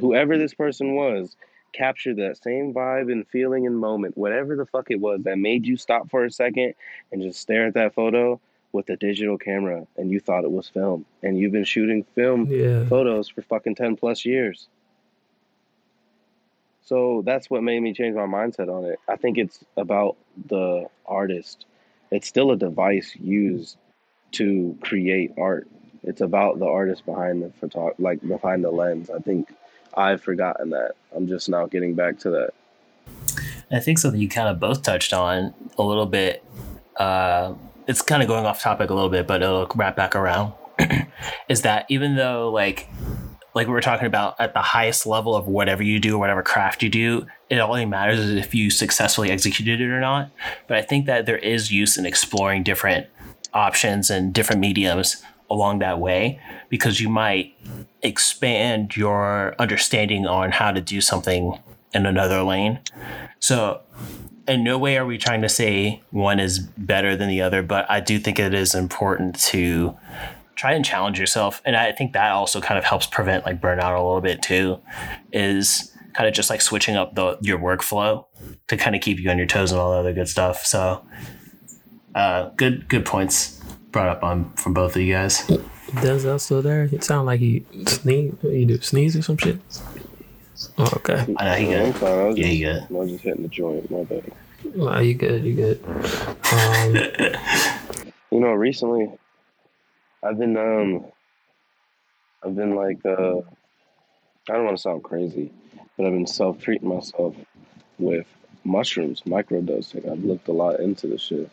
Whoever 0.00 0.38
this 0.38 0.54
person 0.54 0.94
was 0.94 1.36
captured 1.72 2.16
that 2.16 2.42
same 2.42 2.72
vibe 2.72 3.12
and 3.12 3.28
feeling 3.28 3.66
and 3.66 3.78
moment, 3.78 4.16
whatever 4.16 4.56
the 4.56 4.66
fuck 4.66 4.90
it 4.90 4.98
was 4.98 5.22
that 5.24 5.38
made 5.38 5.66
you 5.66 5.76
stop 5.76 6.10
for 6.10 6.24
a 6.24 6.30
second 6.30 6.74
and 7.12 7.22
just 7.22 7.40
stare 7.40 7.66
at 7.66 7.74
that 7.74 7.94
photo 7.94 8.40
with 8.72 8.88
a 8.90 8.96
digital 8.96 9.36
camera 9.36 9.86
and 9.96 10.10
you 10.10 10.20
thought 10.20 10.44
it 10.44 10.50
was 10.50 10.68
film. 10.68 11.04
And 11.22 11.38
you've 11.38 11.52
been 11.52 11.64
shooting 11.64 12.04
film 12.14 12.46
Yeah. 12.46 12.84
photos 12.86 13.28
for 13.28 13.42
fucking 13.42 13.74
10 13.74 13.96
plus 13.96 14.24
years. 14.24 14.68
So 16.82 17.22
that's 17.24 17.48
what 17.50 17.62
made 17.62 17.80
me 17.80 17.92
change 17.92 18.16
my 18.16 18.26
mindset 18.26 18.68
on 18.68 18.84
it. 18.84 18.98
I 19.08 19.16
think 19.16 19.38
it's 19.38 19.64
about 19.76 20.16
the 20.48 20.86
artist. 21.06 21.66
It's 22.10 22.26
still 22.26 22.50
a 22.50 22.56
device 22.56 23.14
used 23.20 23.76
to 24.32 24.76
create 24.80 25.32
art. 25.38 25.68
It's 26.02 26.20
about 26.20 26.58
the 26.58 26.66
artist 26.66 27.04
behind 27.06 27.42
the 27.42 27.50
photo, 27.60 27.94
like 27.98 28.26
behind 28.26 28.64
the 28.64 28.70
lens. 28.70 29.10
I 29.10 29.18
think 29.18 29.52
I've 29.94 30.22
forgotten 30.22 30.70
that. 30.70 30.92
I'm 31.14 31.28
just 31.28 31.48
now 31.48 31.66
getting 31.66 31.94
back 31.94 32.18
to 32.20 32.30
that. 32.30 32.50
I 33.70 33.78
think 33.78 33.98
something 33.98 34.20
you 34.20 34.28
kind 34.28 34.48
of 34.48 34.58
both 34.58 34.82
touched 34.82 35.12
on 35.12 35.54
a 35.78 35.82
little 35.82 36.06
bit. 36.06 36.42
Uh, 36.96 37.54
it's 37.90 38.02
kind 38.02 38.22
of 38.22 38.28
going 38.28 38.46
off 38.46 38.62
topic 38.62 38.88
a 38.88 38.94
little 38.94 39.10
bit, 39.10 39.26
but 39.26 39.42
it'll 39.42 39.66
wrap 39.74 39.96
back 39.96 40.14
around. 40.14 40.52
is 41.48 41.62
that 41.62 41.86
even 41.88 42.14
though 42.14 42.50
like 42.50 42.88
like 43.52 43.66
we 43.66 43.72
were 43.72 43.80
talking 43.80 44.06
about 44.06 44.36
at 44.38 44.54
the 44.54 44.62
highest 44.62 45.06
level 45.06 45.34
of 45.34 45.48
whatever 45.48 45.82
you 45.82 45.98
do, 45.98 46.14
or 46.14 46.18
whatever 46.18 46.40
craft 46.40 46.84
you 46.84 46.88
do, 46.88 47.26
it 47.48 47.58
only 47.58 47.84
matters 47.84 48.30
if 48.30 48.54
you 48.54 48.70
successfully 48.70 49.28
executed 49.30 49.80
it 49.80 49.88
or 49.88 50.00
not. 50.00 50.30
But 50.68 50.76
I 50.76 50.82
think 50.82 51.06
that 51.06 51.26
there 51.26 51.38
is 51.38 51.72
use 51.72 51.98
in 51.98 52.06
exploring 52.06 52.62
different 52.62 53.08
options 53.52 54.08
and 54.08 54.32
different 54.32 54.60
mediums 54.60 55.20
along 55.50 55.80
that 55.80 55.98
way 55.98 56.40
because 56.68 57.00
you 57.00 57.08
might 57.08 57.52
expand 58.02 58.96
your 58.96 59.56
understanding 59.58 60.28
on 60.28 60.52
how 60.52 60.70
to 60.70 60.80
do 60.80 61.00
something 61.00 61.58
in 61.92 62.06
another 62.06 62.44
lane. 62.44 62.78
So, 63.40 63.80
in 64.50 64.64
no 64.64 64.76
way 64.78 64.98
are 64.98 65.06
we 65.06 65.16
trying 65.16 65.42
to 65.42 65.48
say 65.48 66.02
one 66.10 66.40
is 66.40 66.58
better 66.58 67.16
than 67.16 67.28
the 67.28 67.40
other, 67.40 67.62
but 67.62 67.88
I 67.90 68.00
do 68.00 68.18
think 68.18 68.38
it 68.38 68.52
is 68.52 68.74
important 68.74 69.38
to 69.44 69.96
try 70.56 70.72
and 70.72 70.84
challenge 70.84 71.18
yourself. 71.18 71.62
And 71.64 71.76
I 71.76 71.92
think 71.92 72.12
that 72.12 72.32
also 72.32 72.60
kind 72.60 72.76
of 72.76 72.84
helps 72.84 73.06
prevent 73.06 73.46
like 73.46 73.60
burnout 73.60 73.96
a 73.96 74.02
little 74.02 74.20
bit 74.20 74.42
too, 74.42 74.80
is 75.32 75.96
kind 76.14 76.28
of 76.28 76.34
just 76.34 76.50
like 76.50 76.60
switching 76.60 76.96
up 76.96 77.14
the 77.14 77.38
your 77.40 77.58
workflow 77.58 78.26
to 78.66 78.76
kind 78.76 78.96
of 78.96 79.02
keep 79.02 79.20
you 79.20 79.30
on 79.30 79.38
your 79.38 79.46
toes 79.46 79.70
and 79.70 79.80
all 79.80 79.92
the 79.92 79.98
other 79.98 80.12
good 80.12 80.28
stuff. 80.28 80.66
So, 80.66 81.06
uh, 82.14 82.50
good 82.56 82.88
good 82.88 83.06
points 83.06 83.60
brought 83.92 84.08
up 84.08 84.24
on 84.24 84.52
from 84.54 84.74
both 84.74 84.96
of 84.96 85.02
you 85.02 85.14
guys. 85.14 85.46
Does 85.46 86.24
Denzell 86.24 86.40
still 86.40 86.62
there? 86.62 86.88
It 86.90 87.04
sound 87.04 87.26
like 87.26 87.40
he 87.40 87.64
sneeze. 87.86 88.34
He 88.42 88.64
do 88.64 88.80
sneeze 88.80 89.16
or 89.16 89.22
some 89.22 89.36
shit. 89.36 89.58
Oh, 90.78 90.90
okay. 90.96 91.26
I 91.38 91.44
know 91.44 91.54
he 91.54 91.70
Yeah, 91.70 91.82
I'm 91.82 91.92
good. 91.92 91.96
fine. 92.00 92.18
I 92.18 92.24
was 92.24 92.38
Yeah, 92.38 92.44
just, 92.44 92.52
he 92.54 92.60
good. 92.60 92.82
I 92.82 92.92
was 92.92 93.10
just 93.10 93.24
hitting 93.24 93.42
the 93.42 93.48
joint. 93.48 93.90
My 93.90 94.04
bad. 94.04 94.32
Nah, 94.74 94.98
you 95.00 95.14
good. 95.14 95.44
You 95.44 95.54
good. 95.54 95.84
Um, 96.52 97.34
You 98.32 98.38
know, 98.38 98.52
recently 98.52 99.10
I've 100.22 100.38
been 100.38 100.56
um 100.56 101.04
I've 102.44 102.54
been 102.54 102.76
like 102.76 102.98
uh 103.04 103.38
I 104.48 104.54
don't 104.54 104.64
want 104.64 104.76
to 104.76 104.82
sound 104.82 105.02
crazy, 105.02 105.52
but 105.96 106.06
I've 106.06 106.12
been 106.12 106.26
self 106.28 106.60
treating 106.62 106.88
myself 106.88 107.34
with 107.98 108.26
mushrooms, 108.64 109.22
microdosing. 109.26 110.08
I've 110.10 110.24
looked 110.24 110.46
a 110.48 110.52
lot 110.52 110.78
into 110.80 111.08
the 111.08 111.18
shit. 111.18 111.50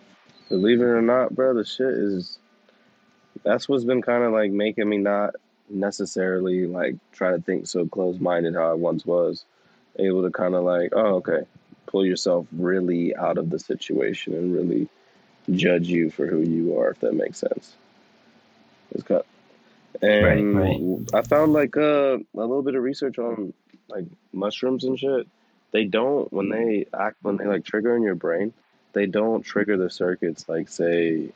Believe 0.50 0.80
it 0.82 0.86
or 0.86 1.02
not, 1.02 1.34
bro, 1.36 1.54
the 1.56 1.66
shit 1.66 1.88
is 1.88 2.38
that's 3.44 3.68
what's 3.68 3.84
been 3.84 4.02
kind 4.04 4.24
of 4.24 4.32
like 4.34 4.52
making 4.52 4.88
me 4.88 4.98
not 4.98 5.34
necessarily 5.70 6.66
like 6.66 6.96
try 7.12 7.32
to 7.32 7.42
think 7.42 7.68
so 7.68 7.86
close 7.86 8.20
minded 8.20 8.56
how 8.56 8.72
I 8.72 8.74
once 8.74 9.06
was. 9.06 9.46
Able 10.00 10.24
to 10.24 10.32
kind 10.32 10.54
of 10.54 10.64
like, 10.64 10.92
oh, 10.96 11.16
okay, 11.16 11.46
pull 11.88 12.06
yourself 12.06 12.46
really 12.52 13.16
out 13.16 13.38
of 13.38 13.50
the 13.50 13.60
situation 13.60 14.34
and 14.34 14.54
really 14.54 14.88
judge 15.52 15.88
you 15.88 16.12
for 16.12 16.28
who 16.28 16.42
you 16.42 16.78
are, 16.80 16.92
if 16.92 17.00
that 17.00 17.14
makes 17.14 17.40
sense. 17.40 17.76
It's 18.92 19.04
cut. 19.04 19.26
And 20.02 20.24
Right, 20.56 21.20
I 21.20 21.22
found 21.24 21.54
like 21.54 21.76
uh, 21.76 22.18
a 22.18 22.20
little 22.34 22.62
bit 22.62 22.76
of 22.76 22.84
research 22.84 23.18
on 23.18 23.54
like 23.88 24.06
mushrooms 24.32 24.84
and 24.84 25.00
shit. 25.00 25.28
They 25.72 25.86
don't 25.86 26.32
when 26.32 26.50
they 26.50 26.86
act 26.98 27.18
when 27.22 27.38
they 27.38 27.46
like 27.46 27.66
trigger 27.66 27.96
in 27.96 28.04
your 28.04 28.16
brain. 28.16 28.54
They 28.94 29.06
don't 29.06 29.44
trigger 29.44 29.78
the 29.78 29.90
circuits 29.90 30.48
like 30.48 30.70
say 30.70 31.30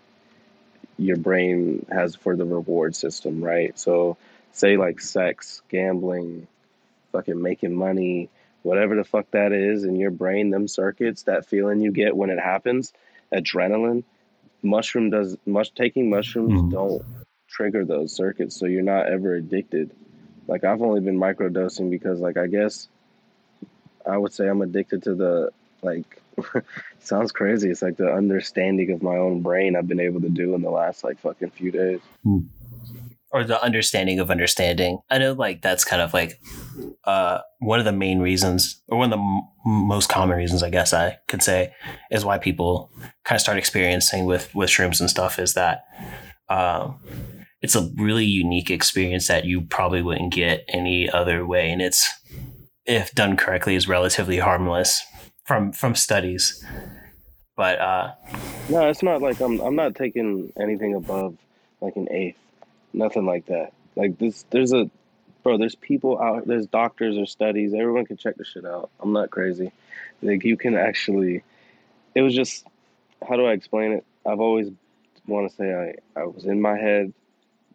your 0.97 1.17
brain 1.17 1.85
has 1.91 2.15
for 2.15 2.35
the 2.35 2.45
reward 2.45 2.95
system, 2.95 3.43
right? 3.43 3.77
So 3.77 4.17
say 4.51 4.77
like 4.77 4.99
sex, 4.99 5.61
gambling, 5.69 6.47
fucking 7.11 7.41
making 7.41 7.75
money, 7.75 8.29
whatever 8.63 8.95
the 8.95 9.03
fuck 9.03 9.29
that 9.31 9.51
is 9.51 9.83
in 9.83 9.95
your 9.95 10.11
brain, 10.11 10.49
them 10.49 10.67
circuits, 10.67 11.23
that 11.23 11.45
feeling 11.45 11.81
you 11.81 11.91
get 11.91 12.15
when 12.15 12.29
it 12.29 12.39
happens, 12.39 12.93
adrenaline, 13.33 14.03
mushroom 14.61 15.09
does 15.09 15.37
much 15.45 15.73
taking 15.73 16.09
mushrooms 16.09 16.61
Mhm. 16.61 16.69
don't 16.69 17.05
trigger 17.47 17.85
those 17.85 18.13
circuits, 18.13 18.55
so 18.55 18.65
you're 18.65 18.81
not 18.83 19.07
ever 19.07 19.35
addicted. 19.35 19.91
Like 20.47 20.63
I've 20.63 20.81
only 20.81 21.01
been 21.01 21.17
microdosing 21.17 21.89
because 21.89 22.19
like 22.19 22.37
I 22.37 22.47
guess 22.47 22.87
I 24.05 24.17
would 24.17 24.33
say 24.33 24.47
I'm 24.47 24.61
addicted 24.61 25.03
to 25.03 25.15
the 25.15 25.51
like 25.81 26.20
sounds 26.99 27.31
crazy. 27.31 27.69
It's 27.69 27.81
like 27.81 27.97
the 27.97 28.11
understanding 28.11 28.91
of 28.91 29.01
my 29.01 29.17
own 29.17 29.41
brain 29.41 29.75
I've 29.75 29.87
been 29.87 29.99
able 29.99 30.21
to 30.21 30.29
do 30.29 30.55
in 30.55 30.61
the 30.61 30.69
last 30.69 31.03
like 31.03 31.19
fucking 31.19 31.51
few 31.51 31.71
days. 31.71 31.99
or 33.31 33.43
the 33.43 33.61
understanding 33.63 34.19
of 34.19 34.29
understanding. 34.29 34.99
I 35.09 35.17
know 35.17 35.33
like 35.33 35.61
that's 35.61 35.85
kind 35.85 36.01
of 36.01 36.13
like 36.13 36.39
uh, 37.05 37.39
one 37.59 37.79
of 37.79 37.85
the 37.85 37.91
main 37.91 38.19
reasons, 38.19 38.81
or 38.87 38.97
one 38.97 39.11
of 39.11 39.17
the 39.17 39.23
m- 39.23 39.47
most 39.87 40.09
common 40.09 40.37
reasons, 40.37 40.63
I 40.63 40.69
guess 40.69 40.93
I 40.93 41.17
could 41.27 41.41
say, 41.41 41.73
is 42.11 42.25
why 42.25 42.37
people 42.37 42.91
kind 43.23 43.37
of 43.37 43.41
start 43.41 43.57
experiencing 43.57 44.25
with 44.25 44.53
with 44.53 44.69
shrooms 44.69 44.99
and 44.99 45.09
stuff 45.09 45.39
is 45.39 45.53
that 45.53 45.83
um, 46.49 46.99
it's 47.61 47.75
a 47.75 47.89
really 47.95 48.25
unique 48.25 48.69
experience 48.69 49.27
that 49.27 49.45
you 49.45 49.61
probably 49.61 50.01
wouldn't 50.01 50.33
get 50.33 50.65
any 50.67 51.09
other 51.09 51.45
way, 51.45 51.71
and 51.71 51.81
it's 51.81 52.09
if 52.85 53.11
done 53.11 53.37
correctly, 53.37 53.75
is 53.75 53.87
relatively 53.87 54.39
harmless 54.39 55.01
from 55.45 55.71
from 55.71 55.95
studies. 55.95 56.63
But 57.55 57.79
uh, 57.79 58.11
No, 58.69 58.87
it's 58.87 59.03
not 59.03 59.21
like 59.21 59.39
I'm 59.39 59.59
I'm 59.59 59.75
not 59.75 59.95
taking 59.95 60.51
anything 60.59 60.95
above 60.95 61.37
like 61.81 61.95
an 61.95 62.07
eighth. 62.11 62.37
Nothing 62.93 63.25
like 63.25 63.45
that. 63.47 63.73
Like 63.95 64.17
this 64.17 64.45
there's 64.49 64.73
a 64.73 64.89
bro, 65.43 65.57
there's 65.57 65.75
people 65.75 66.19
out 66.19 66.47
there's 66.47 66.67
doctors 66.67 67.17
or 67.17 67.25
studies, 67.25 67.73
everyone 67.73 68.05
can 68.05 68.17
check 68.17 68.37
the 68.37 68.45
shit 68.45 68.65
out. 68.65 68.89
I'm 68.99 69.13
not 69.13 69.31
crazy. 69.31 69.71
Like 70.21 70.43
you 70.43 70.57
can 70.57 70.75
actually 70.75 71.43
it 72.15 72.21
was 72.21 72.33
just 72.33 72.65
how 73.27 73.35
do 73.35 73.45
I 73.45 73.51
explain 73.51 73.91
it? 73.91 74.05
I've 74.25 74.39
always 74.39 74.69
want 75.27 75.49
to 75.49 75.55
say 75.55 75.73
I, 75.73 76.19
I 76.19 76.23
was 76.23 76.45
in 76.45 76.61
my 76.61 76.77
head, 76.77 77.13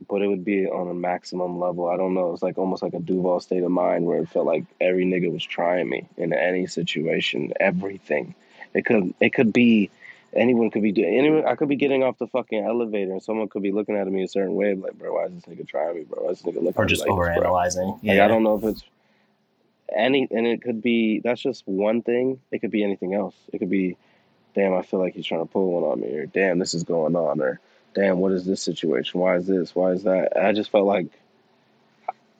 but 0.09 0.23
it 0.23 0.29
would 0.29 0.45
be 0.45 0.67
on 0.67 0.89
a 0.89 0.95
maximum 0.95 1.59
level. 1.59 1.89
I 1.89 1.97
don't 1.97 2.15
know. 2.15 2.33
It's 2.33 2.43
like 2.43 2.59
almost 2.59 2.83
like 2.83 2.95
a 2.95 3.01
Duval 3.01 3.41
state 3.41 3.63
of 3.63 3.71
mind 3.71 4.07
where 4.07 4.19
it 4.19 4.29
felt 4.29 4.47
like 4.47 4.65
every 4.81 5.05
nigga 5.05 5.33
was 5.33 5.45
trying 5.45 5.89
me 5.89 6.07
in 6.17 6.33
any 6.33 6.67
situation, 6.67 7.53
everything. 7.61 8.35
It 8.75 8.85
could 8.85 9.15
it 9.21 9.31
could 9.31 9.53
be 9.53 9.91
anyone 10.35 10.71
could 10.71 10.83
be 10.83 10.93
doing 10.93 11.17
anyone 11.17 11.47
I 11.47 11.55
could 11.55 11.69
be 11.69 11.77
getting 11.77 12.03
off 12.03 12.19
the 12.19 12.27
fucking 12.27 12.63
elevator 12.63 13.13
and 13.13 13.23
someone 13.23 13.49
could 13.49 13.63
be 13.63 13.73
looking 13.73 13.97
at 13.97 14.07
me 14.07 14.23
a 14.23 14.29
certain 14.29 14.55
way 14.55 14.75
like 14.75 14.99
bro 14.99 15.15
why 15.15 15.27
is 15.27 15.33
this 15.33 15.45
nigga 15.45 15.67
trying 15.67 15.97
me 15.97 16.03
bro 16.03 16.25
why 16.25 16.33
is 16.33 16.43
this 16.43 16.53
nigga 16.53 16.63
looking 16.63 16.83
or 16.83 16.85
just 16.85 17.07
like 17.07 17.11
overanalyzing. 17.11 17.95
Like, 17.95 18.03
Yeah, 18.03 18.25
I 18.25 18.29
don't 18.29 18.43
know 18.43 18.57
if 18.57 18.65
it's 18.65 18.83
any, 19.95 20.27
and 20.31 20.47
it 20.47 20.63
could 20.63 20.83
be 20.83 21.21
that's 21.21 21.41
just 21.41 21.67
one 21.67 22.03
thing. 22.03 22.41
It 22.51 22.61
could 22.61 22.71
be 22.71 22.85
anything 22.85 23.15
else. 23.15 23.35
It 23.53 23.59
could 23.59 23.71
be, 23.71 23.97
damn, 24.55 24.75
I 24.75 24.83
feel 24.83 25.01
like 25.01 25.15
he's 25.15 25.27
trying 25.27 25.41
to 25.41 25.47
pull 25.47 25.73
one 25.73 25.85
on 25.85 26.01
me, 26.01 26.17
or 26.17 26.27
damn, 26.27 26.59
this 26.59 26.75
is 26.75 26.85
going 26.85 27.17
on, 27.17 27.41
or 27.41 27.61
damn, 27.97 28.19
what 28.19 28.33
is 28.33 28.45
this 28.45 28.63
situation? 28.63 29.19
Why 29.19 29.37
is 29.37 29.47
this? 29.47 29.75
Why 29.75 29.93
is 29.93 30.05
that? 30.05 30.37
I 30.41 30.53
just 30.53 30.71
felt 30.71 30.87
like, 30.87 31.07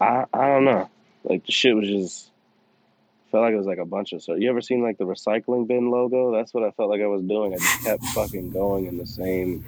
I 0.01 0.27
I 0.33 0.49
don't 0.49 0.67
know, 0.67 0.89
like 1.25 1.47
the 1.47 1.53
shit 1.53 1.75
was 1.75 1.89
just 1.89 2.31
felt 3.33 3.43
like 3.43 3.55
it 3.55 3.59
was 3.59 3.67
like 3.67 3.79
a 3.79 3.87
bunch 3.87 4.13
of 4.13 4.23
stuff. 4.23 4.37
You 4.39 4.51
ever 4.51 4.61
seen 4.61 4.83
like 4.83 4.99
the 4.99 5.05
recycling 5.05 5.67
bin 5.67 5.91
logo? 5.91 6.33
That's 6.33 6.55
what 6.55 6.63
I 6.63 6.71
felt 6.73 6.91
like 6.91 7.01
I 7.01 7.07
was 7.07 7.23
doing. 7.23 7.55
I 7.55 7.57
just 7.57 7.85
kept 7.85 8.05
fucking 8.07 8.51
going 8.51 8.87
in 8.87 8.99
the 8.99 9.07
same 9.07 9.65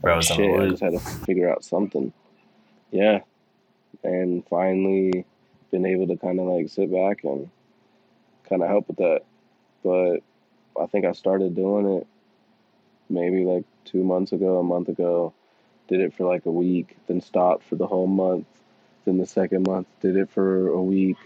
bro, 0.00 0.20
shit. 0.20 0.60
I 0.60 0.68
just 0.68 0.82
had 0.82 0.92
to 0.92 0.98
figure 0.98 1.50
out 1.50 1.64
something. 1.64 2.12
Yeah. 2.90 3.20
And 4.04 4.46
finally 4.48 5.26
been 5.70 5.86
able 5.86 6.06
to 6.06 6.16
kind 6.16 6.38
of 6.38 6.46
like 6.46 6.68
sit 6.68 6.92
back 6.92 7.24
and 7.24 7.50
kind 8.48 8.62
of 8.62 8.68
help 8.68 8.88
with 8.88 8.98
that. 8.98 9.22
But 9.82 10.18
I 10.80 10.86
think 10.86 11.04
I 11.04 11.12
started 11.12 11.54
doing 11.54 11.98
it 11.98 12.06
maybe 13.12 13.44
like 13.44 13.64
two 13.84 14.02
months 14.02 14.32
ago, 14.32 14.58
a 14.58 14.64
month 14.64 14.88
ago. 14.88 15.32
Did 15.88 16.00
it 16.00 16.14
for 16.14 16.24
like 16.24 16.46
a 16.46 16.50
week, 16.50 16.96
then 17.06 17.20
stopped 17.20 17.64
for 17.64 17.76
the 17.76 17.86
whole 17.86 18.06
month. 18.06 18.46
Then 19.04 19.18
the 19.18 19.26
second 19.26 19.66
month, 19.66 19.86
did 20.00 20.16
it 20.16 20.30
for 20.30 20.68
a 20.68 20.80
week, 20.80 21.16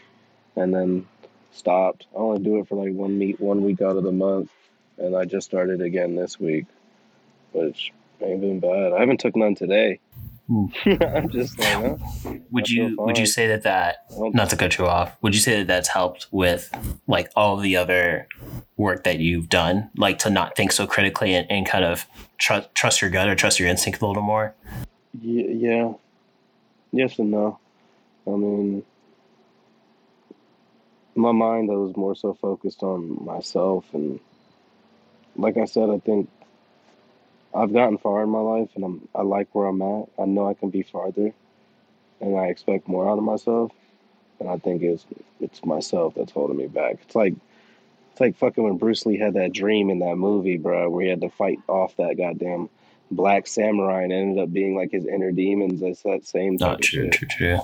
and 0.57 0.75
then 0.75 1.07
stopped. 1.53 2.07
I 2.15 2.19
only 2.19 2.43
do 2.43 2.59
it 2.59 2.69
for 2.69 2.83
like 2.83 2.95
one 2.95 3.19
meet, 3.19 3.41
one 3.41 3.63
week 3.63 3.83
out 3.83 3.97
of 3.97 4.03
the 4.03 4.13
month, 4.13 4.51
and 4.99 5.15
I 5.17 5.25
just 5.25 5.47
started 5.47 5.83
again 5.83 6.17
this 6.17 6.41
week, 6.41 6.67
which 7.53 7.93
ain't 8.21 8.41
been 8.41 8.61
bad. 8.61 8.93
I 8.93 9.01
haven't 9.01 9.21
took 9.21 9.37
none 9.37 9.55
today. 9.55 10.01
I'm 10.87 11.29
just 11.31 11.59
like, 11.59 11.69
huh? 11.75 11.97
Would 12.53 12.71
you 12.71 12.95
would 12.99 13.19
you 13.19 13.27
say 13.27 13.49
that 13.49 13.63
that 13.65 14.09
don't- 14.11 14.49
to 14.51 14.57
cut 14.57 14.79
you 14.79 14.87
off? 14.87 15.17
Would 15.23 15.35
you 15.35 15.41
say 15.41 15.59
that 15.59 15.67
that's 15.67 15.89
helped 15.89 16.29
with 16.31 16.71
like 17.09 17.31
all 17.35 17.57
the 17.57 17.77
other 17.77 18.29
work 18.77 19.03
that 19.05 19.19
you've 19.19 19.49
done, 19.49 19.91
like 19.97 20.19
to 20.21 20.31
not 20.31 20.55
think 20.55 20.71
so 20.73 20.87
critically 20.87 21.35
and, 21.35 21.51
and 21.51 21.67
kind 21.67 21.85
of 21.85 22.07
trust 22.39 22.73
trust 22.75 23.01
your 23.01 23.11
gut 23.11 23.29
or 23.29 23.35
trust 23.35 23.59
your 23.59 23.69
instinct 23.69 24.01
a 24.03 24.07
little 24.07 24.23
more? 24.23 24.55
Ye- 25.21 25.53
Yeah. 25.53 25.93
Yes 26.93 27.19
and 27.19 27.33
no. 27.33 27.59
I 28.27 28.31
mean, 28.31 28.85
my 31.17 31.33
mind 31.33 31.71
I 31.71 31.75
was 31.75 31.97
more 31.97 32.15
so 32.15 32.35
focused 32.35 32.83
on 32.83 33.25
myself, 33.25 33.85
and 33.93 34.21
like 35.37 35.57
I 35.57 35.65
said, 35.65 35.91
I 35.91 35.99
think 35.99 36.29
I've 37.57 37.73
gotten 37.73 37.99
far 37.99 38.23
in 38.23 38.29
my 38.29 38.41
life, 38.41 38.69
and 38.75 38.85
I'm 38.85 39.09
I 39.15 39.23
like 39.23 39.55
where 39.55 39.67
I'm 39.67 39.81
at. 39.83 40.09
I 40.19 40.27
know 40.27 40.49
I 40.49 40.55
can 40.55 40.71
be 40.71 40.83
farther, 40.83 41.33
and 42.21 42.37
I 42.37 42.47
expect 42.47 42.87
more 42.87 43.09
out 43.09 43.19
of 43.19 43.25
myself, 43.25 43.73
and 44.41 44.49
I 44.49 44.59
think 44.59 44.83
it's 44.83 45.07
it's 45.41 45.65
myself 45.65 46.15
that's 46.15 46.33
holding 46.33 46.59
me 46.59 46.67
back. 46.67 46.99
It's 47.03 47.15
like 47.15 47.35
it's 48.13 48.21
like 48.21 48.37
fucking 48.37 48.63
when 48.63 48.77
Bruce 48.77 49.07
Lee 49.07 49.19
had 49.19 49.35
that 49.35 49.53
dream 49.53 49.91
in 49.91 49.99
that 50.01 50.17
movie, 50.17 50.59
bro, 50.59 50.91
where 50.91 51.05
he 51.05 51.11
had 51.11 51.21
to 51.23 51.31
fight 51.31 51.59
off 51.69 51.97
that 51.97 52.17
goddamn 52.17 52.69
black 53.11 53.47
samurai 53.47 54.03
and 54.03 54.13
ended 54.13 54.43
up 54.43 54.53
being 54.53 54.75
like 54.75 54.91
his 54.91 55.07
inner 55.07 55.33
demons. 55.33 55.83
It's 55.83 56.03
that 56.03 56.27
same 56.27 56.57
Not 56.57 56.83
true, 56.83 57.11
true, 57.11 57.29
true. 57.29 57.59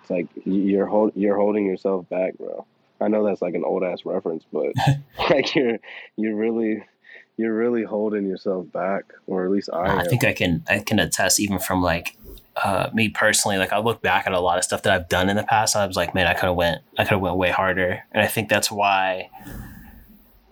It's 0.00 0.10
like 0.10 0.26
you're 0.44 0.86
hold, 0.86 1.12
you're 1.14 1.36
holding 1.36 1.66
yourself 1.66 2.08
back, 2.08 2.38
bro. 2.38 2.66
I 3.00 3.08
know 3.08 3.24
that's 3.24 3.42
like 3.42 3.54
an 3.54 3.64
old 3.64 3.84
ass 3.84 4.04
reference, 4.04 4.44
but 4.52 4.72
like 5.30 5.54
you're 5.54 5.78
you're 6.16 6.34
really 6.34 6.84
you're 7.36 7.54
really 7.54 7.84
holding 7.84 8.26
yourself 8.26 8.70
back, 8.72 9.04
or 9.26 9.44
at 9.44 9.50
least 9.50 9.70
I 9.72 9.98
I 9.98 10.02
am. 10.02 10.06
think 10.06 10.24
I 10.24 10.32
can 10.32 10.64
I 10.68 10.80
can 10.80 10.98
attest 10.98 11.40
even 11.40 11.58
from 11.58 11.82
like 11.82 12.16
uh, 12.56 12.90
me 12.92 13.08
personally. 13.08 13.58
Like 13.58 13.72
I 13.72 13.78
look 13.78 14.02
back 14.02 14.26
at 14.26 14.32
a 14.32 14.40
lot 14.40 14.58
of 14.58 14.64
stuff 14.64 14.82
that 14.82 14.92
I've 14.92 15.08
done 15.08 15.28
in 15.28 15.36
the 15.36 15.44
past. 15.44 15.74
And 15.74 15.82
I 15.82 15.86
was 15.86 15.96
like, 15.96 16.14
man, 16.14 16.26
I 16.26 16.34
could 16.34 16.46
have 16.46 16.56
went 16.56 16.82
I 16.98 17.04
could 17.04 17.12
have 17.12 17.20
went 17.20 17.36
way 17.36 17.50
harder, 17.50 18.02
and 18.12 18.22
I 18.22 18.26
think 18.26 18.48
that's 18.48 18.70
why. 18.70 19.30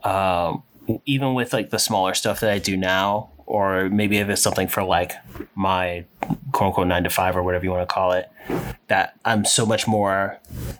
Um, 0.04 0.62
even 1.04 1.34
with 1.34 1.52
like 1.52 1.70
the 1.70 1.78
smaller 1.78 2.14
stuff 2.14 2.38
that 2.40 2.50
I 2.50 2.58
do 2.60 2.76
now, 2.76 3.30
or 3.44 3.88
maybe 3.90 4.18
if 4.18 4.28
it's 4.28 4.40
something 4.40 4.68
for 4.68 4.84
like 4.84 5.14
my 5.56 6.04
quote 6.52 6.68
unquote 6.68 6.86
nine 6.86 7.02
to 7.02 7.10
five 7.10 7.36
or 7.36 7.42
whatever 7.42 7.64
you 7.64 7.72
want 7.72 7.88
to 7.88 7.92
call 7.92 8.12
it, 8.12 8.30
that 8.86 9.18
I'm 9.24 9.44
so 9.44 9.66
much 9.66 9.88
more 9.88 10.38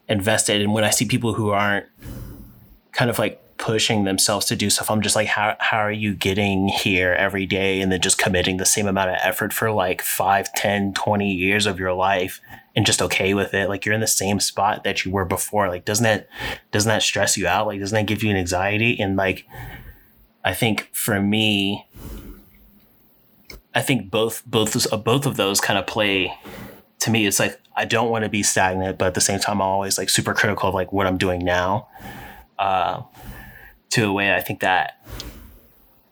invested. 0.09 0.63
And 0.63 0.73
when 0.73 0.85
I 0.85 0.91
see 0.91 1.07
people 1.07 1.35
who 1.35 1.51
aren't 1.51 1.87
kind 2.93 3.11
of 3.11 3.19
like 3.19 3.43
pushing 3.59 4.05
themselves 4.05 4.47
to 4.47 4.57
do 4.57 4.71
stuff, 4.71 4.91
I'm 4.91 5.03
just 5.03 5.17
like, 5.17 5.29
how, 5.29 5.57
how 5.61 5.79
are 5.79 5.93
you 5.93 6.15
getting 6.15 6.69
here 6.69 7.13
every 7.13 7.47
day 7.47 7.81
and 7.81 7.91
then 7.91 8.01
just 8.01 8.19
committing 8.19 8.57
the 8.57 8.67
same 8.67 8.87
amount 8.87 9.11
of 9.11 9.17
effort 9.23 9.53
for 9.53 9.71
like 9.71 10.03
5, 10.03 10.53
10, 10.53 10.95
20 10.95 11.33
years 11.33 11.67
of 11.67 11.79
your 11.79 11.93
life 11.93 12.41
and 12.75 12.87
just 12.87 13.03
okay 13.03 13.35
with 13.35 13.55
it? 13.55 13.69
Like 13.69 13.85
you're 13.85 13.95
in 13.95 14.01
the 14.01 14.07
same 14.07 14.41
spot 14.41 14.85
that 14.85 15.05
you 15.05 15.11
were 15.11 15.25
before. 15.25 15.69
Like, 15.69 15.85
doesn't 15.85 16.05
that, 16.05 16.29
doesn't 16.73 16.89
that 16.89 17.03
stress 17.03 17.37
you 17.37 17.47
out? 17.47 17.67
Like, 17.67 17.81
doesn't 17.81 17.95
that 17.95 18.07
give 18.07 18.23
you 18.23 18.31
an 18.31 18.37
anxiety? 18.37 19.01
And 19.01 19.17
like, 19.17 19.47
I 20.45 20.55
think 20.55 20.89
for 20.93 21.21
me, 21.21 21.89
I 23.75 23.83
think 23.83 24.11
both 24.11 24.43
both 24.47 24.89
both 25.05 25.27
of 25.27 25.37
those 25.37 25.61
kind 25.61 25.79
of 25.79 25.87
play 25.87 26.33
to 27.01 27.11
me. 27.11 27.27
It's 27.27 27.39
like 27.39 27.61
I 27.77 27.85
don't 27.85 28.11
want 28.11 28.25
to 28.25 28.31
be 28.31 28.43
stagnant, 28.43 28.97
but 28.97 29.09
at 29.09 29.15
the 29.15 29.21
same 29.21 29.39
time, 29.39 29.61
I'm 29.61 29.69
always 29.69 29.99
like 29.99 30.09
super 30.09 30.33
critical 30.33 30.71
of 30.71 30.75
like 30.75 30.93
what 30.93 31.07
I'm 31.07 31.19
doing 31.19 31.45
now. 31.45 31.89
Uh, 32.59 33.03
to 33.91 34.07
a 34.07 34.13
way, 34.13 34.35
I 34.35 34.41
think 34.41 34.61
that 34.61 35.05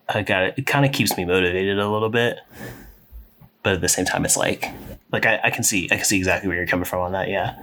I 0.09 0.23
got 0.23 0.43
it. 0.45 0.55
It 0.59 0.67
kind 0.67 0.85
of 0.85 0.93
keeps 0.93 1.17
me 1.17 1.25
motivated 1.25 1.79
a 1.79 1.89
little 1.89 2.11
bit, 2.11 2.39
but 3.63 3.75
at 3.75 3.81
the 3.81 3.89
same 3.89 4.05
time, 4.05 4.25
it's 4.25 4.37
like 4.37 4.71
like 5.13 5.27
I, 5.27 5.41
I 5.45 5.51
can 5.51 5.65
see 5.65 5.87
I 5.91 5.97
can 5.97 6.05
see 6.05 6.17
exactly 6.19 6.49
where 6.49 6.57
you're 6.57 6.67
coming 6.67 6.85
from 6.85 7.01
on 7.01 7.13
that. 7.13 7.29
Yeah, 7.29 7.57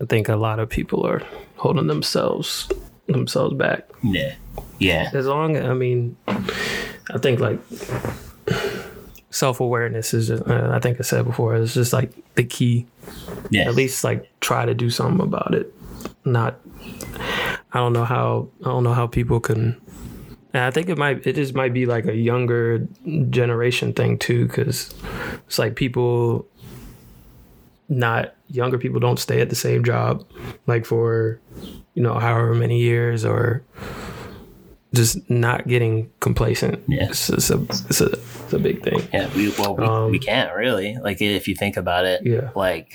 I 0.00 0.04
think 0.06 0.28
a 0.28 0.36
lot 0.36 0.58
of 0.58 0.68
people 0.68 1.06
are 1.06 1.22
holding 1.56 1.86
themselves 1.86 2.68
themselves 3.06 3.54
back. 3.54 3.88
yeah, 4.02 4.34
yeah, 4.78 5.10
As 5.14 5.26
long, 5.26 5.56
I 5.56 5.72
mean, 5.74 6.16
I 6.28 7.18
think 7.18 7.40
like 7.40 7.58
self 9.30 9.60
awareness 9.60 10.12
is. 10.14 10.30
Uh, 10.30 10.70
I 10.72 10.78
think 10.80 10.98
I 11.00 11.02
said 11.02 11.24
before, 11.24 11.56
it's 11.56 11.74
just 11.74 11.92
like 11.92 12.12
the 12.34 12.44
key. 12.44 12.86
yeah. 13.50 13.68
At 13.68 13.74
least 13.74 14.04
like 14.04 14.28
try 14.40 14.64
to 14.66 14.74
do 14.74 14.90
something 14.90 15.24
about 15.24 15.54
it. 15.54 15.72
Not. 16.24 16.58
I 17.76 17.78
don't 17.78 17.92
know 17.92 18.04
how. 18.04 18.48
I 18.62 18.68
don't 18.68 18.84
know 18.84 18.94
how 18.94 19.06
people 19.06 19.38
can. 19.38 19.80
And 20.52 20.64
I 20.64 20.70
think 20.70 20.88
it 20.88 20.96
might. 20.98 21.26
It 21.26 21.34
just 21.34 21.54
might 21.54 21.74
be 21.74 21.86
like 21.86 22.06
a 22.06 22.16
younger 22.16 22.86
generation 23.30 23.92
thing 23.92 24.18
too, 24.18 24.46
because 24.46 24.94
it's 25.46 25.58
like 25.58 25.76
people. 25.76 26.46
Not 27.88 28.34
younger 28.48 28.78
people 28.78 28.98
don't 28.98 29.18
stay 29.18 29.40
at 29.40 29.48
the 29.48 29.54
same 29.54 29.84
job, 29.84 30.24
like 30.66 30.84
for, 30.84 31.38
you 31.94 32.02
know, 32.02 32.18
however 32.18 32.54
many 32.54 32.80
years 32.80 33.24
or. 33.24 33.62
Just 34.94 35.28
not 35.28 35.66
getting 35.66 36.10
complacent. 36.20 36.82
Yeah. 36.88 37.10
It's, 37.10 37.28
it's 37.28 37.50
a 37.50 37.60
it's 37.60 38.00
a 38.00 38.12
it's 38.12 38.52
a 38.52 38.58
big 38.58 38.82
thing. 38.82 39.06
Yeah, 39.12 39.28
we 39.36 39.50
well 39.58 39.76
we, 39.76 39.84
Um, 39.84 40.10
we 40.10 40.18
can't 40.18 40.54
really 40.56 40.96
like 41.02 41.20
if 41.20 41.48
you 41.48 41.54
think 41.54 41.76
about 41.76 42.06
it. 42.06 42.24
Yeah. 42.24 42.50
Like, 42.54 42.94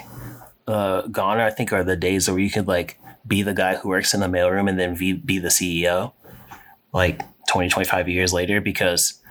uh, 0.68 1.04
gone 1.08 1.40
I 1.40 1.52
think 1.52 1.72
are 1.72 1.84
the 1.84 1.98
days 1.98 2.28
where 2.28 2.40
you 2.40 2.50
could 2.50 2.68
like 2.68 2.98
be 3.26 3.42
the 3.42 3.54
guy 3.54 3.76
who 3.76 3.90
works 3.90 4.14
in 4.14 4.20
the 4.20 4.28
mailroom 4.28 4.70
and 4.70 4.80
then 4.80 4.96
be, 4.96 5.14
be 5.14 5.40
the 5.40 5.50
CEO, 5.50 6.14
like 6.94 7.22
20, 7.48 7.70
25 7.70 8.10
years 8.10 8.34
later, 8.34 8.62
because 8.62 9.22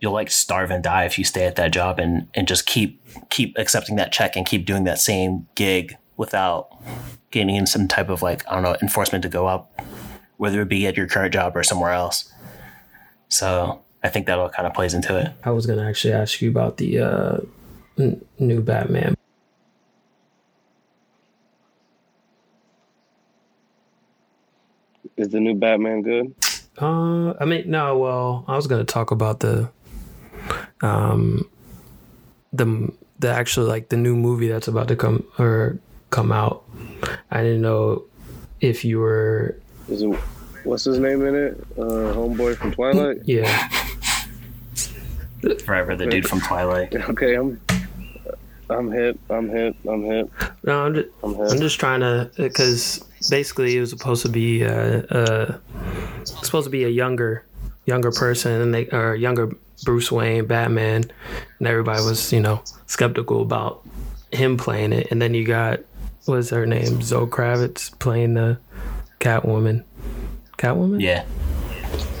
you'll 0.00 0.12
like 0.12 0.30
starve 0.30 0.70
and 0.70 0.82
die 0.82 1.04
if 1.04 1.18
you 1.18 1.24
stay 1.24 1.44
at 1.44 1.56
that 1.56 1.72
job 1.72 1.98
and 1.98 2.26
and 2.34 2.48
just 2.48 2.66
keep 2.66 3.02
keep 3.28 3.56
accepting 3.58 3.96
that 3.96 4.12
check 4.12 4.34
and 4.34 4.46
keep 4.46 4.64
doing 4.64 4.84
that 4.84 4.98
same 4.98 5.46
gig 5.54 5.96
without 6.16 6.68
gaining 7.30 7.66
some 7.66 7.86
type 7.86 8.08
of 8.08 8.22
like 8.22 8.46
I 8.48 8.54
don't 8.54 8.62
know 8.62 8.76
enforcement 8.82 9.22
to 9.22 9.28
go 9.28 9.46
up, 9.46 9.80
whether 10.38 10.60
it 10.62 10.68
be 10.68 10.86
at 10.86 10.96
your 10.96 11.06
current 11.06 11.32
job 11.32 11.56
or 11.56 11.62
somewhere 11.62 11.92
else. 11.92 12.32
So 13.28 13.82
I 14.02 14.08
think 14.08 14.26
that 14.26 14.38
all 14.38 14.48
kind 14.48 14.66
of 14.66 14.74
plays 14.74 14.94
into 14.94 15.16
it. 15.18 15.32
I 15.44 15.50
was 15.50 15.66
gonna 15.66 15.86
actually 15.86 16.14
ask 16.14 16.40
you 16.40 16.50
about 16.50 16.78
the 16.78 16.98
uh, 16.98 17.38
n- 17.98 18.24
new 18.38 18.62
Batman. 18.62 19.14
Is 25.20 25.28
the 25.28 25.38
new 25.38 25.54
Batman 25.54 26.00
good? 26.00 26.34
Uh, 26.80 27.34
I 27.38 27.44
mean, 27.44 27.70
no. 27.70 27.98
Well, 27.98 28.42
I 28.48 28.56
was 28.56 28.66
gonna 28.66 28.84
talk 28.84 29.10
about 29.10 29.40
the, 29.40 29.68
um, 30.80 31.46
the 32.54 32.90
the 33.18 33.28
actual 33.30 33.66
like 33.66 33.90
the 33.90 33.98
new 33.98 34.16
movie 34.16 34.48
that's 34.48 34.66
about 34.66 34.88
to 34.88 34.96
come 34.96 35.22
or 35.38 35.78
come 36.08 36.32
out. 36.32 36.64
I 37.30 37.42
didn't 37.42 37.60
know 37.60 38.04
if 38.62 38.82
you 38.82 38.98
were. 38.98 39.60
Is 39.90 40.00
it 40.00 40.06
what's 40.64 40.84
his 40.84 40.98
name 40.98 41.26
in 41.26 41.34
it? 41.34 41.60
Uh, 41.76 42.14
homeboy 42.16 42.56
from 42.56 42.72
Twilight. 42.72 43.18
Yeah. 43.26 43.68
Forever 45.66 45.96
the 45.96 46.06
dude 46.06 46.26
from 46.26 46.40
Twilight. 46.40 46.94
Okay, 47.10 47.34
I'm. 47.34 47.60
I'm 48.70 48.90
hip. 48.90 49.18
I'm 49.28 49.50
hip. 49.50 49.76
I'm 49.86 50.02
hip. 50.04 50.30
No, 50.62 50.86
I'm 50.86 50.94
just, 50.94 51.08
I'm 51.22 51.34
hip. 51.34 51.46
I'm 51.50 51.58
just 51.60 51.78
trying 51.78 52.00
to 52.00 52.30
because 52.38 53.04
basically 53.28 53.76
it 53.76 53.80
was 53.80 53.90
supposed 53.90 54.22
to 54.22 54.28
be 54.28 54.64
uh, 54.64 55.02
uh 55.10 55.58
supposed 56.24 56.64
to 56.64 56.70
be 56.70 56.84
a 56.84 56.88
younger 56.88 57.44
younger 57.86 58.10
person 58.10 58.60
and 58.60 58.74
they 58.74 58.86
or 58.88 59.14
younger 59.14 59.50
Bruce 59.84 60.12
Wayne 60.12 60.46
Batman 60.46 61.04
and 61.58 61.68
everybody 61.68 62.02
was 62.02 62.32
you 62.32 62.40
know 62.40 62.62
skeptical 62.86 63.42
about 63.42 63.82
him 64.32 64.56
playing 64.56 64.92
it 64.92 65.08
and 65.10 65.20
then 65.20 65.34
you 65.34 65.44
got 65.44 65.80
what's 66.26 66.50
her 66.50 66.66
name 66.66 67.02
Zoe 67.02 67.26
Kravitz 67.26 67.98
playing 67.98 68.34
the 68.34 68.58
Catwoman 69.18 69.84
Catwoman 70.58 71.00
Yeah. 71.00 71.24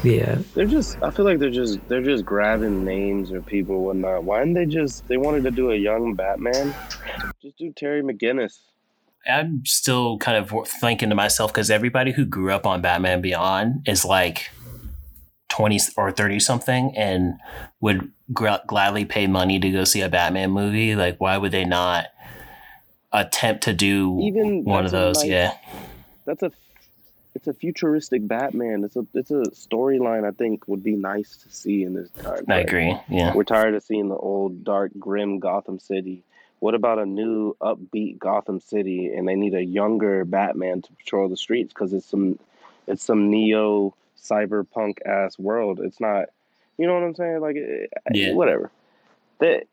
yeah 0.02 0.38
They're 0.54 0.66
just. 0.66 1.02
I 1.02 1.10
feel 1.10 1.24
like 1.24 1.38
they're 1.38 1.50
just. 1.50 1.78
They're 1.88 2.02
just 2.02 2.24
grabbing 2.24 2.84
names 2.84 3.30
or 3.30 3.40
people 3.42 3.90
and 3.90 4.02
whatnot. 4.02 4.24
Why 4.24 4.40
didn't 4.40 4.54
they 4.54 4.66
just? 4.66 5.06
They 5.08 5.18
wanted 5.18 5.44
to 5.44 5.50
do 5.50 5.72
a 5.72 5.76
young 5.76 6.14
Batman. 6.14 6.74
Just 7.42 7.58
do 7.58 7.72
Terry 7.72 8.02
McGinnis. 8.02 8.58
I'm 9.28 9.64
still 9.66 10.18
kind 10.18 10.38
of 10.38 10.66
thinking 10.66 11.10
to 11.10 11.14
myself 11.14 11.52
because 11.52 11.70
everybody 11.70 12.12
who 12.12 12.24
grew 12.24 12.52
up 12.52 12.66
on 12.66 12.80
Batman 12.80 13.20
Beyond 13.20 13.86
is 13.86 14.04
like 14.04 14.50
20 15.50 15.78
or 15.96 16.10
30 16.10 16.40
something 16.40 16.96
and 16.96 17.34
would 17.80 18.10
gr- 18.32 18.48
gladly 18.66 19.04
pay 19.04 19.26
money 19.26 19.58
to 19.58 19.70
go 19.70 19.84
see 19.84 20.00
a 20.00 20.08
Batman 20.08 20.50
movie. 20.50 20.94
Like, 20.96 21.20
why 21.20 21.36
would 21.36 21.52
they 21.52 21.64
not 21.64 22.06
attempt 23.12 23.64
to 23.64 23.72
do 23.72 24.20
Even 24.22 24.64
one 24.64 24.84
of 24.84 24.90
those? 24.90 25.18
nice- 25.18 25.26
yeah. 25.28 25.52
That's 26.26 26.42
a. 26.42 26.52
It's 27.32 27.46
a 27.46 27.54
futuristic 27.54 28.26
Batman. 28.26 28.82
It's 28.84 28.96
a. 28.96 29.06
It's 29.14 29.30
a 29.30 29.42
storyline. 29.52 30.26
I 30.26 30.32
think 30.32 30.66
would 30.66 30.82
be 30.82 30.96
nice 30.96 31.36
to 31.38 31.50
see 31.54 31.84
in 31.84 31.94
this 31.94 32.10
time. 32.10 32.44
I 32.48 32.58
agree. 32.58 32.96
Yeah. 33.08 33.34
We're 33.34 33.44
tired 33.44 33.74
of 33.74 33.82
seeing 33.84 34.08
the 34.08 34.16
old, 34.16 34.64
dark, 34.64 34.90
grim 34.98 35.38
Gotham 35.38 35.78
City. 35.78 36.24
What 36.60 36.74
about 36.74 36.98
a 36.98 37.06
new, 37.06 37.56
upbeat 37.60 38.18
Gotham 38.18 38.60
City? 38.60 39.08
And 39.08 39.26
they 39.26 39.34
need 39.34 39.54
a 39.54 39.64
younger 39.64 40.24
Batman 40.24 40.82
to 40.82 40.92
patrol 40.92 41.28
the 41.28 41.36
streets 41.36 41.72
because 41.72 41.92
it's 41.92 42.06
some, 42.06 42.38
it's 42.86 43.02
some 43.02 43.30
neo 43.30 43.94
cyberpunk 44.22 44.98
ass 45.06 45.38
world. 45.38 45.80
It's 45.80 46.00
not, 46.00 46.26
you 46.78 46.86
know 46.86 46.94
what 46.94 47.02
I'm 47.02 47.14
saying? 47.14 47.40
Like, 47.40 47.56
eh, 47.56 47.86
Yeah. 48.12 48.34
whatever. 48.34 48.70
They, 49.38 49.64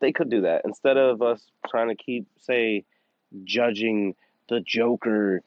they 0.00 0.12
could 0.12 0.30
do 0.30 0.42
that 0.42 0.62
instead 0.64 0.96
of 0.96 1.22
us 1.22 1.40
trying 1.68 1.88
to 1.88 1.94
keep 1.94 2.26
say, 2.40 2.84
judging 3.44 4.14
the 4.48 4.60
Joker. 4.60 5.42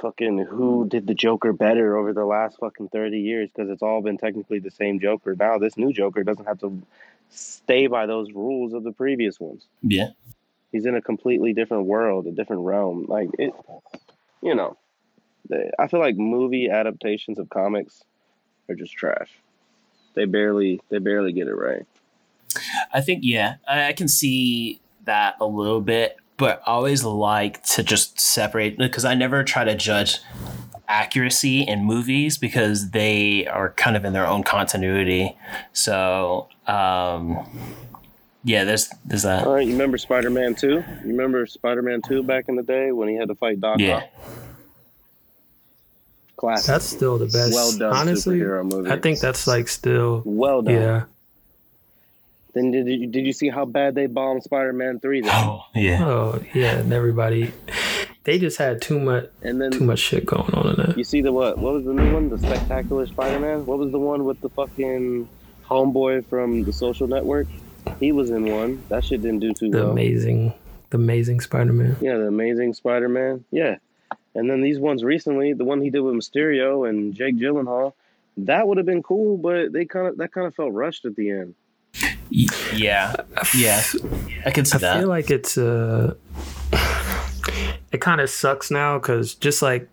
Fucking 0.00 0.38
who 0.38 0.88
did 0.88 1.06
the 1.06 1.14
Joker 1.14 1.52
better 1.52 1.96
over 1.96 2.12
the 2.12 2.24
last 2.24 2.58
fucking 2.58 2.88
30 2.88 3.20
years 3.20 3.50
because 3.50 3.70
it's 3.70 3.82
all 3.82 4.00
been 4.00 4.16
technically 4.16 4.58
the 4.58 4.70
same 4.70 4.98
Joker. 4.98 5.36
Now, 5.36 5.58
this 5.58 5.76
new 5.76 5.92
Joker 5.92 6.24
doesn't 6.24 6.46
have 6.46 6.58
to 6.60 6.82
stay 7.32 7.86
by 7.86 8.06
those 8.06 8.30
rules 8.32 8.72
of 8.72 8.84
the 8.84 8.92
previous 8.92 9.40
ones. 9.40 9.66
Yeah. 9.82 10.10
He's 10.70 10.86
in 10.86 10.94
a 10.94 11.02
completely 11.02 11.52
different 11.52 11.86
world, 11.86 12.26
a 12.26 12.32
different 12.32 12.62
realm. 12.62 13.06
Like, 13.08 13.28
it, 13.38 13.52
you 14.42 14.54
know, 14.54 14.76
they, 15.48 15.70
I 15.78 15.86
feel 15.86 16.00
like 16.00 16.16
movie 16.16 16.70
adaptations 16.70 17.38
of 17.38 17.50
comics 17.50 18.02
are 18.68 18.74
just 18.74 18.92
trash. 18.92 19.30
They 20.14 20.24
barely, 20.24 20.80
they 20.88 20.98
barely 20.98 21.32
get 21.32 21.48
it 21.48 21.54
right. 21.54 21.86
I 22.92 23.00
think, 23.00 23.20
yeah, 23.22 23.56
I, 23.66 23.88
I 23.88 23.92
can 23.92 24.08
see 24.08 24.80
that 25.04 25.36
a 25.40 25.46
little 25.46 25.80
bit, 25.80 26.16
but 26.42 26.60
I 26.66 26.72
always 26.72 27.04
like 27.04 27.62
to 27.74 27.84
just 27.84 28.18
separate 28.20 28.76
because 28.76 29.04
I 29.04 29.14
never 29.14 29.44
try 29.44 29.62
to 29.62 29.76
judge 29.76 30.18
accuracy 30.88 31.60
in 31.62 31.84
movies 31.84 32.36
because 32.36 32.90
they 32.90 33.46
are 33.46 33.70
kind 33.74 33.96
of 33.96 34.04
in 34.04 34.12
their 34.12 34.26
own 34.26 34.42
continuity. 34.42 35.36
So, 35.72 36.48
um, 36.66 37.46
yeah, 38.42 38.64
there's 38.64 38.90
there's 39.04 39.22
that. 39.22 39.46
All 39.46 39.54
right, 39.54 39.64
you 39.64 39.72
remember 39.72 39.96
Spider 39.98 40.30
Man 40.30 40.56
2? 40.56 40.68
You 40.68 40.84
remember 41.04 41.46
Spider 41.46 41.80
Man 41.80 42.02
2 42.02 42.24
back 42.24 42.46
in 42.48 42.56
the 42.56 42.64
day 42.64 42.90
when 42.90 43.08
he 43.08 43.14
had 43.14 43.28
to 43.28 43.36
fight 43.36 43.60
Doc 43.60 43.78
Yeah. 43.78 43.98
Ock? 43.98 44.04
Classic. 46.34 46.66
that's 46.66 46.84
still 46.86 47.18
the 47.18 47.26
best 47.26 47.52
well 47.52 47.78
done 47.78 47.94
honestly 47.94 48.40
superhero 48.40 48.68
movie. 48.68 48.90
I 48.90 48.98
think 48.98 49.20
that's 49.20 49.46
like 49.46 49.68
still 49.68 50.22
well 50.24 50.60
done. 50.62 50.74
yeah 50.74 51.04
Then 52.52 52.70
did 52.70 52.86
you, 52.86 53.06
did 53.06 53.26
you 53.26 53.32
see 53.32 53.48
how 53.48 53.64
bad 53.64 53.94
they 53.94 54.06
bombed 54.06 54.42
Spider 54.42 54.72
Man 54.72 55.00
3 55.00 55.22
then? 55.22 55.30
Oh, 55.32 55.64
yeah. 55.74 56.04
oh 56.06 56.42
yeah 56.52 56.78
and 56.78 56.92
everybody 56.92 57.52
they 58.24 58.38
just 58.38 58.58
had 58.58 58.82
too 58.82 59.00
much 59.00 59.30
And 59.42 59.60
then 59.60 59.72
too 59.72 59.84
much 59.84 59.98
shit 59.98 60.26
going 60.26 60.52
on 60.54 60.68
in 60.68 60.76
that 60.76 60.98
You 60.98 61.04
see 61.04 61.22
the 61.22 61.32
what? 61.32 61.58
What 61.58 61.74
was 61.74 61.84
the 61.84 61.94
new 61.94 62.12
one? 62.12 62.28
The 62.28 62.38
Spectacular 62.38 63.06
Spider-Man. 63.06 63.66
What 63.66 63.78
was 63.78 63.90
the 63.90 63.98
one 63.98 64.24
with 64.24 64.40
the 64.40 64.50
fucking 64.50 65.28
homeboy 65.66 66.26
from 66.26 66.64
the 66.64 66.72
Social 66.72 67.06
Network? 67.06 67.48
He 67.98 68.12
was 68.12 68.30
in 68.30 68.50
one. 68.50 68.82
That 68.88 69.04
shit 69.04 69.22
didn't 69.22 69.40
do 69.40 69.52
too 69.52 69.70
the 69.70 69.78
well. 69.78 69.90
amazing 69.90 70.54
the 70.90 70.98
amazing 70.98 71.40
Spider-Man 71.40 71.96
yeah, 72.02 72.18
the 72.18 72.26
Amazing 72.26 72.74
Spider-Man. 72.74 73.44
Yeah, 73.50 73.76
and 74.34 74.48
then 74.48 74.60
these 74.60 74.78
ones 74.78 75.02
recently, 75.02 75.52
the 75.52 75.64
one 75.64 75.80
he 75.80 75.90
did 75.90 76.00
with 76.00 76.14
Mysterio 76.14 76.88
and 76.88 77.14
Jake 77.14 77.36
Gyllenhaal, 77.36 77.94
that 78.36 78.68
would 78.68 78.76
have 78.76 78.86
been 78.86 79.02
cool, 79.02 79.36
but 79.36 79.72
they 79.72 79.84
kind 79.84 80.06
of 80.06 80.18
that 80.18 80.32
kind 80.32 80.46
of 80.46 80.54
felt 80.54 80.72
rushed 80.72 81.04
at 81.04 81.16
the 81.16 81.30
end. 81.30 81.54
Y- 82.34 82.46
Yeah. 82.74 83.14
Yeah. 83.56 83.82
I 84.46 84.50
can 84.50 84.64
see 84.64 84.76
I 84.76 84.78
that. 84.78 84.96
I 84.96 85.00
feel 85.00 85.08
like 85.08 85.30
it's 85.30 85.58
uh 85.58 86.14
it 87.92 88.00
kind 88.00 88.20
of 88.20 88.30
sucks 88.30 88.70
now 88.70 88.98
because 88.98 89.34
just 89.34 89.60
like 89.62 89.88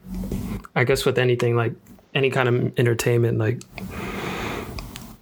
I 0.76 0.84
guess 0.86 1.06
with 1.06 1.18
anything 1.18 1.56
like 1.56 1.74
any 2.16 2.30
kind 2.30 2.48
of 2.50 2.80
entertainment 2.80 3.38
like 3.38 3.62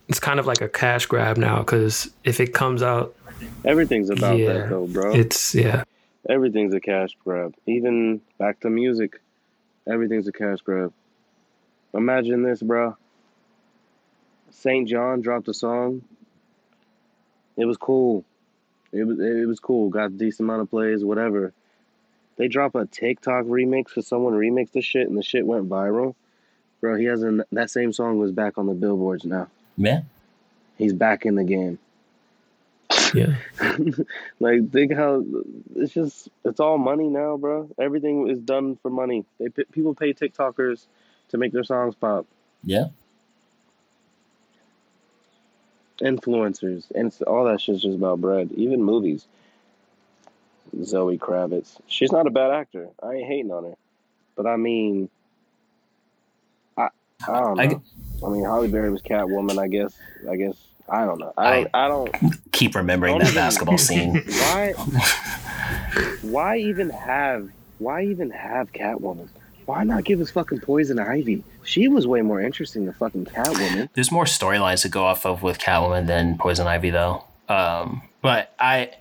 it's 0.08 0.20
kind 0.20 0.40
of 0.40 0.46
like 0.46 0.62
a 0.62 0.70
cash 0.70 1.06
grab 1.08 1.38
now 1.38 1.60
because 1.60 2.10
if 2.24 2.40
it 2.40 2.54
comes 2.54 2.82
out 2.84 3.16
Everything's 3.66 4.10
about 4.10 4.38
Yeah, 4.38 4.54
that 4.54 4.70
though, 4.70 4.88
bro. 4.88 5.14
it's 5.16 5.54
yeah 5.56 5.84
Everything's 6.30 6.74
a 6.74 6.80
cash 6.82 7.12
grab. 7.24 7.56
Even 7.68 8.20
back 8.38 8.60
to 8.62 8.70
music, 8.70 9.22
everything's 9.90 10.28
a 10.28 10.32
cash 10.34 10.60
grab. 10.60 10.92
Imagine 11.94 12.44
this, 12.44 12.62
bro. 12.62 12.98
SAINt 14.52 14.90
JHN 14.90 15.22
dropped 15.24 15.48
a 15.48 15.54
song. 15.54 16.02
It 17.58 17.66
was 17.66 17.78
cool. 17.78 18.24
It 18.92 19.04
was 19.04 19.20
it 19.20 19.48
was 19.48 19.60
cool. 19.60 19.90
Got 19.90 20.06
a 20.06 20.10
decent 20.10 20.48
amount 20.48 20.62
of 20.62 20.70
plays, 20.70 21.04
whatever. 21.04 21.54
They 22.38 22.48
drop 22.48 22.76
a 22.76 22.86
TikTok 22.86 23.46
remix 23.46 23.86
because 23.86 24.08
someone 24.08 24.34
remixed 24.34 24.72
the 24.72 24.82
shit 24.82 25.08
and 25.08 25.18
the 25.18 25.24
shit 25.24 25.46
went 25.46 25.68
viral. 25.68 26.16
Bro, 26.80 26.98
he 26.98 27.06
has 27.06 27.24
not 27.24 27.48
that 27.52 27.72
same 27.72 27.92
song 27.92 28.20
was 28.20 28.32
back 28.32 28.58
on 28.58 28.68
the 28.68 28.74
billboards 28.74 29.26
now. 29.26 29.48
yeah. 29.76 30.02
He's 30.78 30.94
back 30.94 31.26
in 31.26 31.34
the 31.34 31.44
game. 31.44 31.80
yeah 33.14 33.36
like 34.40 34.72
think 34.72 34.94
how 34.94 35.24
it's 35.76 35.94
just 35.94 36.30
it's 36.46 36.60
all 36.60 36.78
money 36.78 37.10
now, 37.10 37.36
bro. 37.36 37.70
Everything 37.80 38.30
is 38.30 38.40
done 38.40 38.78
for 38.82 38.92
money. 38.92 39.26
They 39.40 39.50
people 39.72 39.96
pay 39.96 40.14
TikTokers 40.14 40.86
to 41.30 41.38
make 41.38 41.52
their 41.52 41.64
songs 41.64 41.96
pop. 41.96 42.28
Yeah. 42.64 42.86
Influencers 46.00 46.90
and 46.94 47.14
all 47.26 47.46
that 47.46 47.60
shit's 47.62 47.82
just 47.82 47.96
about 47.96 48.22
bread. 48.22 48.52
Even 48.56 48.84
movies. 48.84 49.26
Zoe 50.84 51.18
Kravitz, 51.18 51.78
she's 51.88 52.12
not 52.12 52.28
a 52.28 52.30
bad 52.30 52.52
actor. 52.52 52.90
I 53.02 53.14
ain't 53.14 53.28
hating 53.28 53.52
on 53.52 53.64
her, 53.64 53.74
but 54.36 54.46
I 54.46 54.58
mean, 54.58 55.10
I 56.78 56.90
I 57.28 57.40
don't 57.40 57.58
know. 57.58 57.64
I 57.64 58.26
I, 58.26 58.30
mean, 58.30 58.44
Halle 58.44 58.68
Berry 58.68 58.92
was 58.92 59.02
Catwoman. 59.02 59.58
I 59.58 59.68
guess. 59.68 59.98
I 60.30 60.36
guess. 60.36 60.56
I 60.90 61.06
don't 61.06 61.20
know. 61.20 61.34
I 61.38 61.62
don't. 61.62 61.70
I 61.74 61.88
don't. 61.88 62.52
Keep 62.52 62.76
remembering 62.76 63.14
Don't 63.14 63.20
that 63.20 63.30
even- 63.32 63.36
basketball 63.42 63.78
scene. 63.78 64.16
why 64.28 64.74
why 66.22 66.58
even 66.58 66.90
have 66.90 67.50
why 67.80 68.04
even 68.04 68.30
have 68.32 68.72
Catwoman? 68.74 69.30
Why 69.66 69.84
not 69.84 70.04
give 70.04 70.22
us 70.22 70.32
fucking 70.32 70.60
Poison 70.62 71.00
Ivy? 71.00 71.44
She 71.68 71.90
was 71.90 72.08
way 72.08 72.22
more 72.22 72.40
interesting 72.40 72.86
than 72.86 72.94
fucking 72.94 73.26
Catwoman. 73.26 73.90
There's 73.92 74.10
more 74.10 74.24
storylines 74.24 74.84
to 74.84 74.90
go 74.90 75.04
off 75.04 75.26
of 75.26 75.44
with 75.44 75.60
Catwoman 75.60 76.08
than 76.08 76.38
Poison 76.38 76.66
Ivy, 76.66 76.92
though. 76.92 77.26
Um, 77.50 78.04
but 78.22 78.54
I 78.58 78.92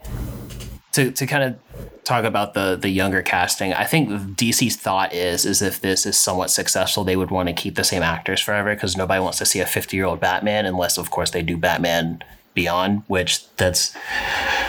to 0.93 1.13
to 1.13 1.27
kind 1.27 1.45
of 1.45 1.59
talk 2.03 2.25
about 2.25 2.55
the 2.55 2.75
the 2.75 2.89
younger 2.89 3.23
casting. 3.23 3.73
I 3.73 3.85
think 3.85 4.09
DC's 4.37 4.75
thought 4.75 5.13
is 5.13 5.47
is 5.47 5.63
if 5.63 5.81
this 5.81 6.07
is 6.07 6.19
somewhat 6.19 6.51
successful, 6.51 7.05
they 7.05 7.15
would 7.15 7.31
want 7.31 7.49
to 7.49 7.53
keep 7.53 7.77
the 7.77 7.85
same 7.85 8.03
actors 8.03 8.41
forever 8.41 8.75
because 8.75 8.97
nobody 8.97 9.21
wants 9.21 9.39
to 9.39 9.47
see 9.47 9.61
a 9.61 9.67
50 9.67 9.97
year 9.97 10.07
old 10.07 10.19
Batman 10.19 10.67
unless, 10.67 10.99
of 10.99 11.13
course, 11.13 11.31
they 11.31 11.43
do 11.43 11.57
Batman 11.57 12.25
Beyond, 12.55 13.05
which 13.07 13.49
that's 13.59 13.97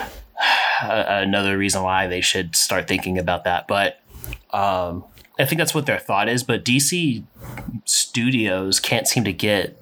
another 0.83 1.57
reason 1.57 1.81
why 1.81 2.05
they 2.05 2.21
should 2.21 2.55
start 2.55 2.87
thinking 2.87 3.17
about 3.17 3.43
that. 3.45 3.67
But 3.67 4.01
um, 4.51 5.03
I 5.39 5.45
think 5.45 5.59
that's 5.59 5.73
what 5.73 5.85
their 5.85 5.99
thought 5.99 6.29
is, 6.29 6.43
but 6.43 6.65
DC 6.65 7.23
studios 7.85 8.79
can't 8.79 9.07
seem 9.07 9.23
to 9.23 9.33
get 9.33 9.81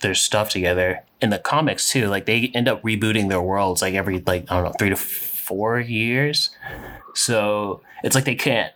their 0.00 0.14
stuff 0.14 0.50
together. 0.50 1.04
In 1.20 1.30
the 1.30 1.38
comics 1.38 1.90
too, 1.90 2.08
like 2.08 2.26
they 2.26 2.50
end 2.54 2.68
up 2.68 2.82
rebooting 2.82 3.28
their 3.28 3.40
worlds 3.40 3.80
like 3.80 3.94
every 3.94 4.22
like 4.26 4.50
I 4.50 4.56
don't 4.56 4.64
know 4.64 4.74
three 4.78 4.90
to 4.90 4.96
four 4.96 5.80
years. 5.80 6.50
So 7.14 7.82
it's 8.02 8.14
like 8.14 8.24
they 8.24 8.34
can't. 8.34 8.72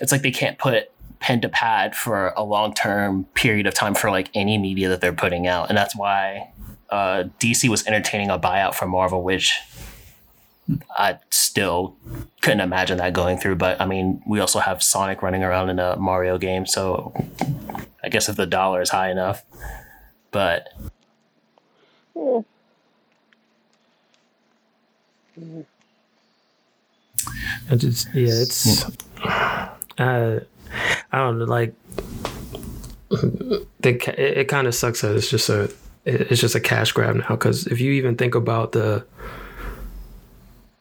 It's 0.00 0.12
like 0.12 0.22
they 0.22 0.30
can't 0.30 0.58
put 0.58 0.90
pen 1.20 1.40
to 1.40 1.48
pad 1.48 1.96
for 1.96 2.34
a 2.36 2.44
long 2.44 2.74
term 2.74 3.24
period 3.34 3.66
of 3.66 3.74
time 3.74 3.94
for 3.94 4.10
like 4.10 4.28
any 4.34 4.58
media 4.58 4.88
that 4.90 5.00
they're 5.00 5.12
putting 5.12 5.46
out, 5.46 5.68
and 5.70 5.78
that's 5.78 5.96
why 5.96 6.52
uh, 6.90 7.24
DC 7.40 7.68
was 7.68 7.86
entertaining 7.86 8.30
a 8.30 8.38
buyout 8.38 8.74
from 8.74 8.90
Marvel, 8.90 9.22
which 9.22 9.58
I 10.96 11.18
still 11.30 11.96
couldn't 12.40 12.60
imagine 12.60 12.98
that 12.98 13.12
going 13.12 13.38
through. 13.38 13.56
But 13.56 13.80
I 13.80 13.86
mean, 13.86 14.22
we 14.26 14.40
also 14.40 14.58
have 14.60 14.82
Sonic 14.82 15.22
running 15.22 15.42
around 15.42 15.70
in 15.70 15.78
a 15.78 15.96
Mario 15.96 16.38
game, 16.38 16.66
so 16.66 17.12
I 18.02 18.08
guess 18.08 18.28
if 18.28 18.36
the 18.36 18.46
dollar 18.46 18.82
is 18.82 18.90
high 18.90 19.10
enough, 19.10 19.44
but. 20.30 20.68
Yeah. 22.16 22.40
I 27.70 27.76
just 27.76 28.08
yeah, 28.14 28.34
it's 28.34 28.84
uh, 29.24 29.70
I 29.98 30.40
don't 31.12 31.38
know, 31.38 31.44
like 31.44 31.74
the 33.10 33.66
it, 33.80 34.38
it 34.38 34.48
kind 34.48 34.66
of 34.66 34.74
sucks 34.74 35.00
that 35.00 35.16
it's 35.16 35.30
just 35.30 35.48
a 35.48 35.72
it's 36.04 36.40
just 36.40 36.54
a 36.54 36.60
cash 36.60 36.92
grab 36.92 37.16
now 37.16 37.28
because 37.30 37.66
if 37.66 37.80
you 37.80 37.92
even 37.92 38.16
think 38.16 38.34
about 38.34 38.72
the 38.72 39.04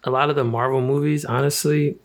a 0.03 0.11
lot 0.11 0.29
of 0.29 0.35
the 0.35 0.43
Marvel 0.43 0.81
movies, 0.81 1.25
honestly, 1.25 1.97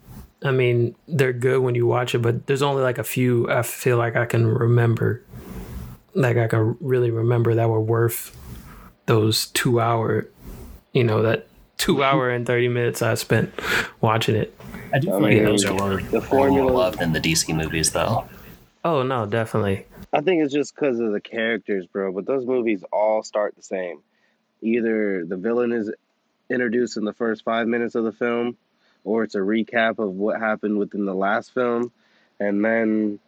I 0.43 0.53
mean 0.53 0.95
they're 1.07 1.33
good 1.33 1.61
when 1.63 1.75
you 1.75 1.87
watch 1.87 2.15
it, 2.15 2.19
but 2.19 2.47
there's 2.47 2.63
only 2.63 2.83
like 2.83 2.99
a 2.99 3.05
few 3.05 3.51
I 3.51 3.63
feel 3.63 3.97
like 3.97 4.17
I 4.17 4.27
can 4.27 4.47
remember, 4.47 5.25
like 6.15 6.37
I 6.37 6.47
can 6.47 6.77
really 6.81 7.11
remember 7.11 7.55
that 7.55 7.69
were 7.69 7.81
worth 7.81 8.37
those 9.07 9.47
two 9.49 9.81
hour, 9.81 10.29
you 10.93 11.05
know 11.05 11.23
that 11.23 11.49
two 11.79 11.95
mm-hmm. 11.95 12.03
hour 12.03 12.31
and 12.31 12.47
30 12.47 12.69
minutes 12.69 13.03
I 13.03 13.15
spent 13.15 13.53
watching 14.01 14.37
it. 14.37 14.55
I 14.93 14.99
do 14.99 15.07
feel 15.07 15.17
oh, 15.17 15.19
like 15.21 15.43
those 15.43 15.65
are 15.65 15.75
more, 15.75 16.01
the 16.01 16.21
formula 16.21 16.63
more 16.63 16.79
loved 16.79 16.99
than 16.99 17.13
the 17.13 17.21
DC 17.21 17.55
movies, 17.55 17.93
though. 17.93 18.29
Oh 18.85 19.03
no, 19.03 19.27
definitely. 19.27 19.87
I 20.13 20.21
think 20.21 20.43
it's 20.43 20.53
just 20.53 20.75
because 20.75 20.99
of 21.01 21.13
the 21.13 21.21
characters, 21.21 21.87
bro. 21.87 22.13
But 22.13 22.27
those 22.27 22.47
movies 22.47 22.85
all 22.93 23.23
start 23.23 23.55
the 23.57 23.63
same. 23.63 24.01
Either 24.63 25.25
the 25.27 25.37
villain 25.37 25.73
is 25.73 25.93
introduced 26.51 26.97
in 26.97 27.05
the 27.05 27.13
first 27.13 27.45
five 27.45 27.67
minutes 27.67 27.95
of 27.95 28.05
the 28.05 28.13
film, 28.13 28.57
or 29.05 29.25
it's 29.25 29.35
a 29.35 29.39
recap 29.39 29.99
of 29.99 30.11
what 30.13 30.41
happened 30.41 30.79
within 30.79 31.05
the 31.05 31.15
last 31.15 31.53
film, 31.53 31.93
and 32.41 32.65
then 32.65 33.19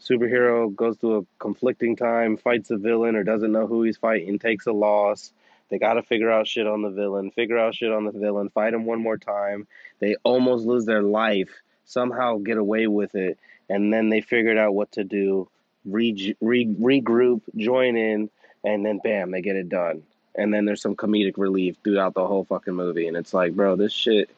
superhero 0.00 0.74
goes 0.74 0.96
through 0.96 1.18
a 1.18 1.26
conflicting 1.38 1.96
time, 1.96 2.36
fights 2.36 2.70
a 2.70 2.76
villain 2.76 3.16
or 3.16 3.24
doesn't 3.24 3.52
know 3.52 3.66
who 3.66 3.82
he's 3.82 3.96
fighting, 3.96 4.38
takes 4.38 4.66
a 4.66 4.72
loss, 4.72 5.32
they 5.68 5.78
got 5.78 5.94
to 5.94 6.02
figure 6.02 6.30
out 6.30 6.46
shit 6.46 6.66
on 6.66 6.82
the 6.82 6.90
villain, 6.90 7.30
figure 7.30 7.58
out 7.58 7.74
shit 7.74 7.92
on 7.92 8.04
the 8.04 8.12
villain, 8.12 8.48
fight 8.50 8.74
him 8.74 8.86
one 8.86 9.02
more 9.02 9.18
time. 9.18 9.66
They 9.98 10.16
almost 10.22 10.64
lose 10.64 10.86
their 10.86 11.02
life, 11.02 11.50
somehow 11.84 12.38
get 12.38 12.56
away 12.56 12.86
with 12.86 13.14
it, 13.14 13.38
and 13.68 13.92
then 13.92 14.08
they 14.08 14.20
figured 14.20 14.56
out 14.56 14.74
what 14.74 14.92
to 14.92 15.04
do, 15.04 15.48
re- 15.84 16.36
re- 16.40 16.66
regroup, 16.66 17.42
join 17.56 17.96
in, 17.96 18.30
and 18.64 18.84
then 18.84 19.00
bam, 19.02 19.30
they 19.30 19.42
get 19.42 19.56
it 19.56 19.68
done. 19.68 20.02
And 20.38 20.54
then 20.54 20.64
there's 20.64 20.80
some 20.80 20.96
comedic 20.96 21.36
relief 21.36 21.76
throughout 21.84 22.14
the 22.14 22.26
whole 22.26 22.44
fucking 22.44 22.74
movie. 22.74 23.08
And 23.08 23.16
it's 23.16 23.34
like, 23.34 23.54
bro, 23.54 23.76
this 23.76 23.92
shit 23.92 24.30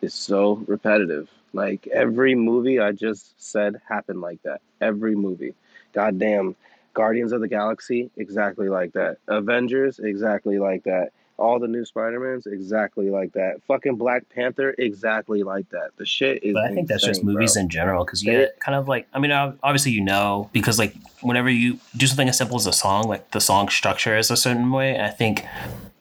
is 0.00 0.14
so 0.14 0.64
repetitive. 0.66 1.28
Like 1.52 1.86
every 1.86 2.34
movie 2.34 2.80
I 2.80 2.92
just 2.92 3.40
said 3.40 3.80
happened 3.88 4.20
like 4.20 4.42
that. 4.42 4.60
Every 4.80 5.14
movie. 5.14 5.54
Goddamn 5.92 6.56
Guardians 6.94 7.32
of 7.32 7.40
the 7.40 7.48
Galaxy, 7.48 8.10
exactly 8.16 8.68
like 8.68 8.92
that. 8.92 9.18
Avengers, 9.28 9.98
exactly 9.98 10.58
like 10.58 10.84
that. 10.84 11.12
All 11.36 11.58
the 11.58 11.66
new 11.66 11.84
Spider-Mans, 11.84 12.46
exactly 12.46 13.10
like 13.10 13.32
that. 13.32 13.62
Fucking 13.66 13.96
Black 13.96 14.28
Panther, 14.28 14.74
exactly 14.78 15.42
like 15.42 15.68
that. 15.70 15.90
The 15.96 16.06
shit 16.06 16.44
is. 16.44 16.54
But 16.54 16.64
I 16.64 16.68
think 16.68 16.78
insane, 16.80 16.86
that's 16.86 17.04
just 17.04 17.24
movies 17.24 17.54
bro. 17.54 17.62
in 17.62 17.68
general 17.68 18.04
because 18.04 18.22
you 18.22 18.32
get 18.32 18.60
kind 18.60 18.76
of 18.76 18.86
like 18.86 19.08
I 19.12 19.18
mean 19.18 19.32
obviously 19.32 19.92
you 19.92 20.00
know 20.00 20.48
because 20.52 20.78
like 20.78 20.94
whenever 21.22 21.50
you 21.50 21.78
do 21.96 22.06
something 22.06 22.28
as 22.28 22.38
simple 22.38 22.56
as 22.56 22.66
a 22.66 22.72
song 22.72 23.08
like 23.08 23.32
the 23.32 23.40
song 23.40 23.68
structure 23.68 24.16
is 24.16 24.30
a 24.30 24.36
certain 24.36 24.70
way. 24.70 25.00
I 25.00 25.08
think 25.08 25.44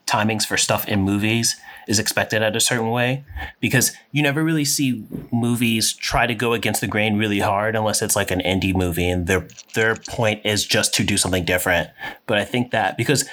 timings 0.05 0.45
for 0.45 0.57
stuff 0.57 0.87
in 0.87 1.01
movies 1.01 1.55
is 1.87 1.99
expected 1.99 2.41
at 2.41 2.55
a 2.55 2.59
certain 2.59 2.91
way 2.91 3.23
because 3.59 3.91
you 4.11 4.21
never 4.21 4.43
really 4.43 4.65
see 4.65 5.05
movies 5.31 5.93
try 5.93 6.27
to 6.27 6.35
go 6.35 6.53
against 6.53 6.81
the 6.81 6.87
grain 6.87 7.17
really 7.17 7.39
hard 7.39 7.75
unless 7.75 8.01
it's 8.01 8.15
like 8.15 8.31
an 8.31 8.39
indie 8.39 8.75
movie 8.75 9.09
and 9.09 9.27
their 9.27 9.47
their 9.73 9.95
point 9.95 10.45
is 10.45 10.65
just 10.65 10.93
to 10.93 11.03
do 11.03 11.17
something 11.17 11.43
different. 11.43 11.89
But 12.25 12.37
I 12.37 12.45
think 12.45 12.71
that 12.71 12.97
because 12.97 13.27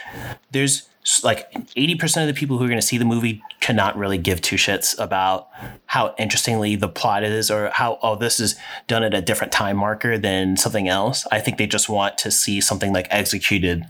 there's 0.51 0.89
like 1.25 1.51
80% 1.53 2.23
of 2.23 2.29
the 2.29 2.39
people 2.39 2.59
who 2.59 2.65
are 2.65 2.69
going 2.69 2.81
to 2.81 2.87
see 2.87 2.99
the 2.99 3.05
movie 3.05 3.43
cannot 3.61 3.97
really 3.97 4.19
give 4.19 4.43
two 4.43 4.57
shits 4.57 4.99
about 4.99 5.49
how 5.87 6.15
interestingly 6.19 6.77
the 6.77 6.89
plot 6.89 7.25
is 7.25 7.51
or 7.51 7.71
how 7.71 7.99
oh 8.03 8.17
this 8.17 8.39
is 8.39 8.57
done 8.87 9.03
at 9.03 9.15
a 9.15 9.23
different 9.23 9.53
time 9.53 9.79
marker 9.79 10.19
than 10.19 10.57
something 10.57 10.89
else. 10.89 11.27
I 11.33 11.41
think 11.41 11.57
they 11.57 11.67
just 11.67 11.89
want 11.89 12.19
to 12.19 12.31
see 12.31 12.61
something 12.61 12.93
like 12.93 13.07
executed 13.11 13.87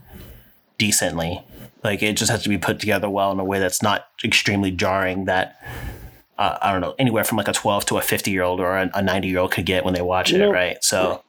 decently 0.78 1.42
like 1.82 2.02
it 2.02 2.16
just 2.16 2.30
has 2.30 2.42
to 2.42 2.48
be 2.48 2.58
put 2.58 2.80
together 2.80 3.08
well 3.08 3.32
in 3.32 3.40
a 3.40 3.44
way 3.44 3.58
that's 3.58 3.82
not 3.82 4.08
extremely 4.24 4.70
jarring 4.70 5.24
that 5.26 5.60
uh, 6.38 6.58
I 6.60 6.72
don't 6.72 6.80
know 6.80 6.94
anywhere 6.98 7.24
from 7.24 7.38
like 7.38 7.48
a 7.48 7.52
12 7.52 7.86
to 7.86 7.98
a 7.98 8.02
50 8.02 8.30
year 8.30 8.42
old 8.42 8.60
or 8.60 8.76
a 8.76 9.02
90 9.02 9.28
year 9.28 9.38
old 9.38 9.52
could 9.52 9.66
get 9.66 9.84
when 9.84 9.94
they 9.94 10.02
watch 10.02 10.32
it, 10.32 10.46
right? 10.48 10.82
So 10.82 11.22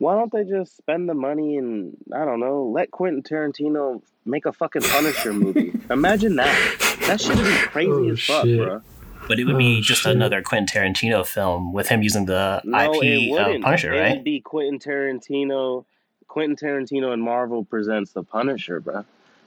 why 0.00 0.14
don't 0.16 0.32
they 0.32 0.42
just 0.44 0.76
spend 0.76 1.08
the 1.08 1.14
money 1.14 1.56
and 1.56 1.96
I 2.12 2.24
don't 2.24 2.40
know, 2.40 2.64
let 2.74 2.90
Quentin 2.90 3.22
Tarantino 3.22 4.02
make 4.24 4.46
a 4.46 4.52
fucking 4.52 4.82
Punisher 4.82 5.32
movie? 5.32 5.72
Imagine 5.90 6.34
that. 6.36 6.96
That 7.06 7.20
shit 7.20 7.36
would 7.36 7.44
be 7.44 7.50
crazy 7.68 7.90
Oh, 7.92 8.08
as 8.10 8.20
fuck, 8.24 8.44
shit. 8.44 8.58
bro. 8.58 8.80
but 9.28 9.38
it 9.38 9.44
would 9.44 9.58
be 9.58 9.78
Oh, 9.78 9.82
just 9.82 10.02
shit. 10.02 10.16
another 10.16 10.42
Quentin 10.42 10.66
Tarantino 10.66 11.24
film 11.24 11.72
with 11.72 11.88
him 11.88 12.02
using 12.02 12.24
the 12.26 12.60
No, 12.64 12.78
IP 12.94 13.30
uh, 13.30 13.44
wouldn't. 13.44 13.64
Punisher, 13.64 13.92
It 13.94 14.00
right? 14.00 14.14
would 14.16 14.24
be 14.24 14.40
Quentin 14.40 14.78
Tarantino. 14.80 15.84
Quentin 16.28 16.56
Tarantino 16.56 17.12
and 17.12 17.22
Marvel 17.22 17.64
presents 17.64 18.12
the 18.12 18.22
Punisher, 18.22 18.80
bro. 18.80 19.04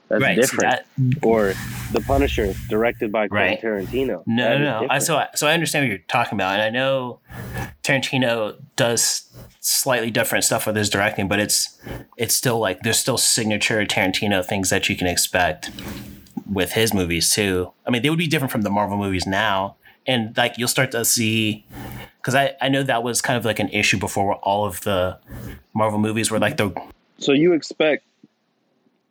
That's 0.08 0.22
right. 0.22 0.34
see, 0.36 0.40
different. 0.42 0.62
that, 0.62 0.86
or 1.22 1.54
the 1.92 2.00
Punisher, 2.00 2.54
directed 2.68 3.10
by 3.10 3.26
Right. 3.26 3.60
Quentin 3.60 3.86
Tarantino. 3.86 4.22
No, 4.26 4.44
That 4.48 4.58
no, 4.60 4.80
no. 4.82 4.86
I, 4.90 4.98
so, 4.98 5.16
I, 5.16 5.28
so 5.34 5.46
I 5.46 5.54
understand 5.54 5.84
what 5.84 5.88
you're 5.90 5.98
talking 6.08 6.36
about, 6.36 6.54
and 6.54 6.62
I 6.62 6.70
know 6.70 7.20
Tarantino 7.82 8.56
does 8.76 9.30
slightly 9.60 10.10
different 10.10 10.44
stuff 10.44 10.66
with 10.66 10.76
his 10.76 10.90
directing, 10.90 11.26
but 11.26 11.40
it's 11.40 11.78
it's 12.16 12.34
still 12.34 12.58
like 12.58 12.80
there's 12.82 12.98
still 12.98 13.16
signature 13.18 13.84
Tarantino 13.86 14.44
things 14.44 14.70
that 14.70 14.88
you 14.88 14.96
can 14.96 15.06
expect 15.06 15.70
with 16.50 16.72
his 16.72 16.92
movies 16.92 17.30
too. 17.32 17.72
I 17.86 17.90
mean, 17.90 18.02
they 18.02 18.10
would 18.10 18.18
be 18.18 18.26
different 18.26 18.52
from 18.52 18.62
the 18.62 18.70
Marvel 18.70 18.98
movies 18.98 19.26
now, 19.26 19.76
and 20.06 20.36
like 20.36 20.58
you'll 20.58 20.68
start 20.68 20.90
to 20.92 21.04
see 21.04 21.64
because 22.18 22.34
I 22.34 22.54
I 22.60 22.68
know 22.68 22.82
that 22.82 23.02
was 23.02 23.22
kind 23.22 23.38
of 23.38 23.44
like 23.44 23.58
an 23.58 23.70
issue 23.70 23.98
before 23.98 24.26
where 24.26 24.36
all 24.36 24.66
of 24.66 24.82
the 24.82 25.18
Marvel 25.74 25.98
movies 25.98 26.30
were 26.30 26.38
like 26.38 26.58
the 26.58 26.74
So 27.18 27.32
you 27.32 27.54
expect 27.54 28.04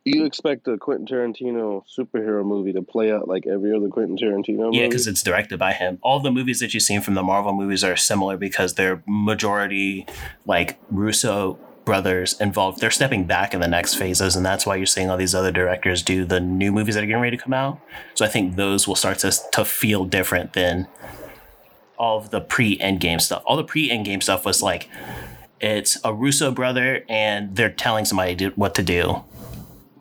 you 0.04 0.24
expect 0.24 0.68
a 0.68 0.76
Quentin 0.76 1.06
Tarantino 1.06 1.82
superhero 1.86 2.44
movie 2.44 2.72
to 2.72 2.82
play 2.82 3.10
out 3.10 3.26
like 3.26 3.46
every 3.46 3.74
other 3.74 3.88
Quentin 3.88 4.16
Tarantino 4.16 4.66
movie? 4.66 4.78
Yeah, 4.78 4.86
because 4.86 5.06
it's 5.06 5.22
directed 5.22 5.58
by 5.58 5.72
him. 5.72 5.98
All 6.02 6.20
the 6.20 6.30
movies 6.30 6.60
that 6.60 6.74
you've 6.74 6.82
seen 6.82 7.00
from 7.00 7.14
the 7.14 7.22
Marvel 7.22 7.52
movies 7.54 7.82
are 7.82 7.96
similar 7.96 8.36
because 8.36 8.74
they're 8.74 9.02
majority 9.06 10.06
like 10.46 10.78
Russo 10.90 11.58
brothers 11.84 12.38
involved. 12.40 12.80
They're 12.80 12.90
stepping 12.90 13.24
back 13.24 13.54
in 13.54 13.60
the 13.60 13.68
next 13.68 13.94
phases, 13.94 14.36
and 14.36 14.44
that's 14.44 14.66
why 14.66 14.76
you're 14.76 14.86
seeing 14.86 15.10
all 15.10 15.16
these 15.16 15.34
other 15.34 15.52
directors 15.52 16.02
do 16.02 16.24
the 16.24 16.40
new 16.40 16.72
movies 16.72 16.94
that 16.94 17.04
are 17.04 17.06
getting 17.06 17.22
ready 17.22 17.36
to 17.36 17.42
come 17.42 17.54
out. 17.54 17.80
So 18.14 18.24
I 18.24 18.28
think 18.28 18.56
those 18.56 18.88
will 18.88 18.96
start 18.96 19.18
to 19.20 19.32
to 19.52 19.64
feel 19.64 20.04
different 20.04 20.52
than 20.52 20.88
all 21.98 22.18
of 22.18 22.30
the 22.30 22.40
pre 22.40 22.78
Endgame 22.78 23.20
stuff. 23.20 23.42
All 23.46 23.56
the 23.56 23.64
pre 23.64 23.88
Endgame 23.88 24.22
stuff 24.22 24.44
was 24.44 24.62
like 24.62 24.88
it's 25.60 25.98
a 26.04 26.12
Russo 26.12 26.50
brother 26.50 27.04
and 27.08 27.56
they're 27.56 27.70
telling 27.70 28.04
somebody 28.04 28.46
what 28.48 28.74
to 28.74 28.82
do. 28.82 29.24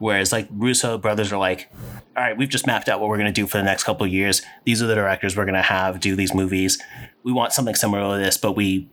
Whereas 0.03 0.33
like 0.33 0.49
Russo 0.51 0.97
brothers 0.97 1.31
are 1.31 1.37
like, 1.37 1.71
all 2.17 2.23
right, 2.23 2.35
we've 2.35 2.49
just 2.49 2.67
mapped 2.67 2.89
out 2.89 2.99
what 2.99 3.07
we're 3.07 3.17
going 3.17 3.33
to 3.33 3.41
do 3.41 3.47
for 3.47 3.57
the 3.57 3.63
next 3.63 3.85
couple 3.85 4.05
of 4.05 4.11
years. 4.11 4.41
These 4.65 4.83
are 4.83 4.85
the 4.85 4.95
directors 4.95 5.37
we're 5.37 5.45
going 5.45 5.53
to 5.53 5.61
have 5.61 6.01
do 6.01 6.13
these 6.17 6.33
movies. 6.33 6.77
We 7.23 7.31
want 7.31 7.53
something 7.53 7.73
similar 7.73 8.17
to 8.17 8.21
this, 8.21 8.35
but 8.35 8.51
we 8.51 8.89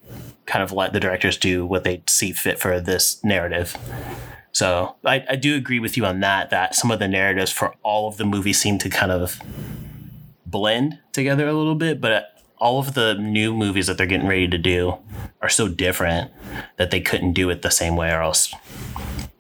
kind 0.47 0.63
of 0.63 0.71
let 0.71 0.93
the 0.93 1.01
directors 1.01 1.37
do 1.37 1.67
what 1.67 1.83
they 1.83 2.05
see 2.09 2.31
fit 2.31 2.61
for 2.61 2.79
this 2.79 3.25
narrative. 3.25 3.77
So 4.53 4.95
I, 5.05 5.25
I 5.29 5.35
do 5.35 5.57
agree 5.57 5.81
with 5.81 5.97
you 5.97 6.07
on 6.07 6.21
that, 6.21 6.51
that 6.51 6.77
some 6.77 6.93
of 6.93 7.01
the 7.01 7.09
narratives 7.09 7.51
for 7.51 7.75
all 7.83 8.07
of 8.07 8.17
the 8.17 8.25
movies 8.25 8.61
seem 8.61 8.79
to 8.79 8.89
kind 8.89 9.11
of 9.11 9.41
blend 10.47 11.01
together 11.11 11.49
a 11.49 11.53
little 11.53 11.75
bit, 11.75 12.01
but 12.01 12.13
uh, 12.13 12.23
all 12.59 12.79
of 12.79 12.95
the 12.95 13.15
new 13.15 13.53
movies 13.53 13.89
that 13.89 13.99
they're 13.99 14.07
getting 14.07 14.29
ready 14.29 14.47
to 14.47 14.59
do 14.59 14.99
are 15.43 15.49
so 15.49 15.67
different 15.67 16.31
that 16.77 16.93
they 16.93 17.01
couldn't 17.01 17.33
do 17.33 17.51
it 17.51 17.63
the 17.63 17.71
same 17.71 17.97
way 17.97 18.13
or 18.13 18.23
else 18.23 18.55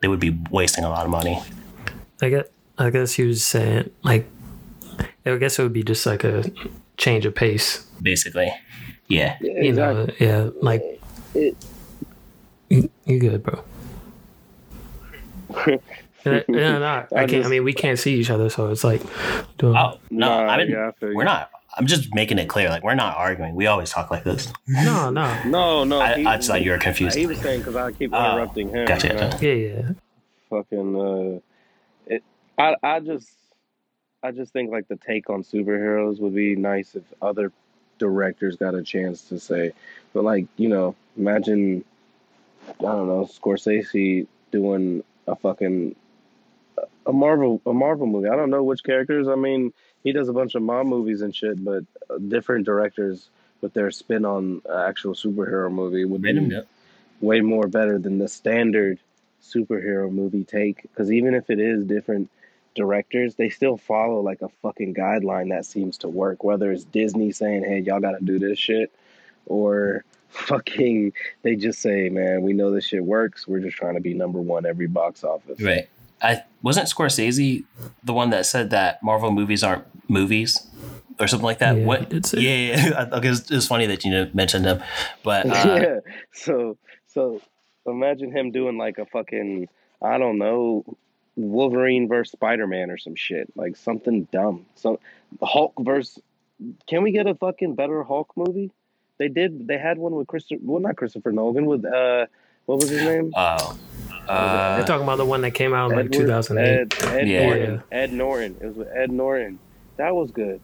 they 0.00 0.08
would 0.08 0.18
be 0.18 0.36
wasting 0.50 0.82
a 0.82 0.88
lot 0.88 1.04
of 1.04 1.12
money. 1.12 1.40
I 2.22 2.28
guess 2.28 2.46
I 2.78 2.90
guess 2.90 3.12
he 3.14 3.24
was 3.24 3.42
saying 3.44 3.90
like 4.02 4.26
I 5.26 5.36
guess 5.36 5.58
it 5.58 5.62
would 5.62 5.72
be 5.72 5.82
just 5.82 6.06
like 6.06 6.24
a 6.24 6.50
change 6.96 7.24
of 7.26 7.34
pace. 7.34 7.86
basically. 8.02 8.52
Yeah. 9.08 9.36
Yeah, 9.40 9.60
You 9.62 9.72
know, 9.72 10.06
yeah, 10.18 10.50
like 10.60 10.82
It- 11.34 11.56
you, 12.68 12.88
you 13.04 13.18
good, 13.18 13.42
bro. 13.42 13.64
And, 16.22 16.44
and 16.48 16.60
I'm 16.60 16.80
not- 16.80 17.08
I 17.16 17.22
I 17.22 17.26
can't. 17.26 17.46
I 17.46 17.48
mean, 17.48 17.64
we 17.64 17.72
can't 17.72 17.98
see 17.98 18.14
each 18.20 18.28
other, 18.28 18.50
so 18.50 18.68
it's 18.70 18.84
like, 18.84 19.00
doing, 19.56 19.74
Oh 19.74 19.98
no, 20.10 20.28
Nah, 20.28 20.52
I 20.52 20.58
mean 20.58 20.68
yeah, 20.70 20.90
I 21.02 21.06
we're 21.14 21.24
not. 21.24 21.50
I'm 21.78 21.86
just 21.86 22.14
making 22.14 22.38
it 22.38 22.46
clear. 22.46 22.68
Like 22.68 22.82
we're 22.84 22.94
not 22.94 23.16
arguing. 23.16 23.54
We 23.54 23.66
always 23.66 23.88
talk 23.88 24.10
like 24.10 24.24
this. 24.24 24.52
no, 24.68 25.08
no, 25.08 25.42
No, 25.44 25.84
no. 25.84 25.98
I, 26.00 26.16
he- 26.18 26.26
I 26.26 26.36
just 26.36 26.48
thought 26.48 26.62
you 26.62 26.72
were 26.72 26.78
confused. 26.78 27.16
He 27.16 27.26
was 27.26 27.38
saying 27.38 27.60
because 27.60 27.74
I 27.74 27.90
keep 27.92 28.12
Oh, 28.12 28.32
interrupting 28.32 28.68
him. 28.68 28.84
gotcha, 28.84 29.38
you 29.40 29.48
yeah, 29.48 29.68
yeah, 29.78 29.92
fucking 30.50 30.94
uh 30.94 31.36
it 31.36 31.42
I 32.58 32.76
I 32.82 33.00
just 33.00 33.30
I 34.22 34.32
just 34.32 34.52
think 34.52 34.70
like 34.70 34.88
the 34.88 34.96
take 34.96 35.30
on 35.30 35.42
superheroes 35.42 36.20
would 36.20 36.34
be 36.34 36.56
nice 36.56 36.94
if 36.94 37.04
other 37.22 37.52
directors 37.98 38.56
got 38.56 38.74
a 38.74 38.82
chance 38.82 39.22
to 39.28 39.38
say 39.38 39.72
but 40.12 40.24
like 40.24 40.46
you 40.56 40.68
know 40.68 40.94
imagine 41.16 41.84
I 42.78 42.82
don't 42.82 43.08
know 43.08 43.28
Scorsese 43.30 44.26
doing 44.50 45.02
a 45.26 45.36
fucking 45.36 45.94
a 47.06 47.12
Marvel 47.12 47.60
a 47.66 47.72
Marvel 47.72 48.06
movie. 48.06 48.28
I 48.28 48.36
don't 48.36 48.50
know 48.50 48.62
which 48.62 48.82
characters. 48.82 49.28
I 49.28 49.34
mean 49.34 49.72
he 50.02 50.12
does 50.12 50.28
a 50.28 50.32
bunch 50.32 50.54
of 50.54 50.62
mob 50.62 50.86
movies 50.86 51.22
and 51.22 51.34
shit 51.34 51.62
but 51.62 51.84
uh, 52.08 52.18
different 52.18 52.64
directors 52.64 53.28
with 53.60 53.74
their 53.74 53.90
spin 53.90 54.24
on 54.24 54.62
actual 54.74 55.14
superhero 55.14 55.70
movie 55.70 56.04
would 56.04 56.22
be 56.22 56.58
way 57.20 57.40
more 57.40 57.66
better 57.66 57.98
than 57.98 58.18
the 58.18 58.28
standard 58.28 58.98
superhero 59.42 60.10
movie 60.10 60.44
take. 60.44 60.82
Because 60.82 61.12
even 61.12 61.34
if 61.34 61.50
it 61.50 61.60
is 61.60 61.84
different 61.84 62.30
directors 62.74 63.34
they 63.34 63.48
still 63.48 63.76
follow 63.76 64.20
like 64.20 64.42
a 64.42 64.48
fucking 64.62 64.94
guideline 64.94 65.48
that 65.50 65.64
seems 65.64 65.98
to 65.98 66.08
work 66.08 66.44
whether 66.44 66.70
it's 66.70 66.84
disney 66.84 67.32
saying 67.32 67.64
hey 67.64 67.78
y'all 67.80 68.00
gotta 68.00 68.18
do 68.24 68.38
this 68.38 68.58
shit 68.58 68.92
or 69.46 70.04
fucking 70.28 71.12
they 71.42 71.56
just 71.56 71.80
say 71.80 72.08
man 72.08 72.42
we 72.42 72.52
know 72.52 72.70
this 72.70 72.86
shit 72.86 73.04
works 73.04 73.48
we're 73.48 73.58
just 73.60 73.76
trying 73.76 73.94
to 73.94 74.00
be 74.00 74.14
number 74.14 74.40
one 74.40 74.64
every 74.64 74.86
box 74.86 75.24
office 75.24 75.60
Right. 75.60 75.88
I 76.22 76.42
wasn't 76.62 76.86
Scorsese 76.86 77.64
the 78.04 78.12
one 78.12 78.28
that 78.30 78.44
said 78.44 78.68
that 78.70 79.02
Marvel 79.02 79.30
movies 79.32 79.64
aren't 79.64 79.84
movies 80.08 80.66
or 81.18 81.26
something 81.26 81.46
like 81.46 81.58
that. 81.60 81.78
Yeah, 81.78 81.84
what? 81.84 82.00
he 82.00 82.06
did 82.06 82.26
say 82.26 82.40
yeah, 82.40 82.76
yeah. 82.76 82.92
I- 83.10 83.16
okay, 83.16 83.28
it's, 83.28 83.50
it's 83.50 83.66
funny 83.66 83.86
that 83.86 84.04
you 84.04 84.10
know, 84.10 84.30
mentioned 84.34 84.66
him, 84.66 84.82
but 85.24 85.46
uh, 85.50 85.76
yeah 85.80 85.98
so 86.32 86.76
so 87.06 87.40
imagine 87.86 88.30
him 88.36 88.50
doing 88.50 88.76
like 88.76 88.98
a 88.98 89.06
fucking 89.06 89.66
i 90.02 90.18
don't 90.18 90.36
know 90.38 90.84
wolverine 91.42 92.08
versus 92.08 92.32
spider-man 92.32 92.90
or 92.90 92.98
some 92.98 93.14
shit 93.14 93.48
like 93.56 93.76
something 93.76 94.24
dumb 94.32 94.66
so 94.74 94.98
hulk 95.42 95.72
versus 95.80 96.18
can 96.86 97.02
we 97.02 97.12
get 97.12 97.26
a 97.26 97.34
fucking 97.34 97.74
better 97.74 98.02
hulk 98.02 98.30
movie 98.36 98.70
they 99.18 99.28
did 99.28 99.66
they 99.66 99.78
had 99.78 99.98
one 99.98 100.14
with 100.14 100.26
christopher 100.26 100.60
well 100.64 100.80
not 100.80 100.96
christopher 100.96 101.32
nolan 101.32 101.66
with 101.66 101.84
uh 101.84 102.26
what 102.66 102.80
was 102.80 102.88
his 102.90 103.02
name 103.02 103.32
oh, 103.36 103.78
They're 104.26 104.36
uh, 104.36 104.84
talking 104.84 105.02
about 105.02 105.16
the 105.16 105.24
one 105.24 105.40
that 105.40 105.52
came 105.52 105.74
out 105.74 105.90
in 105.90 105.96
like 105.96 106.12
2008. 106.12 106.62
Ed, 106.62 106.94
Ed 107.04 107.28
Yeah. 107.28 107.46
Norton. 107.46 107.82
Ed 107.90 108.12
Norton. 108.12 108.56
It 108.60 108.66
was 108.66 108.76
with 108.76 108.88
Ed 108.94 109.10
Norton. 109.10 109.58
That 109.96 110.14
was 110.14 110.30
good. 110.30 110.60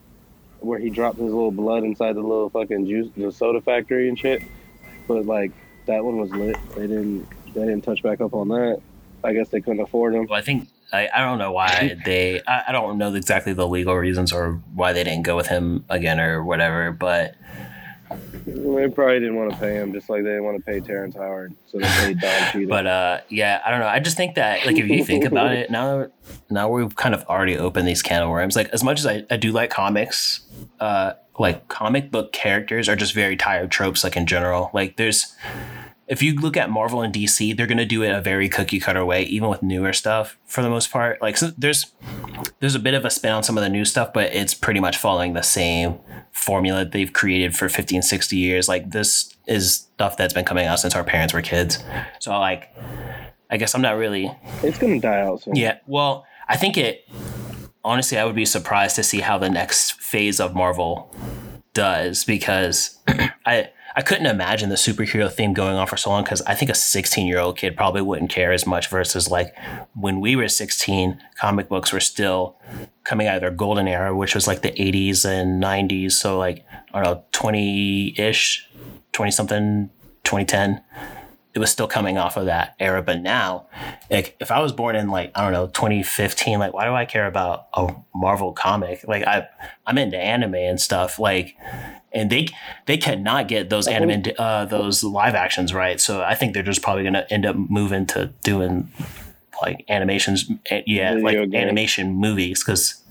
Where 0.61 0.79
he 0.79 0.89
dropped 0.89 1.17
his 1.17 1.25
little 1.25 1.51
blood 1.51 1.83
inside 1.83 2.13
the 2.15 2.21
little 2.21 2.49
fucking 2.49 2.85
juice, 2.87 3.09
the 3.17 3.29
soda 3.29 3.59
factory 3.59 4.07
and 4.07 4.17
shit. 4.17 4.41
But 5.07 5.25
like 5.25 5.51
that 5.85 6.05
one 6.05 6.17
was 6.17 6.31
lit. 6.31 6.55
They 6.75 6.87
didn't. 6.87 7.27
They 7.53 7.61
didn't 7.65 7.81
touch 7.81 8.01
back 8.03 8.21
up 8.21 8.33
on 8.33 8.47
that. 8.49 8.81
I 9.23 9.33
guess 9.33 9.49
they 9.49 9.61
couldn't 9.61 9.81
afford 9.81 10.13
them. 10.13 10.27
well, 10.29 10.37
I 10.37 10.41
think 10.41 10.69
I, 10.93 11.09
I 11.13 11.19
don't 11.19 11.37
know 11.37 11.51
why 11.51 11.97
they. 12.05 12.41
I, 12.47 12.65
I 12.69 12.71
don't 12.71 12.97
know 12.97 13.13
exactly 13.13 13.53
the 13.53 13.67
legal 13.67 13.95
reasons 13.95 14.31
or 14.31 14.61
why 14.73 14.93
they 14.93 15.03
didn't 15.03 15.23
go 15.23 15.35
with 15.35 15.47
him 15.47 15.83
again 15.89 16.19
or 16.19 16.43
whatever. 16.43 16.91
But 16.91 17.35
They 18.45 18.87
probably 18.87 19.19
didn't 19.19 19.35
want 19.35 19.51
to 19.51 19.57
pay 19.57 19.75
him, 19.75 19.91
just 19.91 20.09
like 20.09 20.23
they 20.23 20.29
didn't 20.29 20.45
want 20.45 20.57
to 20.57 20.63
pay 20.63 20.79
Terrence 20.79 21.15
Howard, 21.15 21.53
so 21.69 21.77
they 21.79 21.87
paid 21.87 22.19
Don 22.21 22.31
Cheadle. 22.51 22.69
But 22.69 22.87
uh, 22.87 23.19
yeah, 23.27 23.61
I 23.65 23.71
don't 23.71 23.81
know. 23.81 23.87
I 23.87 23.99
just 23.99 24.15
think 24.15 24.35
that 24.35 24.65
like 24.65 24.77
if 24.77 24.87
you 24.87 25.03
think 25.03 25.25
about 25.25 25.51
it 25.51 25.69
now, 25.69 26.07
now 26.49 26.69
we've 26.69 26.95
kind 26.95 27.13
of 27.13 27.23
already 27.25 27.57
opened 27.57 27.87
these 27.87 28.01
can 28.01 28.23
of 28.23 28.29
worms. 28.29 28.55
Like 28.55 28.69
as 28.69 28.83
much 28.83 28.99
as 28.99 29.05
I, 29.05 29.25
I 29.29 29.35
do 29.35 29.51
like 29.51 29.69
comics, 29.69 30.41
uh, 30.79 31.13
like 31.37 31.67
comic 31.67 32.11
book 32.11 32.31
characters 32.31 32.87
are 32.87 32.95
just 32.95 33.13
very 33.13 33.35
tired 33.35 33.71
tropes. 33.71 34.05
Like 34.05 34.15
in 34.15 34.25
general, 34.25 34.71
like 34.73 34.95
there's 34.95 35.35
if 36.07 36.21
you 36.21 36.35
look 36.35 36.55
at 36.55 36.69
Marvel 36.69 37.01
and 37.01 37.13
DC, 37.13 37.55
they're 37.55 37.67
gonna 37.67 37.85
do 37.85 38.01
it 38.01 38.09
a 38.11 38.21
very 38.21 38.47
cookie 38.47 38.79
cutter 38.79 39.05
way, 39.05 39.23
even 39.23 39.49
with 39.49 39.61
newer 39.61 39.91
stuff 39.91 40.37
for 40.45 40.61
the 40.61 40.69
most 40.69 40.89
part. 40.89 41.21
Like 41.21 41.37
so 41.37 41.51
there's 41.57 41.91
there's 42.59 42.75
a 42.75 42.79
bit 42.79 42.93
of 42.93 43.03
a 43.03 43.09
spin 43.09 43.33
on 43.33 43.43
some 43.43 43.57
of 43.57 43.63
the 43.63 43.69
new 43.69 43.83
stuff, 43.83 44.13
but 44.13 44.33
it's 44.33 44.53
pretty 44.53 44.79
much 44.79 44.97
following 44.97 45.33
the 45.33 45.41
same 45.41 45.99
formula 46.31 46.85
they've 46.85 47.11
created 47.11 47.55
for 47.55 47.67
50 47.67 47.97
and 47.97 48.05
60 48.05 48.37
years. 48.37 48.69
Like 48.69 48.91
this 48.91 49.35
is 49.47 49.73
stuff 49.73 50.15
that's 50.17 50.33
been 50.33 50.45
coming 50.45 50.65
out 50.65 50.79
since 50.79 50.95
our 50.95 51.03
parents 51.03 51.33
were 51.33 51.41
kids. 51.41 51.83
So 52.19 52.31
like 52.39 52.73
I 53.49 53.57
guess 53.57 53.75
I'm 53.75 53.81
not 53.81 53.97
really 53.97 54.31
it's 54.63 54.77
gonna 54.77 54.99
die 54.99 55.21
out 55.21 55.41
soon. 55.43 55.55
yeah. 55.55 55.79
Well, 55.87 56.25
I 56.47 56.55
think 56.55 56.77
it 56.77 57.05
honestly 57.83 58.17
I 58.17 58.23
would 58.23 58.35
be 58.35 58.45
surprised 58.45 58.95
to 58.95 59.03
see 59.03 59.19
how 59.19 59.37
the 59.37 59.49
next 59.49 60.01
phase 60.01 60.39
of 60.39 60.55
Marvel 60.55 61.13
does 61.73 62.23
because 62.23 62.97
I 63.45 63.71
I 63.97 64.03
couldn't 64.03 64.27
imagine 64.27 64.69
the 64.69 64.75
superhero 64.75 65.29
theme 65.29 65.53
going 65.53 65.75
on 65.75 65.87
for 65.87 65.97
so 65.97 66.11
long 66.11 66.23
because 66.23 66.43
I 66.43 66.53
think 66.53 66.69
a 66.69 66.75
16 66.75 67.25
year 67.25 67.39
old 67.39 67.57
kid 67.57 67.75
probably 67.75 68.03
wouldn't 68.03 68.29
care 68.29 68.51
as 68.51 68.67
much 68.67 68.91
versus 68.91 69.31
like 69.31 69.55
when 69.95 70.19
we 70.19 70.35
were 70.35 70.47
16, 70.47 71.19
comic 71.39 71.67
books 71.67 71.91
were 71.91 71.99
still 71.99 72.57
coming 73.03 73.25
out 73.25 73.37
of 73.37 73.41
their 73.41 73.49
golden 73.49 73.87
era, 73.87 74.15
which 74.15 74.35
was 74.35 74.45
like 74.45 74.61
the 74.61 74.69
80s 74.69 75.25
and 75.25 75.63
90s. 75.63 76.11
So 76.11 76.37
like 76.37 76.63
I 76.93 77.01
don't 77.01 77.15
know, 77.15 77.23
20 77.31 78.13
ish, 78.19 78.69
20 79.13 79.31
something, 79.31 79.89
2010 80.25 80.83
it 81.57 81.59
was 81.59 81.71
still 81.71 81.87
coming 81.87 82.19
off 82.19 82.37
of 82.37 82.45
that 82.45 82.75
era. 82.79 83.01
But 83.01 83.21
now, 83.21 83.65
like 84.11 84.35
if 84.39 84.51
I 84.51 84.59
was 84.59 84.71
born 84.71 84.95
in 84.95 85.09
like 85.09 85.31
I 85.33 85.41
don't 85.41 85.53
know 85.53 85.65
2015, 85.65 86.59
like 86.59 86.71
why 86.71 86.85
do 86.85 86.93
I 86.93 87.05
care 87.05 87.25
about 87.25 87.67
a 87.73 87.95
Marvel 88.13 88.53
comic? 88.53 89.03
Like 89.07 89.23
I 89.23 89.47
I'm 89.87 89.97
into 89.97 90.19
anime 90.19 90.53
and 90.53 90.79
stuff. 90.79 91.17
Like 91.17 91.55
and 92.17 92.29
they 92.29 92.47
they 92.87 92.97
cannot 92.97 93.47
get 93.47 93.69
those 93.69 93.87
anime 93.87 94.23
uh, 94.37 94.65
those 94.65 95.03
live 95.03 95.35
actions 95.35 95.73
right. 95.73 96.01
So 96.01 96.21
I 96.21 96.35
think 96.35 96.53
they're 96.53 96.63
just 96.63 96.81
probably 96.81 97.03
gonna 97.03 97.25
end 97.29 97.45
up 97.45 97.55
moving 97.55 98.05
to 98.07 98.33
doing 98.43 98.91
like 99.61 99.85
animations. 99.89 100.49
eh, 100.69 100.81
Yeah, 100.85 101.13
Video 101.15 101.23
like 101.25 101.37
games. 101.51 101.55
animation 101.55 102.13
movies 102.15 102.63
because. 102.63 103.01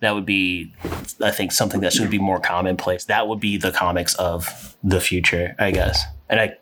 That 0.00 0.16
would 0.16 0.26
be, 0.26 0.74
I 1.22 1.30
think, 1.30 1.52
something 1.52 1.80
that 1.82 1.92
should 1.92 2.10
be 2.10 2.18
more 2.18 2.40
commonplace. 2.40 3.04
That 3.04 3.28
would 3.28 3.38
be 3.38 3.56
the 3.56 3.70
comics 3.70 4.16
of 4.16 4.76
the 4.82 5.00
future, 5.00 5.54
I 5.60 5.70
guess. 5.70 6.02
And 6.28 6.40
I, 6.40 6.56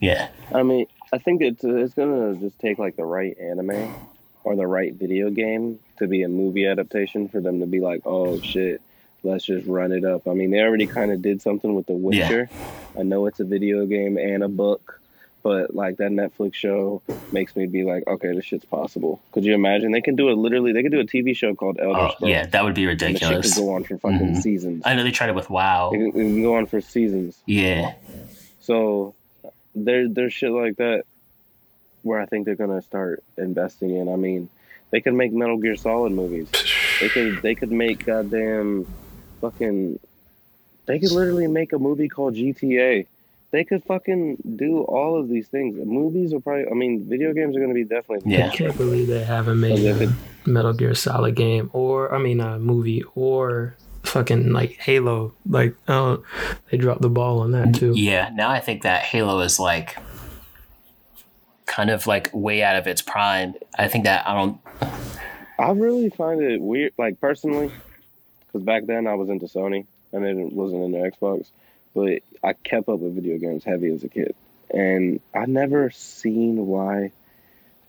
yeah, 0.00 0.28
I 0.54 0.62
mean, 0.62 0.86
I 1.12 1.18
think 1.18 1.42
it's 1.42 1.62
it's 1.62 1.92
gonna 1.92 2.36
just 2.36 2.58
take 2.58 2.78
like 2.78 2.96
the 2.96 3.04
right 3.04 3.36
anime 3.38 3.94
or 4.44 4.56
the 4.56 4.66
right 4.66 4.94
video 4.94 5.28
game 5.28 5.78
to 5.98 6.06
be 6.06 6.22
a 6.22 6.28
movie 6.28 6.66
adaptation 6.66 7.28
for 7.28 7.38
them 7.42 7.60
to 7.60 7.66
be 7.66 7.80
like, 7.80 8.00
oh 8.06 8.40
shit, 8.40 8.80
let's 9.22 9.44
just 9.44 9.66
run 9.66 9.92
it 9.92 10.04
up. 10.04 10.26
I 10.28 10.34
mean, 10.34 10.50
they 10.50 10.60
already 10.60 10.86
kind 10.86 11.12
of 11.12 11.22
did 11.22 11.42
something 11.42 11.74
with 11.74 11.86
The 11.86 11.92
Witcher. 11.94 12.48
I 12.98 13.02
know 13.02 13.26
it's 13.26 13.40
a 13.40 13.44
video 13.44 13.84
game 13.86 14.16
and 14.16 14.42
a 14.42 14.48
book, 14.48 15.00
but 15.42 15.74
like 15.74 15.96
that 15.98 16.10
Netflix 16.10 16.54
show 16.54 17.02
makes 17.30 17.54
me 17.54 17.66
be 17.66 17.84
like, 17.84 18.06
okay, 18.06 18.34
this 18.34 18.44
shit's 18.46 18.64
possible. 18.64 19.20
Could 19.32 19.44
you 19.44 19.54
imagine? 19.54 19.92
They 19.92 20.00
can 20.00 20.16
do 20.16 20.30
it 20.30 20.34
literally. 20.38 20.72
They 20.72 20.82
could 20.82 20.92
do 20.92 21.00
a 21.00 21.04
TV 21.04 21.36
show 21.36 21.54
called 21.54 21.78
Elder 21.80 21.98
Oh, 22.00 22.10
Scrolls. 22.10 22.30
yeah, 22.30 22.46
that 22.46 22.64
would 22.64 22.74
be 22.74 22.86
And 22.86 22.98
the 22.98 23.04
shit 23.06 23.20
could 23.20 23.28
ridiculous. 23.28 23.58
go 23.58 23.70
on 23.74 23.84
for 23.84 23.98
fucking 23.98 24.18
Mhm. 24.34 24.42
seasons. 24.42 24.82
I 24.86 24.94
know 24.94 25.02
they 25.02 25.10
tried 25.10 25.28
it 25.30 25.34
with 25.34 25.50
WoW. 25.50 25.90
It 25.92 25.98
can, 25.98 26.06
it 26.08 26.12
can 26.12 26.42
go 26.42 26.54
on 26.56 26.66
for 26.66 26.80
seasons. 26.80 27.38
Yeah, 27.46 27.92
So 28.60 29.14
there 29.74 30.08
there's 30.08 30.32
shit 30.32 30.50
like 30.50 30.76
that 30.76 31.04
where 32.02 32.20
I 32.20 32.26
think 32.26 32.46
they're 32.46 32.54
gonna 32.56 32.82
start 32.82 33.22
investing 33.36 33.90
in. 33.96 34.08
I 34.08 34.16
mean, 34.16 34.48
they 34.90 35.00
could 35.00 35.14
make 35.14 35.32
Metal 35.32 35.56
Gear 35.58 35.76
Solid 35.76 36.12
movies. 36.12 36.48
They 37.00 37.08
could 37.08 37.42
they 37.42 37.54
could 37.54 37.70
make 37.72 38.04
goddamn 38.06 38.86
fucking 39.40 39.98
they 40.86 40.98
could 40.98 41.12
literally 41.12 41.46
make 41.46 41.72
a 41.72 41.78
movie 41.78 42.08
called 42.08 42.34
GTA. 42.34 43.06
They 43.50 43.64
could 43.64 43.82
fucking 43.84 44.36
do 44.56 44.82
all 44.82 45.18
of 45.18 45.28
these 45.28 45.48
things. 45.48 45.76
Movies 45.84 46.32
are 46.34 46.40
probably 46.40 46.66
I 46.70 46.74
mean, 46.74 47.04
video 47.08 47.32
games 47.32 47.56
are 47.56 47.60
gonna 47.60 47.74
be 47.74 47.84
definitely 47.84 48.30
Yeah. 48.30 48.48
I 48.48 48.56
can't 48.56 48.76
believe 48.76 49.06
they 49.08 49.24
haven't 49.24 49.60
made 49.60 49.78
Like, 49.78 50.02
if 50.02 50.10
a 50.10 50.48
Metal 50.48 50.72
Gear 50.72 50.94
Solid 50.94 51.34
game 51.34 51.70
or 51.72 52.14
I 52.14 52.18
mean 52.18 52.40
a 52.40 52.58
movie 52.58 53.02
or 53.14 53.74
fucking 54.04 54.52
like 54.52 54.72
Halo. 54.76 55.34
Like 55.46 55.74
oh, 55.88 56.22
they 56.70 56.76
dropped 56.78 57.02
the 57.02 57.10
ball 57.10 57.40
on 57.40 57.52
that 57.52 57.74
too. 57.74 57.92
yeah. 57.94 58.30
Now 58.34 58.50
I 58.50 58.60
think 58.60 58.82
that 58.82 59.02
Halo 59.02 59.40
is 59.40 59.58
like 59.58 59.96
kind 61.66 61.90
of 61.90 62.06
like 62.06 62.30
way 62.32 62.62
out 62.62 62.76
of 62.76 62.86
its 62.86 63.02
prime. 63.02 63.54
I 63.78 63.88
think 63.88 64.04
that 64.04 64.26
I 64.26 64.34
don't. 64.34 64.58
I 65.58 65.70
really 65.72 66.08
find 66.10 66.40
it 66.40 66.60
weird, 66.60 66.92
like 66.98 67.20
personally, 67.20 67.70
because 68.48 68.64
back 68.64 68.86
then 68.86 69.06
I 69.06 69.14
was 69.14 69.28
into 69.28 69.46
Sony 69.46 69.86
and 70.12 70.24
it 70.24 70.52
wasn't 70.52 70.82
into 70.84 70.98
Xbox, 70.98 71.46
but 71.94 72.22
I 72.42 72.52
kept 72.54 72.88
up 72.88 72.98
with 72.98 73.14
video 73.14 73.38
games 73.38 73.62
heavy 73.64 73.90
as 73.92 74.02
a 74.04 74.08
kid, 74.08 74.34
and 74.70 75.20
I 75.34 75.46
never 75.46 75.90
seen 75.90 76.66
why 76.66 77.12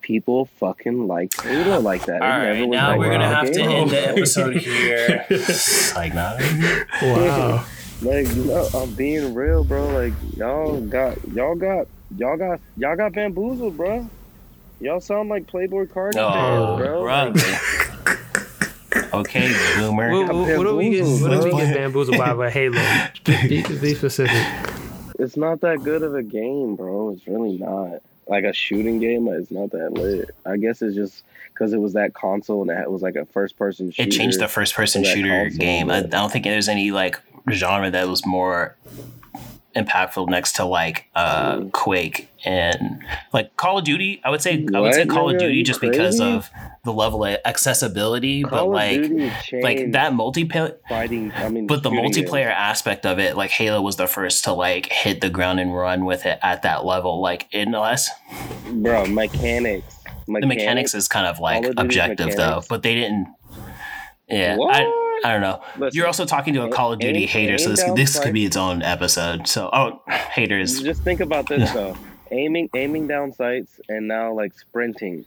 people 0.01 0.45
fucking 0.45 1.07
like 1.07 1.34
Halo 1.41 1.80
like 1.82 2.05
that. 2.05 2.18
It 2.18 2.22
All 2.22 2.30
never 2.30 2.51
right, 2.51 2.62
was 2.62 2.70
now 2.70 2.89
like 2.89 2.99
we're 2.99 3.12
gonna 3.12 3.20
my 3.20 3.34
have 3.36 3.51
to 3.51 3.62
end 3.62 3.89
the 3.91 4.10
episode 4.10 4.55
here. 4.57 5.26
like 5.95 6.14
not. 6.14 6.39
Wow. 7.01 7.66
Like, 8.01 8.34
you 8.34 8.45
know, 8.45 8.66
I'm 8.74 8.93
being 8.93 9.34
real, 9.34 9.66
bro. 9.66 9.89
Like, 9.89 10.14
y'all 10.38 10.80
got, 10.80 11.18
y'all 11.34 11.55
got, 11.55 11.86
y'all 12.18 12.38
got, 12.38 12.62
y'all 12.78 12.95
got 12.95 13.12
bamboozled, 13.12 13.76
bro. 13.76 14.10
Y'all 14.80 15.01
sound 15.01 15.28
like 15.28 15.47
Playboi 15.47 15.88
Carti 15.88 16.16
Oh, 16.16 16.32
fans, 16.32 16.78
bro. 16.80 17.01
bro. 17.03 17.28
Like, 17.34 17.88
Okay, 19.14 19.53
boomer. 19.78 20.12
What, 20.12 20.34
what, 20.34 20.57
what 20.57 20.64
do 20.64 20.76
we 20.76 20.89
get? 20.91 21.05
What 21.05 21.32
do 21.32 21.43
we 21.43 21.51
get 21.51 21.76
bamboozled 21.76 22.18
by 22.18 22.34
by 22.34 22.49
Halo? 22.49 22.80
Be, 23.26 23.64
be 23.64 23.95
specific. 23.95 24.36
it's 25.18 25.38
not 25.38 25.62
that 25.62 25.84
good 25.84 26.03
of 26.03 26.16
a 26.16 26.24
game, 26.24 26.76
bro. 26.76 27.10
It's 27.12 27.28
really 27.28 27.57
not. 27.57 28.01
Like 28.28 28.43
a 28.43 28.53
shooting 28.53 28.99
game, 28.99 29.28
it's 29.28 29.49
not 29.49 29.72
that 29.72 29.93
lit. 29.93 30.30
I 30.45 30.57
guess 30.57 30.84
it's 30.84 30.95
just 30.95 31.24
because 31.51 31.74
it 31.74 31.80
was 31.80 31.93
that 31.93 32.14
console 32.14 32.62
and 32.62 32.70
it 32.80 32.91
was 32.91 33.01
like 33.01 33.16
a 33.16 33.26
first 33.26 33.57
person 33.57 33.89
shooter. 33.89 34.07
It 34.07 34.12
changed 34.12 34.39
the 34.39 34.47
first 34.47 34.76
person 34.76 35.03
shooter 35.03 35.45
console, 35.45 35.57
game. 35.57 35.89
I, 35.89 35.97
I 35.97 36.01
don't 36.01 36.32
think 36.32 36.45
there's 36.45 36.70
any 36.70 36.91
like 36.91 37.20
genre 37.51 37.89
that 37.89 38.07
was 38.07 38.28
more 38.28 38.76
impactful 39.86 40.27
next 40.30 40.53
to 40.57 40.65
like 40.65 41.05
uh 41.15 41.55
Mm. 41.57 41.71
Quake 41.71 42.30
and 42.45 43.01
like 43.34 43.55
Call 43.57 43.80
of 43.80 43.86
Duty. 43.86 44.21
I 44.23 44.30
would 44.30 44.41
say 44.41 44.65
I 44.73 44.80
would 44.80 44.93
say 44.93 45.05
What, 45.05 45.09
Call 45.09 45.30
of? 45.30 45.38
Duty 45.39 45.63
just 45.63 45.82
because 45.82 46.19
of 46.21 46.49
the 46.86 46.93
level 46.93 47.25
of 47.25 47.38
accessibility, 47.45 48.43
but 48.43 48.51
Call 48.51 48.67
of 48.67 48.73
like 48.73 49.01
like 49.63 49.91
that 49.93 50.13
multiplayer 50.13 50.75
fighting. 50.88 51.32
I 51.36 51.49
mean, 51.49 51.67
but 51.67 51.84
the 51.84 51.89
multiplayer 51.89 52.45
games. 52.49 52.55
aspect 52.57 53.05
of 53.05 53.19
it, 53.19 53.36
like 53.36 53.51
Halo 53.51 53.82
was 53.82 53.95
the 53.97 54.07
first 54.07 54.43
to 54.45 54.53
like 54.53 54.86
hit 54.91 55.21
the 55.21 55.30
ground 55.30 55.59
and 55.59 55.75
run 55.75 56.05
with 56.05 56.25
it 56.25 56.39
at 56.41 56.61
that 56.63 56.86
level. 56.86 57.21
Like 57.21 57.47
unless 57.53 58.09
bro, 58.71 59.05
mechanics. 59.07 59.95
the 60.27 60.45
mechanics 60.45 60.93
is 60.93 61.07
kind 61.07 61.25
of 61.27 61.39
like 61.39 61.65
of 61.65 61.73
objective 61.77 62.36
though, 62.36 62.61
but 62.69 62.84
they 62.84 62.95
didn't. 62.95 63.27
Yeah, 64.30 64.57
What? 64.57 64.75
I, 64.75 65.09
I 65.24 65.32
don't 65.34 65.41
know. 65.41 65.61
Listen, 65.78 65.97
You're 65.97 66.07
also 66.07 66.26
talking 66.26 66.53
to 66.53 66.63
a 66.63 66.70
Call 66.70 66.93
of 66.93 66.99
Duty 66.99 67.26
hater, 67.26 67.57
so 67.57 67.70
this 67.70 67.84
this 67.95 68.13
sight. 68.13 68.24
could 68.24 68.34
be 68.34 68.45
its 68.45 68.57
own 68.57 68.82
episode. 68.82 69.47
So, 69.47 69.70
oh, 69.72 70.01
haters. 70.07 70.82
Just 70.82 71.03
think 71.03 71.20
about 71.20 71.47
this 71.47 71.72
though. 71.74 71.95
Aiming 72.32 72.70
aiming 72.76 73.07
down 73.07 73.34
sights 73.34 73.80
and 73.89 74.07
now 74.07 74.34
like 74.34 74.57
sprinting 74.57 75.26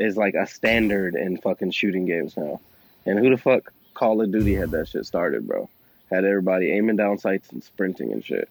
is 0.00 0.16
like 0.16 0.34
a 0.34 0.46
standard 0.46 1.14
in 1.14 1.36
fucking 1.38 1.70
shooting 1.70 2.06
games 2.06 2.36
now. 2.36 2.60
And 3.04 3.18
who 3.18 3.30
the 3.30 3.36
fuck 3.36 3.72
Call 3.94 4.20
of 4.20 4.30
Duty 4.32 4.54
had 4.54 4.70
that 4.70 4.88
shit 4.88 5.06
started, 5.06 5.46
bro? 5.46 5.68
Had 6.10 6.24
everybody 6.24 6.72
aiming 6.72 6.96
down 6.96 7.18
sights 7.18 7.50
and 7.50 7.62
sprinting 7.62 8.12
and 8.12 8.24
shit. 8.24 8.48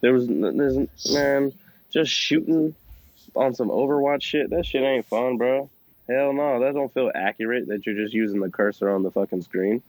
There 0.00 0.12
was 0.12 0.26
there's 0.28 1.12
man 1.12 1.52
just 1.90 2.12
shooting 2.12 2.74
on 3.34 3.54
some 3.54 3.68
Overwatch 3.68 4.22
shit. 4.22 4.50
That 4.50 4.66
shit 4.66 4.82
ain't 4.82 5.06
fun, 5.06 5.36
bro. 5.36 5.68
Hell 6.08 6.32
no, 6.34 6.60
that 6.60 6.74
don't 6.74 6.92
feel 6.92 7.10
accurate. 7.14 7.68
That 7.68 7.86
you're 7.86 7.94
just 7.94 8.12
using 8.12 8.40
the 8.40 8.50
cursor 8.50 8.90
on 8.90 9.02
the 9.02 9.10
fucking 9.10 9.42
screen. 9.42 9.82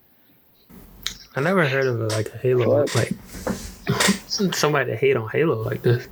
I 1.35 1.41
never 1.41 1.67
heard 1.67 1.85
of 1.85 1.99
like 2.13 2.33
a 2.33 2.37
Halo 2.37 2.69
What? 2.83 2.95
like 2.95 3.11
somebody 4.55 4.91
to 4.91 4.95
hate 4.97 5.17
on 5.17 5.27
Halo 5.29 5.61
like 5.63 5.81
this. 5.81 6.07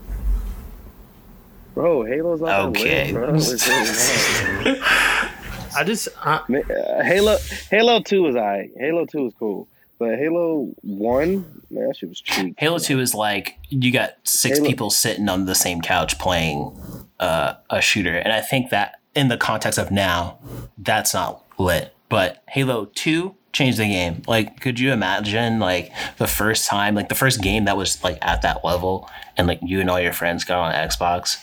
Bro, 1.74 2.04
Halo's 2.06 2.42
not 2.42 2.68
Okay. 2.70 3.12
lit, 3.12 3.14
bro. 3.14 3.34
It's 3.36 3.68
really 3.68 4.80
not. 4.80 4.88
I 5.76 5.84
just 5.86 6.08
I, 6.22 6.36
uh, 6.36 7.04
Halo 7.04 7.38
Halo 7.72 8.00
Two 8.02 8.28
is 8.28 8.36
I. 8.36 8.70
Halo 8.78 9.06
Two 9.06 9.26
is 9.28 9.34
cool, 9.40 9.68
but 9.98 10.20
Halo 10.20 10.70
One, 10.82 11.62
man, 11.72 11.88
that 11.88 11.98
shit 11.98 12.10
was 12.10 12.20
cheap. 12.22 12.56
Halo 12.60 12.78
Two 12.78 13.00
is 13.00 13.16
like 13.16 13.58
you 13.70 13.92
got 13.92 14.12
six 14.24 14.58
Halo- 14.60 14.70
people 14.70 14.90
sitting 14.92 15.28
on 15.30 15.46
the 15.46 15.56
same 15.56 15.82
couch 15.82 16.20
playing 16.20 16.78
uh, 17.20 17.54
a 17.72 17.82
shooter, 17.82 18.16
and 18.18 18.32
I 18.32 18.42
think 18.42 18.70
that 18.70 19.00
in 19.16 19.28
the 19.28 19.38
context 19.38 19.78
of 19.80 19.92
now, 19.92 20.40
that's 20.78 21.14
not 21.14 21.44
lit. 21.58 21.96
But 22.10 22.44
Halo 22.48 22.86
Two 22.94 23.36
changed 23.54 23.78
the 23.78 23.86
game. 23.86 24.24
Like, 24.28 24.60
could 24.60 24.80
you 24.80 24.92
imagine 24.92 25.60
like 25.60 25.92
the 26.18 26.28
first 26.28 26.68
time, 26.68 26.96
like 26.96 27.10
the 27.10 27.16
first 27.16 27.42
game 27.42 27.66
that 27.66 27.78
was 27.78 28.04
like 28.04 28.18
at 28.22 28.42
that 28.42 28.66
level, 28.66 29.10
and 29.38 29.48
like 29.48 29.60
you 29.62 29.80
and 29.80 29.90
all 29.90 30.00
your 30.00 30.14
friends 30.14 30.44
got 30.44 30.60
on 30.60 30.74
Xbox, 30.74 31.38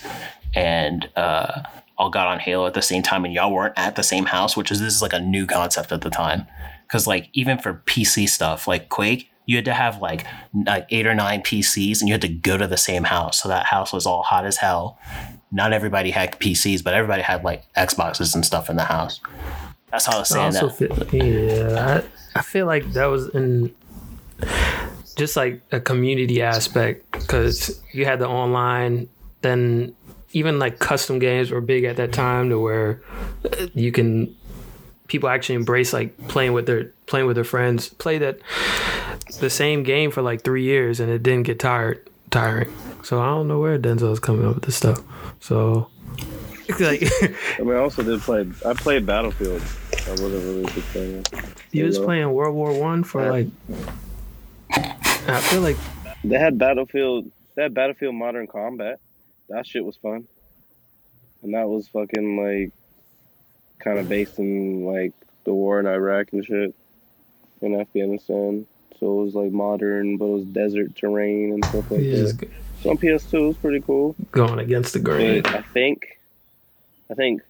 and 0.55 1.09
uh, 1.17 1.63
all 1.97 2.11
got 2.11 2.27
on 2.27 2.39
Halo 2.41 2.67
at 2.67 2.75
the 2.75 2.83
same 2.83 3.03
time, 3.03 3.25
and 3.25 3.33
y'all 3.33 3.53
weren't 3.53 3.75
at 3.77 3.97
the 3.97 4.03
same 4.03 4.27
house, 4.27 4.57
which 4.57 4.71
is 4.71 4.81
this 4.81 4.95
is 4.95 5.03
like 5.03 5.13
a 5.13 5.21
new 5.21 5.47
concept 5.47 5.93
at 5.93 6.03
the 6.03 6.11
time. 6.11 6.47
Because 6.87 7.07
like 7.07 7.29
even 7.33 7.59
for 7.59 7.83
PC 7.87 8.29
stuff, 8.29 8.67
like 8.67 8.89
Quake, 8.89 9.31
you 9.47 9.57
had 9.57 9.65
to 9.65 9.75
have 9.75 10.01
like 10.01 10.27
like 10.67 10.87
eight 10.91 11.07
or 11.07 11.15
nine 11.15 11.43
PCs, 11.43 12.01
and 12.01 12.09
you 12.09 12.15
had 12.15 12.23
to 12.23 12.29
go 12.29 12.57
to 12.57 12.67
the 12.67 12.77
same 12.77 13.05
house. 13.05 13.43
So 13.43 13.49
that 13.49 13.67
house 13.67 13.93
was 13.93 14.07
all 14.07 14.23
hot 14.23 14.45
as 14.45 14.59
hell. 14.59 14.99
Not 15.53 15.73
everybody 15.73 16.11
had 16.11 16.39
PCs, 16.39 16.85
but 16.85 16.95
everybody 16.95 17.23
had 17.23 17.45
like 17.45 17.65
Xboxes 17.75 18.35
and 18.35 18.45
stuff 18.45 18.71
in 18.71 18.77
the 18.77 18.85
house. 18.85 19.21
That's 19.91 20.07
how 20.07 20.17
I 20.17 20.19
was 20.21 20.33
I 20.33 20.51
saying 20.51 20.65
also 20.65 20.87
that. 20.87 21.11
feel 21.11 21.23
yeah 21.23 22.03
I, 22.35 22.39
I 22.39 22.43
feel 22.43 22.67
like 22.67 22.93
that 22.93 23.07
was 23.07 23.29
in 23.31 23.75
just 25.17 25.37
like 25.37 25.61
a 25.73 25.81
community 25.81 26.41
aspect 26.41 27.11
because 27.13 27.83
you 27.93 28.05
had 28.05 28.19
the 28.19 28.29
online 28.29 29.09
then 29.43 29.95
even 30.33 30.59
like 30.59 30.79
custom 30.79 31.19
games 31.19 31.51
were 31.51 31.61
big 31.61 31.85
at 31.85 31.97
that 31.97 32.13
time 32.13 32.51
to 32.51 32.59
where 32.59 33.03
uh, 33.45 33.67
you 33.75 33.91
can 33.91 34.35
people 35.09 35.29
actually 35.29 35.57
embrace 35.57 35.93
like 35.93 36.17
playing 36.29 36.53
with 36.53 36.67
their 36.67 36.85
playing 37.07 37.27
with 37.27 37.35
their 37.35 37.45
friends 37.45 37.89
play 37.89 38.17
that 38.19 38.39
the 39.41 39.51
same 39.51 39.83
game 39.83 40.11
for 40.11 40.23
like 40.23 40.43
three 40.43 40.63
years 40.63 41.01
and 41.01 41.11
it 41.11 41.23
didn't 41.23 41.43
get 41.43 41.59
tired 41.59 42.09
tiring 42.31 42.73
so 43.03 43.21
i 43.21 43.27
don't 43.27 43.49
know 43.49 43.59
where 43.61 43.79
denzell's 43.79 44.21
coming 44.21 44.47
up 44.47 44.55
with 44.57 44.65
this 44.65 44.77
stuff 44.77 45.01
so 45.41 45.89
like 46.81 47.03
I 47.59 47.63
mean, 47.63 47.73
I 47.73 47.79
also 47.79 48.03
did 48.03 48.21
play. 48.21 48.49
I 48.65 48.75
played 48.75 49.05
Battlefield. 49.05 49.61
I 50.07 50.11
wasn't 50.11 50.33
really 50.45 50.63
a 50.63 50.67
big 50.67 50.85
fan. 50.85 51.25
he 51.73 51.83
was 51.83 51.97
Halo. 51.97 52.07
playing 52.07 52.33
world 52.33 52.55
war 52.55 52.79
one 52.79 53.03
for 53.03 53.25
Yeah. 53.25 53.31
like 53.31 53.47
i 55.29 55.41
feel 55.41 55.61
like 55.63 55.77
They 56.23 56.39
had 56.39 56.59
Battlefield. 56.59 57.31
They 57.57 57.63
had 57.63 57.75
Battlefield 57.75 58.15
Modern 58.15 58.47
Combat. 58.47 59.01
That 59.49 59.67
shit 59.67 59.85
was 59.85 59.97
fun, 59.97 60.29
and 61.43 61.55
that 61.55 61.69
was 61.69 61.89
fucking 61.89 62.37
like 62.37 62.71
kind 63.81 63.99
of 63.99 64.09
based 64.09 64.39
in 64.39 64.85
like 64.85 65.13
the 65.45 65.53
war 65.55 65.81
in 65.81 65.87
Iraq 65.87 66.33
and 66.33 66.45
shit 66.45 66.75
in 67.63 67.81
Afghanistan. 67.81 68.67
So 69.01 69.21
it 69.21 69.25
was 69.25 69.35
like 69.35 69.51
modern, 69.51 70.19
but 70.19 70.27
it 70.27 70.35
was 70.35 70.45
desert 70.45 70.95
terrain 70.95 71.53
and 71.53 71.65
stuff 71.65 71.91
like 71.91 72.01
he's 72.01 72.37
that. 72.37 72.49
Just 72.83 72.85
So 72.85 72.91
on 72.91 72.99
PS2, 72.99 73.33
it 73.35 73.47
was 73.49 73.57
pretty 73.57 73.81
cool. 73.81 74.15
going 74.33 74.59
against 74.59 74.93
the 74.93 74.99
grain 75.01 75.43
But 75.43 75.55
I 75.55 75.63
think, 75.63 76.19
I 77.11 77.15
think 77.15 77.43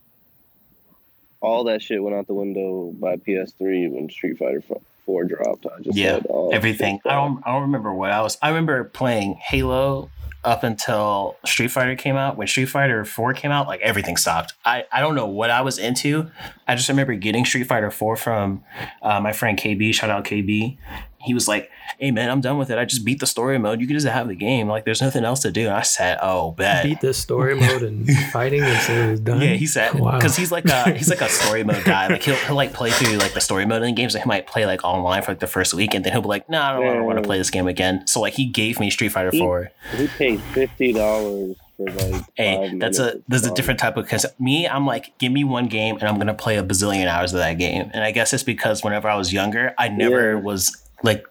all 1.41 1.65
that 1.65 1.83
shit 1.83 2.03
went 2.03 2.15
out 2.17 2.27
the 2.27 2.35
window 2.35 2.93
by 2.99 3.17
PS3 3.17 3.91
when 3.91 4.11
Street 4.11 4.39
Fighter 4.39 4.63
4 5.07 5.25
dropped. 5.25 5.67
I 5.67 5.81
just 5.83 5.97
Yeah, 5.97 6.17
said, 6.17 6.27
oh, 6.29 6.51
everything. 6.51 7.01
I 7.07 7.15
don't. 7.15 7.43
I 7.47 7.53
don't 7.53 7.63
remember 7.63 7.93
what 7.95 8.11
I 8.11 8.21
was. 8.21 8.37
I 8.43 8.49
remember 8.49 8.85
playing 8.85 9.35
Halo 9.35 10.11
up 10.45 10.63
until 10.65 11.37
Street 11.45 11.69
Fighter 11.71 11.97
came 11.97 12.17
out. 12.17 12.37
When 12.37 12.47
Street 12.47 12.67
Fighter 12.67 13.05
Four 13.05 13.33
came 13.35 13.51
out, 13.51 13.67
like 13.67 13.81
everything 13.81 14.17
stopped. 14.19 14.53
I 14.65 14.85
I 14.93 15.01
don't 15.01 15.15
know 15.15 15.27
what 15.27 15.51
I 15.51 15.63
was 15.63 15.79
into. 15.79 16.31
I 16.69 16.77
just 16.77 16.89
remember 16.91 17.15
getting 17.15 17.45
Street 17.47 17.65
Fighter 17.65 17.91
Four 17.91 18.17
from 18.17 18.63
uh, 19.03 19.21
my 19.21 19.33
friend 19.33 19.59
KB. 19.59 19.93
Shout 19.95 20.11
out 20.11 20.25
KB. 20.25 20.77
He 21.23 21.35
was 21.35 21.47
like, 21.49 21.71
"Hey 21.99 22.11
man, 22.11 22.31
I'm 22.31 22.41
done 22.41 22.57
with 22.59 22.71
it. 22.71 22.79
I 22.79 22.85
just 22.85 23.05
beat 23.05 23.21
the 23.21 23.27
story 23.27 23.59
mode. 23.59 23.81
You 23.81 23.87
can 23.87 23.97
just 23.97 24.07
have 24.07 24.29
the 24.29 24.35
game. 24.35 24.69
Like 24.69 24.85
there's 24.85 25.01
nothing 25.03 25.25
else 25.25 25.41
to 25.41 25.51
do." 25.53 25.67
And 25.67 25.75
I 25.77 25.83
said, 25.83 26.19
"Oh, 26.23 26.53
bet." 26.53 26.85
beat 26.85 27.01
the 27.01 27.13
story 27.15 27.55
mode 27.55 27.83
and 27.83 28.09
fighting 28.33 28.63
and 28.63 28.81
say 28.83 29.07
it 29.07 29.11
was 29.11 29.21
done. 29.21 29.41
Yeah, 29.41 29.55
he 29.55 29.67
said 29.67 29.95
Wow. 29.95 30.17
because 30.19 30.37
he's 30.37 30.51
like 30.53 30.65
a 30.67 30.91
he's 30.93 31.11
like 31.11 31.21
a 31.21 31.29
story 31.41 31.63
mode 31.65 31.85
guy. 31.85 32.09
Like 32.09 32.23
he'll, 32.23 32.35
he'll 32.37 32.57
like 32.57 32.73
play 32.73 32.91
through 32.91 33.17
like 33.19 33.33
the 33.35 33.41
story 33.41 33.67
mode 33.67 33.83
in 33.83 33.95
games. 33.95 34.15
Like 34.15 34.23
he 34.25 34.29
might 34.29 34.47
play 34.47 34.67
like 34.67 34.85
online 34.85 35.23
for 35.23 35.33
like 35.33 35.41
the 35.41 35.47
first 35.47 35.75
week, 35.75 35.95
and 35.95 36.05
then 36.05 36.13
he'll 36.13 36.23
be 36.23 36.29
like, 36.29 36.49
"No, 36.49 36.59
nah, 36.59 36.71
I 36.71 36.81
don't, 36.81 36.97
I 36.97 37.01
want 37.01 37.19
to 37.19 37.23
play 37.25 37.39
this 37.39 37.51
game 37.51 37.67
again." 37.67 38.07
So 38.07 38.21
like 38.21 38.35
he 38.35 38.47
gave 38.47 38.81
me 38.81 38.91
Street 38.91 39.11
Fighter 39.11 39.33
Four. 39.33 39.71
He 39.97 40.07
paid 40.09 40.41
$50 40.55 41.57
for 41.77 41.87
like. 41.87 42.25
Hey, 42.35 42.79
that's 42.79 42.99
a 42.99 43.15
of 43.17 43.23
there's 43.29 43.45
a 43.47 43.55
different 43.55 43.81
type 43.81 43.97
of 43.97 44.05
because 44.05 44.27
me, 44.39 44.67
I'm 44.69 44.87
like, 44.87 45.17
give 45.19 45.33
me 45.33 45.45
one 45.45 45.67
game 45.67 45.97
and 45.97 46.05
I'm 46.05 46.19
gonna 46.19 46.35
play 46.35 46.57
a 46.57 46.63
bazillion 46.63 47.07
hours 47.07 47.33
of 47.33 47.39
that 47.39 47.55
game. 47.55 47.91
And 47.93 48.03
I 48.05 48.11
guess 48.13 48.33
it's 48.33 48.43
because 48.43 48.83
whenever 48.85 49.09
I 49.09 49.17
was 49.17 49.33
younger, 49.33 49.75
I 49.79 49.89
never 49.89 50.35
Yeah. 50.35 50.41
was 50.41 50.77
like, 51.03 51.25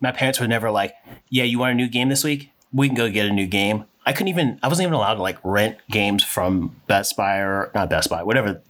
my 0.00 0.12
parents 0.12 0.40
were 0.40 0.48
never 0.48 0.70
like, 0.70 0.94
yeah, 1.28 1.44
you 1.44 1.58
want 1.58 1.72
a 1.72 1.74
new 1.74 1.88
game 1.88 2.08
this 2.08 2.24
week? 2.24 2.50
We 2.72 2.88
can 2.88 2.96
go 2.96 3.10
get 3.10 3.26
a 3.26 3.32
new 3.32 3.46
game. 3.46 3.84
I 4.06 4.12
couldn't 4.12 4.28
even, 4.28 4.58
I 4.62 4.68
wasn't 4.68 4.86
even 4.86 4.94
allowed 4.94 5.14
to 5.14 5.22
like 5.22 5.38
rent 5.44 5.76
games 5.90 6.24
from 6.24 6.76
Best 6.86 7.16
Buy 7.16 7.38
or 7.38 7.70
not 7.74 7.90
Best 7.90 8.08
Buy, 8.08 8.22
whatever 8.22 8.62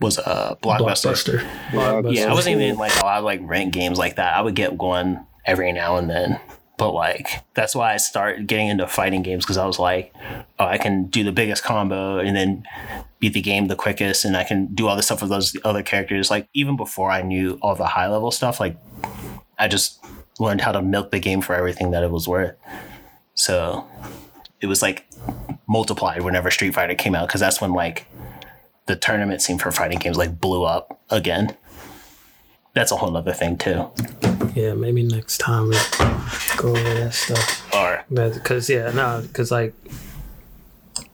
was 0.00 0.18
a 0.18 0.28
uh, 0.28 0.54
blockbuster. 0.56 1.40
blockbuster. 1.40 1.50
Blockbuster. 1.70 2.14
Yeah, 2.14 2.30
I 2.30 2.34
wasn't 2.34 2.60
even 2.60 2.76
like 2.76 2.94
allowed 3.00 3.20
to 3.20 3.24
like 3.24 3.40
rent 3.42 3.72
games 3.72 3.98
like 3.98 4.16
that. 4.16 4.34
I 4.34 4.40
would 4.40 4.54
get 4.54 4.74
one 4.74 5.26
every 5.44 5.72
now 5.72 5.96
and 5.96 6.08
then. 6.08 6.40
But 6.76 6.92
like 6.92 7.28
that's 7.54 7.74
why 7.74 7.94
I 7.94 7.96
started 7.96 8.46
getting 8.46 8.68
into 8.68 8.86
fighting 8.86 9.22
games 9.22 9.44
because 9.44 9.56
I 9.56 9.66
was 9.66 9.80
like, 9.80 10.14
oh, 10.60 10.64
I 10.64 10.78
can 10.78 11.06
do 11.06 11.24
the 11.24 11.32
biggest 11.32 11.64
combo 11.64 12.18
and 12.18 12.36
then 12.36 12.64
beat 13.18 13.32
the 13.32 13.42
game 13.42 13.66
the 13.66 13.74
quickest, 13.74 14.24
and 14.24 14.36
I 14.36 14.44
can 14.44 14.72
do 14.74 14.86
all 14.86 14.94
the 14.94 15.02
stuff 15.02 15.20
with 15.20 15.30
those 15.30 15.56
other 15.64 15.82
characters. 15.82 16.30
Like 16.30 16.48
even 16.54 16.76
before 16.76 17.10
I 17.10 17.22
knew 17.22 17.58
all 17.62 17.74
the 17.74 17.86
high 17.86 18.06
level 18.06 18.30
stuff, 18.30 18.60
like 18.60 18.76
I 19.58 19.68
just 19.68 20.04
learned 20.38 20.60
how 20.60 20.72
to 20.72 20.80
milk 20.82 21.10
the 21.10 21.18
game 21.18 21.40
for 21.40 21.54
everything 21.54 21.90
that 21.90 22.02
it 22.02 22.10
was 22.10 22.28
worth. 22.28 22.54
So 23.34 23.86
it 24.60 24.66
was 24.66 24.82
like 24.82 25.06
multiplied 25.68 26.22
whenever 26.22 26.50
Street 26.50 26.74
Fighter 26.74 26.94
came 26.94 27.14
out 27.14 27.26
because 27.28 27.40
that's 27.40 27.60
when 27.60 27.72
like 27.72 28.06
the 28.86 28.96
tournament 28.96 29.42
scene 29.42 29.58
for 29.58 29.70
fighting 29.70 29.98
games 29.98 30.16
like 30.16 30.40
blew 30.40 30.64
up 30.64 31.00
again. 31.10 31.56
that's 32.74 32.92
a 32.92 32.96
whole 32.96 33.16
other 33.16 33.32
thing 33.32 33.56
too. 33.58 33.90
Yeah, 34.54 34.74
maybe 34.74 35.02
next 35.02 35.38
time 35.38 35.68
we 35.68 35.76
go 36.56 36.70
over 36.70 36.94
that 36.94 37.12
stuff. 37.14 37.74
Or 37.74 38.04
Because 38.08 38.68
yeah, 38.70 38.90
no, 38.92 39.22
because 39.26 39.50
like 39.50 39.74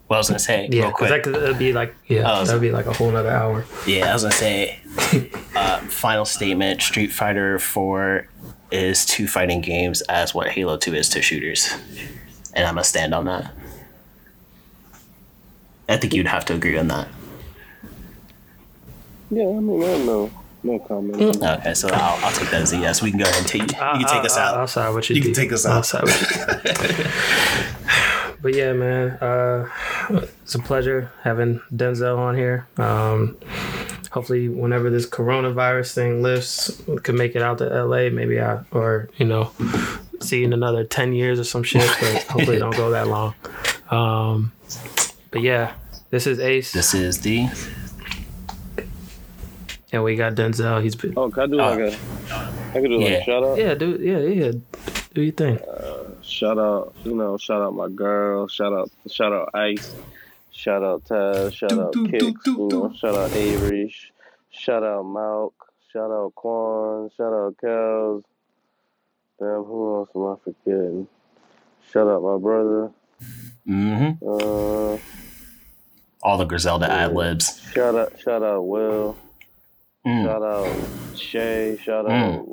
what 0.07 0.17
I 0.17 0.19
was 0.19 0.29
gonna 0.29 0.39
say, 0.39 0.69
yeah, 0.71 0.83
real 0.83 0.91
because 0.91 1.09
quick. 1.09 1.11
that 1.11 1.23
could 1.25 1.43
it'd 1.43 1.59
be 1.59 1.73
like 1.73 1.95
yeah, 2.07 2.25
Oh, 2.31 2.45
so- 2.45 2.47
that'd 2.49 2.61
be 2.63 2.71
like 2.71 2.87
a 2.87 2.93
whole 2.93 3.11
nother 3.11 3.31
hour. 3.31 3.65
Yeah, 3.87 4.11
I 4.11 4.13
was 4.13 4.23
gonna 4.23 4.35
say, 4.35 4.79
uh, 5.57 5.79
final 5.81 6.25
statement: 6.27 6.83
Street 6.83 7.11
Fighter 7.13 7.59
Four 7.59 8.29
is 8.71 9.05
to 9.07 9.27
fighting 9.27 9.61
games 9.61 10.01
as 10.03 10.35
what 10.35 10.49
Halo 10.49 10.77
Two 10.77 10.95
is 10.95 11.09
to 11.11 11.23
shooters, 11.23 11.69
and 12.55 12.67
I'm 12.67 12.75
gonna 12.75 12.85
stand 12.85 13.15
on 13.15 13.25
that. 13.27 13.53
I 15.89 15.97
think 15.97 16.15
you'd 16.15 16.27
have 16.27 16.45
to 16.47 16.55
agree 16.55 16.79
on 16.79 16.89
that. 16.89 17.09
Yeah, 19.31 19.49
I 19.49 19.61
mean, 19.61 19.83
I 19.83 19.87
have 19.87 20.07
no 20.07 20.31
no 20.63 20.79
comment. 20.79 21.43
Okay, 21.43 21.75
so 21.75 21.89
I'll, 21.93 22.25
I'll 22.25 22.33
take 22.33 22.51
that 22.51 22.63
as 22.63 22.73
a 22.73 22.79
yes. 22.79 23.03
We 23.03 23.11
can 23.11 23.19
go 23.19 23.25
ahead 23.25 23.39
and 23.39 23.47
take 23.47 23.63
you. 23.63 23.69
can 23.69 23.99
take 24.01 24.25
us 24.25 24.37
out. 24.37 24.57
I'll 24.57 24.67
side 24.67 24.95
with 24.95 25.11
you. 25.11 25.17
You 25.17 25.23
can 25.23 25.35
take 25.35 25.53
us 25.53 25.67
I'll 25.67 25.79
out. 25.79 25.87
side 25.87 26.05
with 26.05 26.21
you. 26.21 28.37
but 28.43 28.55
yeah, 28.55 28.73
man, 28.73 29.11
uh, 29.21 29.69
it's 30.43 30.55
a 30.55 30.59
pleasure 30.59 31.13
having 31.23 31.61
Denzell 31.73 32.19
on 32.19 32.37
here. 32.37 32.67
Um, 32.79 33.37
hopefully, 34.15 34.49
whenever 34.49 34.89
this 34.91 35.07
coronavirus 35.07 35.93
thing 35.95 36.23
lifts, 36.23 36.81
we 36.87 36.97
can 36.99 37.17
make 37.17 37.35
it 37.35 37.43
out 37.43 37.59
to 37.59 37.67
LA. 37.67 38.09
Maybe 38.11 38.41
I, 38.41 38.61
or 38.71 39.11
you 39.17 39.27
know, 39.27 39.51
see 40.21 40.39
you 40.39 40.45
in 40.47 40.53
another 40.53 40.85
ten 40.85 41.13
years 41.13 41.39
or 41.41 41.45
some 41.45 41.65
shit. 41.65 41.83
But 42.01 42.23
hopefully, 42.31 42.57
it 42.57 42.61
don't 42.61 42.77
go 42.77 42.91
that 42.91 43.09
long. 43.09 43.35
Um, 43.91 44.53
but 45.31 45.43
yeah, 45.43 45.75
this 46.11 46.27
is 46.29 46.39
Ace, 46.41 46.73
This 46.73 46.95
is 46.95 47.19
D. 47.19 47.49
and 49.93 50.03
we 50.05 50.17
got 50.17 50.35
Denzell. 50.35 50.83
He's 50.83 50.95
been, 50.97 51.13
Oh, 51.17 51.31
can 51.31 51.43
I 51.43 51.47
do 51.47 51.55
like 51.57 51.79
a? 51.81 51.99
I 52.75 52.81
could 52.81 52.89
do 52.89 52.99
like 52.99 53.11
Yeah. 53.11 53.17
a 53.19 53.25
shout 53.25 53.45
out. 53.45 53.59
yeah, 53.59 53.75
do 53.75 53.99
yeah, 54.01 54.19
yeah, 54.19 54.53
do 55.13 55.23
your 55.23 55.33
thing. 55.33 55.59
Shout 56.23 56.59
out, 56.59 56.95
you 57.05 57.15
know, 57.15 57.37
shout 57.37 57.61
out 57.63 57.75
my 57.75 57.89
girl. 57.89 58.49
Shout 58.49 58.73
out, 58.73 58.91
shout 59.09 59.33
out 59.33 59.51
Ice. 59.55 59.95
Shout 60.65 60.83
out 60.83 61.05
Taz. 61.05 61.53
Shout 61.53 61.73
out 61.73 61.93
Kicks. 61.93 62.47
You 62.47 62.69
know, 62.73 62.93
shout 62.97 63.15
out 63.15 63.31
Avery. 63.33 63.89
sh- 63.91 64.11
Shout 64.51 64.83
out 64.83 65.05
Malk. 65.05 65.53
Shout 65.93 66.11
out 66.11 66.33
Quan. 66.35 67.11
Shout 67.17 67.33
out 67.35 67.55
Kels. 67.63 68.23
Damn, 69.39 69.65
who 69.65 69.97
else 69.97 70.09
am 70.15 70.23
I 70.27 70.35
forgetting? 70.43 71.07
Shout 71.91 72.09
out 72.09 72.23
my 72.23 72.39
brother. 72.39 72.91
hmm 73.67 74.11
Uh, 74.27 74.97
all 76.23 76.39
the 76.39 76.45
Griselda 76.47 76.91
ad 76.91 77.15
libs. 77.15 77.61
shout 77.75 77.95
out, 77.95 78.19
shout 78.19 78.43
out 78.43 78.63
Will. 78.63 79.17
Mm, 80.07 80.25
Shout 80.25 80.43
out 80.43 81.19
Shay. 81.19 81.77
Shout 81.83 82.11
out 82.11 82.47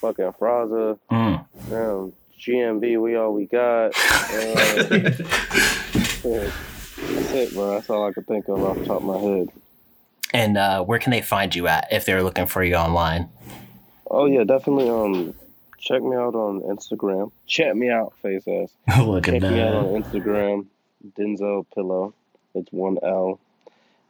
fucking 0.00 0.32
Fraza. 0.40 0.98
mm. 1.12 1.46
Damn, 1.70 2.12
GMB. 2.40 3.00
We 3.00 3.14
all 3.16 3.32
we 3.32 3.46
got. 3.46 3.92
Uh, 4.32 5.10
yeah, 6.24 6.50
that's 7.10 7.32
it, 7.32 7.54
bro. 7.54 7.70
That's 7.70 7.90
all 7.90 8.06
I 8.06 8.12
could 8.12 8.26
think 8.26 8.48
of 8.48 8.62
off 8.62 8.78
the 8.78 8.84
top 8.86 8.98
of 8.98 9.04
my 9.04 9.18
head. 9.18 9.48
And 10.32 10.56
uh, 10.56 10.82
where 10.84 10.98
can 10.98 11.10
they 11.10 11.20
find 11.20 11.54
you 11.54 11.66
at 11.66 11.88
if 11.92 12.04
they're 12.06 12.22
looking 12.22 12.46
for 12.46 12.64
you 12.64 12.74
online? 12.74 13.28
Oh 14.10 14.26
yeah, 14.26 14.44
definitely. 14.44 14.88
Um, 14.88 15.34
check 15.78 16.02
me 16.02 16.16
out 16.16 16.34
on 16.34 16.60
Instagram. 16.62 17.30
Check 17.46 17.74
me 17.74 17.90
out, 17.90 18.14
face 18.22 18.46
ass. 18.48 18.72
Look 19.04 19.28
at 19.28 19.40
Check 19.40 19.52
me 19.52 19.60
out 19.60 19.74
on. 19.74 20.02
Instagram, 20.02 20.66
Denzell 21.18 21.66
Pillow. 21.74 22.14
It's 22.54 22.70
one 22.72 22.98
L. 23.02 23.38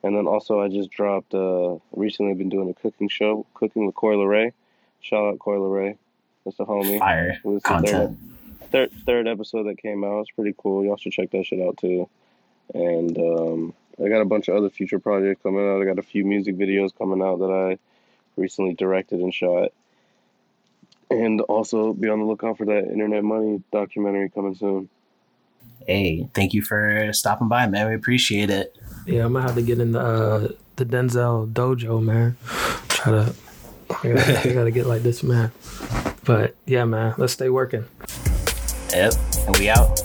And 0.05 0.16
then 0.16 0.26
also, 0.26 0.61
I 0.61 0.68
just 0.68 0.90
dropped. 0.90 1.34
Uh, 1.34 1.76
recently 1.93 2.34
been 2.34 2.49
doing 2.49 2.68
a 2.68 2.74
cooking 2.74 3.09
show, 3.09 3.47
cooking 3.55 3.86
with 3.86 3.95
Coyle 3.95 4.26
Ray. 4.26 4.53
Shout 5.01 5.24
out 5.24 5.38
Coyle 5.38 5.68
Ray. 5.68 5.97
That's 6.45 6.59
a 6.59 6.64
homie. 6.64 6.99
Fire 6.99 7.38
It 7.45 7.45
was 7.45 7.62
the 7.62 7.68
content. 7.68 8.18
Third, 8.70 8.70
third 8.70 8.93
third 9.07 9.28
episode 9.28 9.64
that 9.64 9.78
came 9.78 10.03
out. 10.05 10.20
It's 10.20 10.30
pretty 10.30 10.55
cool. 10.59 10.84
Y'all 10.84 10.97
should 10.97 11.12
check 11.12 11.30
that 11.30 11.47
shit 11.47 11.61
out 11.61 11.76
too. 11.78 12.09
And 12.75 13.18
um, 13.18 13.75
I 14.03 14.09
got 14.09 14.20
a 14.20 14.27
bunch 14.27 14.49
of 14.49 14.57
other 14.57 14.70
future 14.70 14.99
projects 14.99 15.43
coming 15.43 15.66
out. 15.66 15.83
I 15.83 15.85
got 15.85 15.99
a 15.99 16.03
few 16.03 16.25
music 16.25 16.57
videos 16.57 16.97
coming 16.97 17.23
out 17.23 17.39
that 17.41 17.51
I 17.51 17.79
recently 18.41 18.75
directed 18.75 19.20
and 19.20 19.33
shot. 19.33 19.73
And 21.11 21.43
also 21.43 21.93
be 21.93 22.09
on 22.09 22.20
the 22.20 22.25
lookout 22.25 22.57
for 22.57 22.64
that 22.64 22.91
Internet 22.91 23.25
Money 23.25 23.62
documentary 23.70 24.31
coming 24.31 24.55
soon. 24.55 24.89
Hey, 25.87 26.29
thank 26.33 26.55
you 26.55 26.62
for 26.62 27.11
stopping 27.12 27.49
by, 27.49 27.66
man. 27.66 27.89
We 27.89 27.95
appreciate 27.95 28.51
it. 28.51 28.77
Yeah, 29.07 29.27
I'm 29.27 29.33
gonna 29.33 29.45
have 29.45 29.57
to 29.57 29.62
get 29.62 29.79
in 29.79 29.93
the 29.93 30.01
uh, 30.01 30.49
the 30.77 30.87
Denzell 30.87 31.53
dojo, 31.53 32.03
man. 32.03 32.37
Try 32.89 33.12
to, 33.12 33.35
I 33.91 34.09
gotta, 34.09 34.51
I 34.51 34.55
gotta 34.55 34.70
get 34.70 34.87
like 34.87 35.03
this, 35.03 35.23
man. 35.23 35.51
But 36.25 36.55
yeah, 36.66 36.85
man, 36.85 37.14
let's 37.18 37.33
stay 37.33 37.49
working. 37.49 37.85
Yep. 38.93 39.14
And 39.47 39.57
we 39.59 39.68
out. 39.68 40.01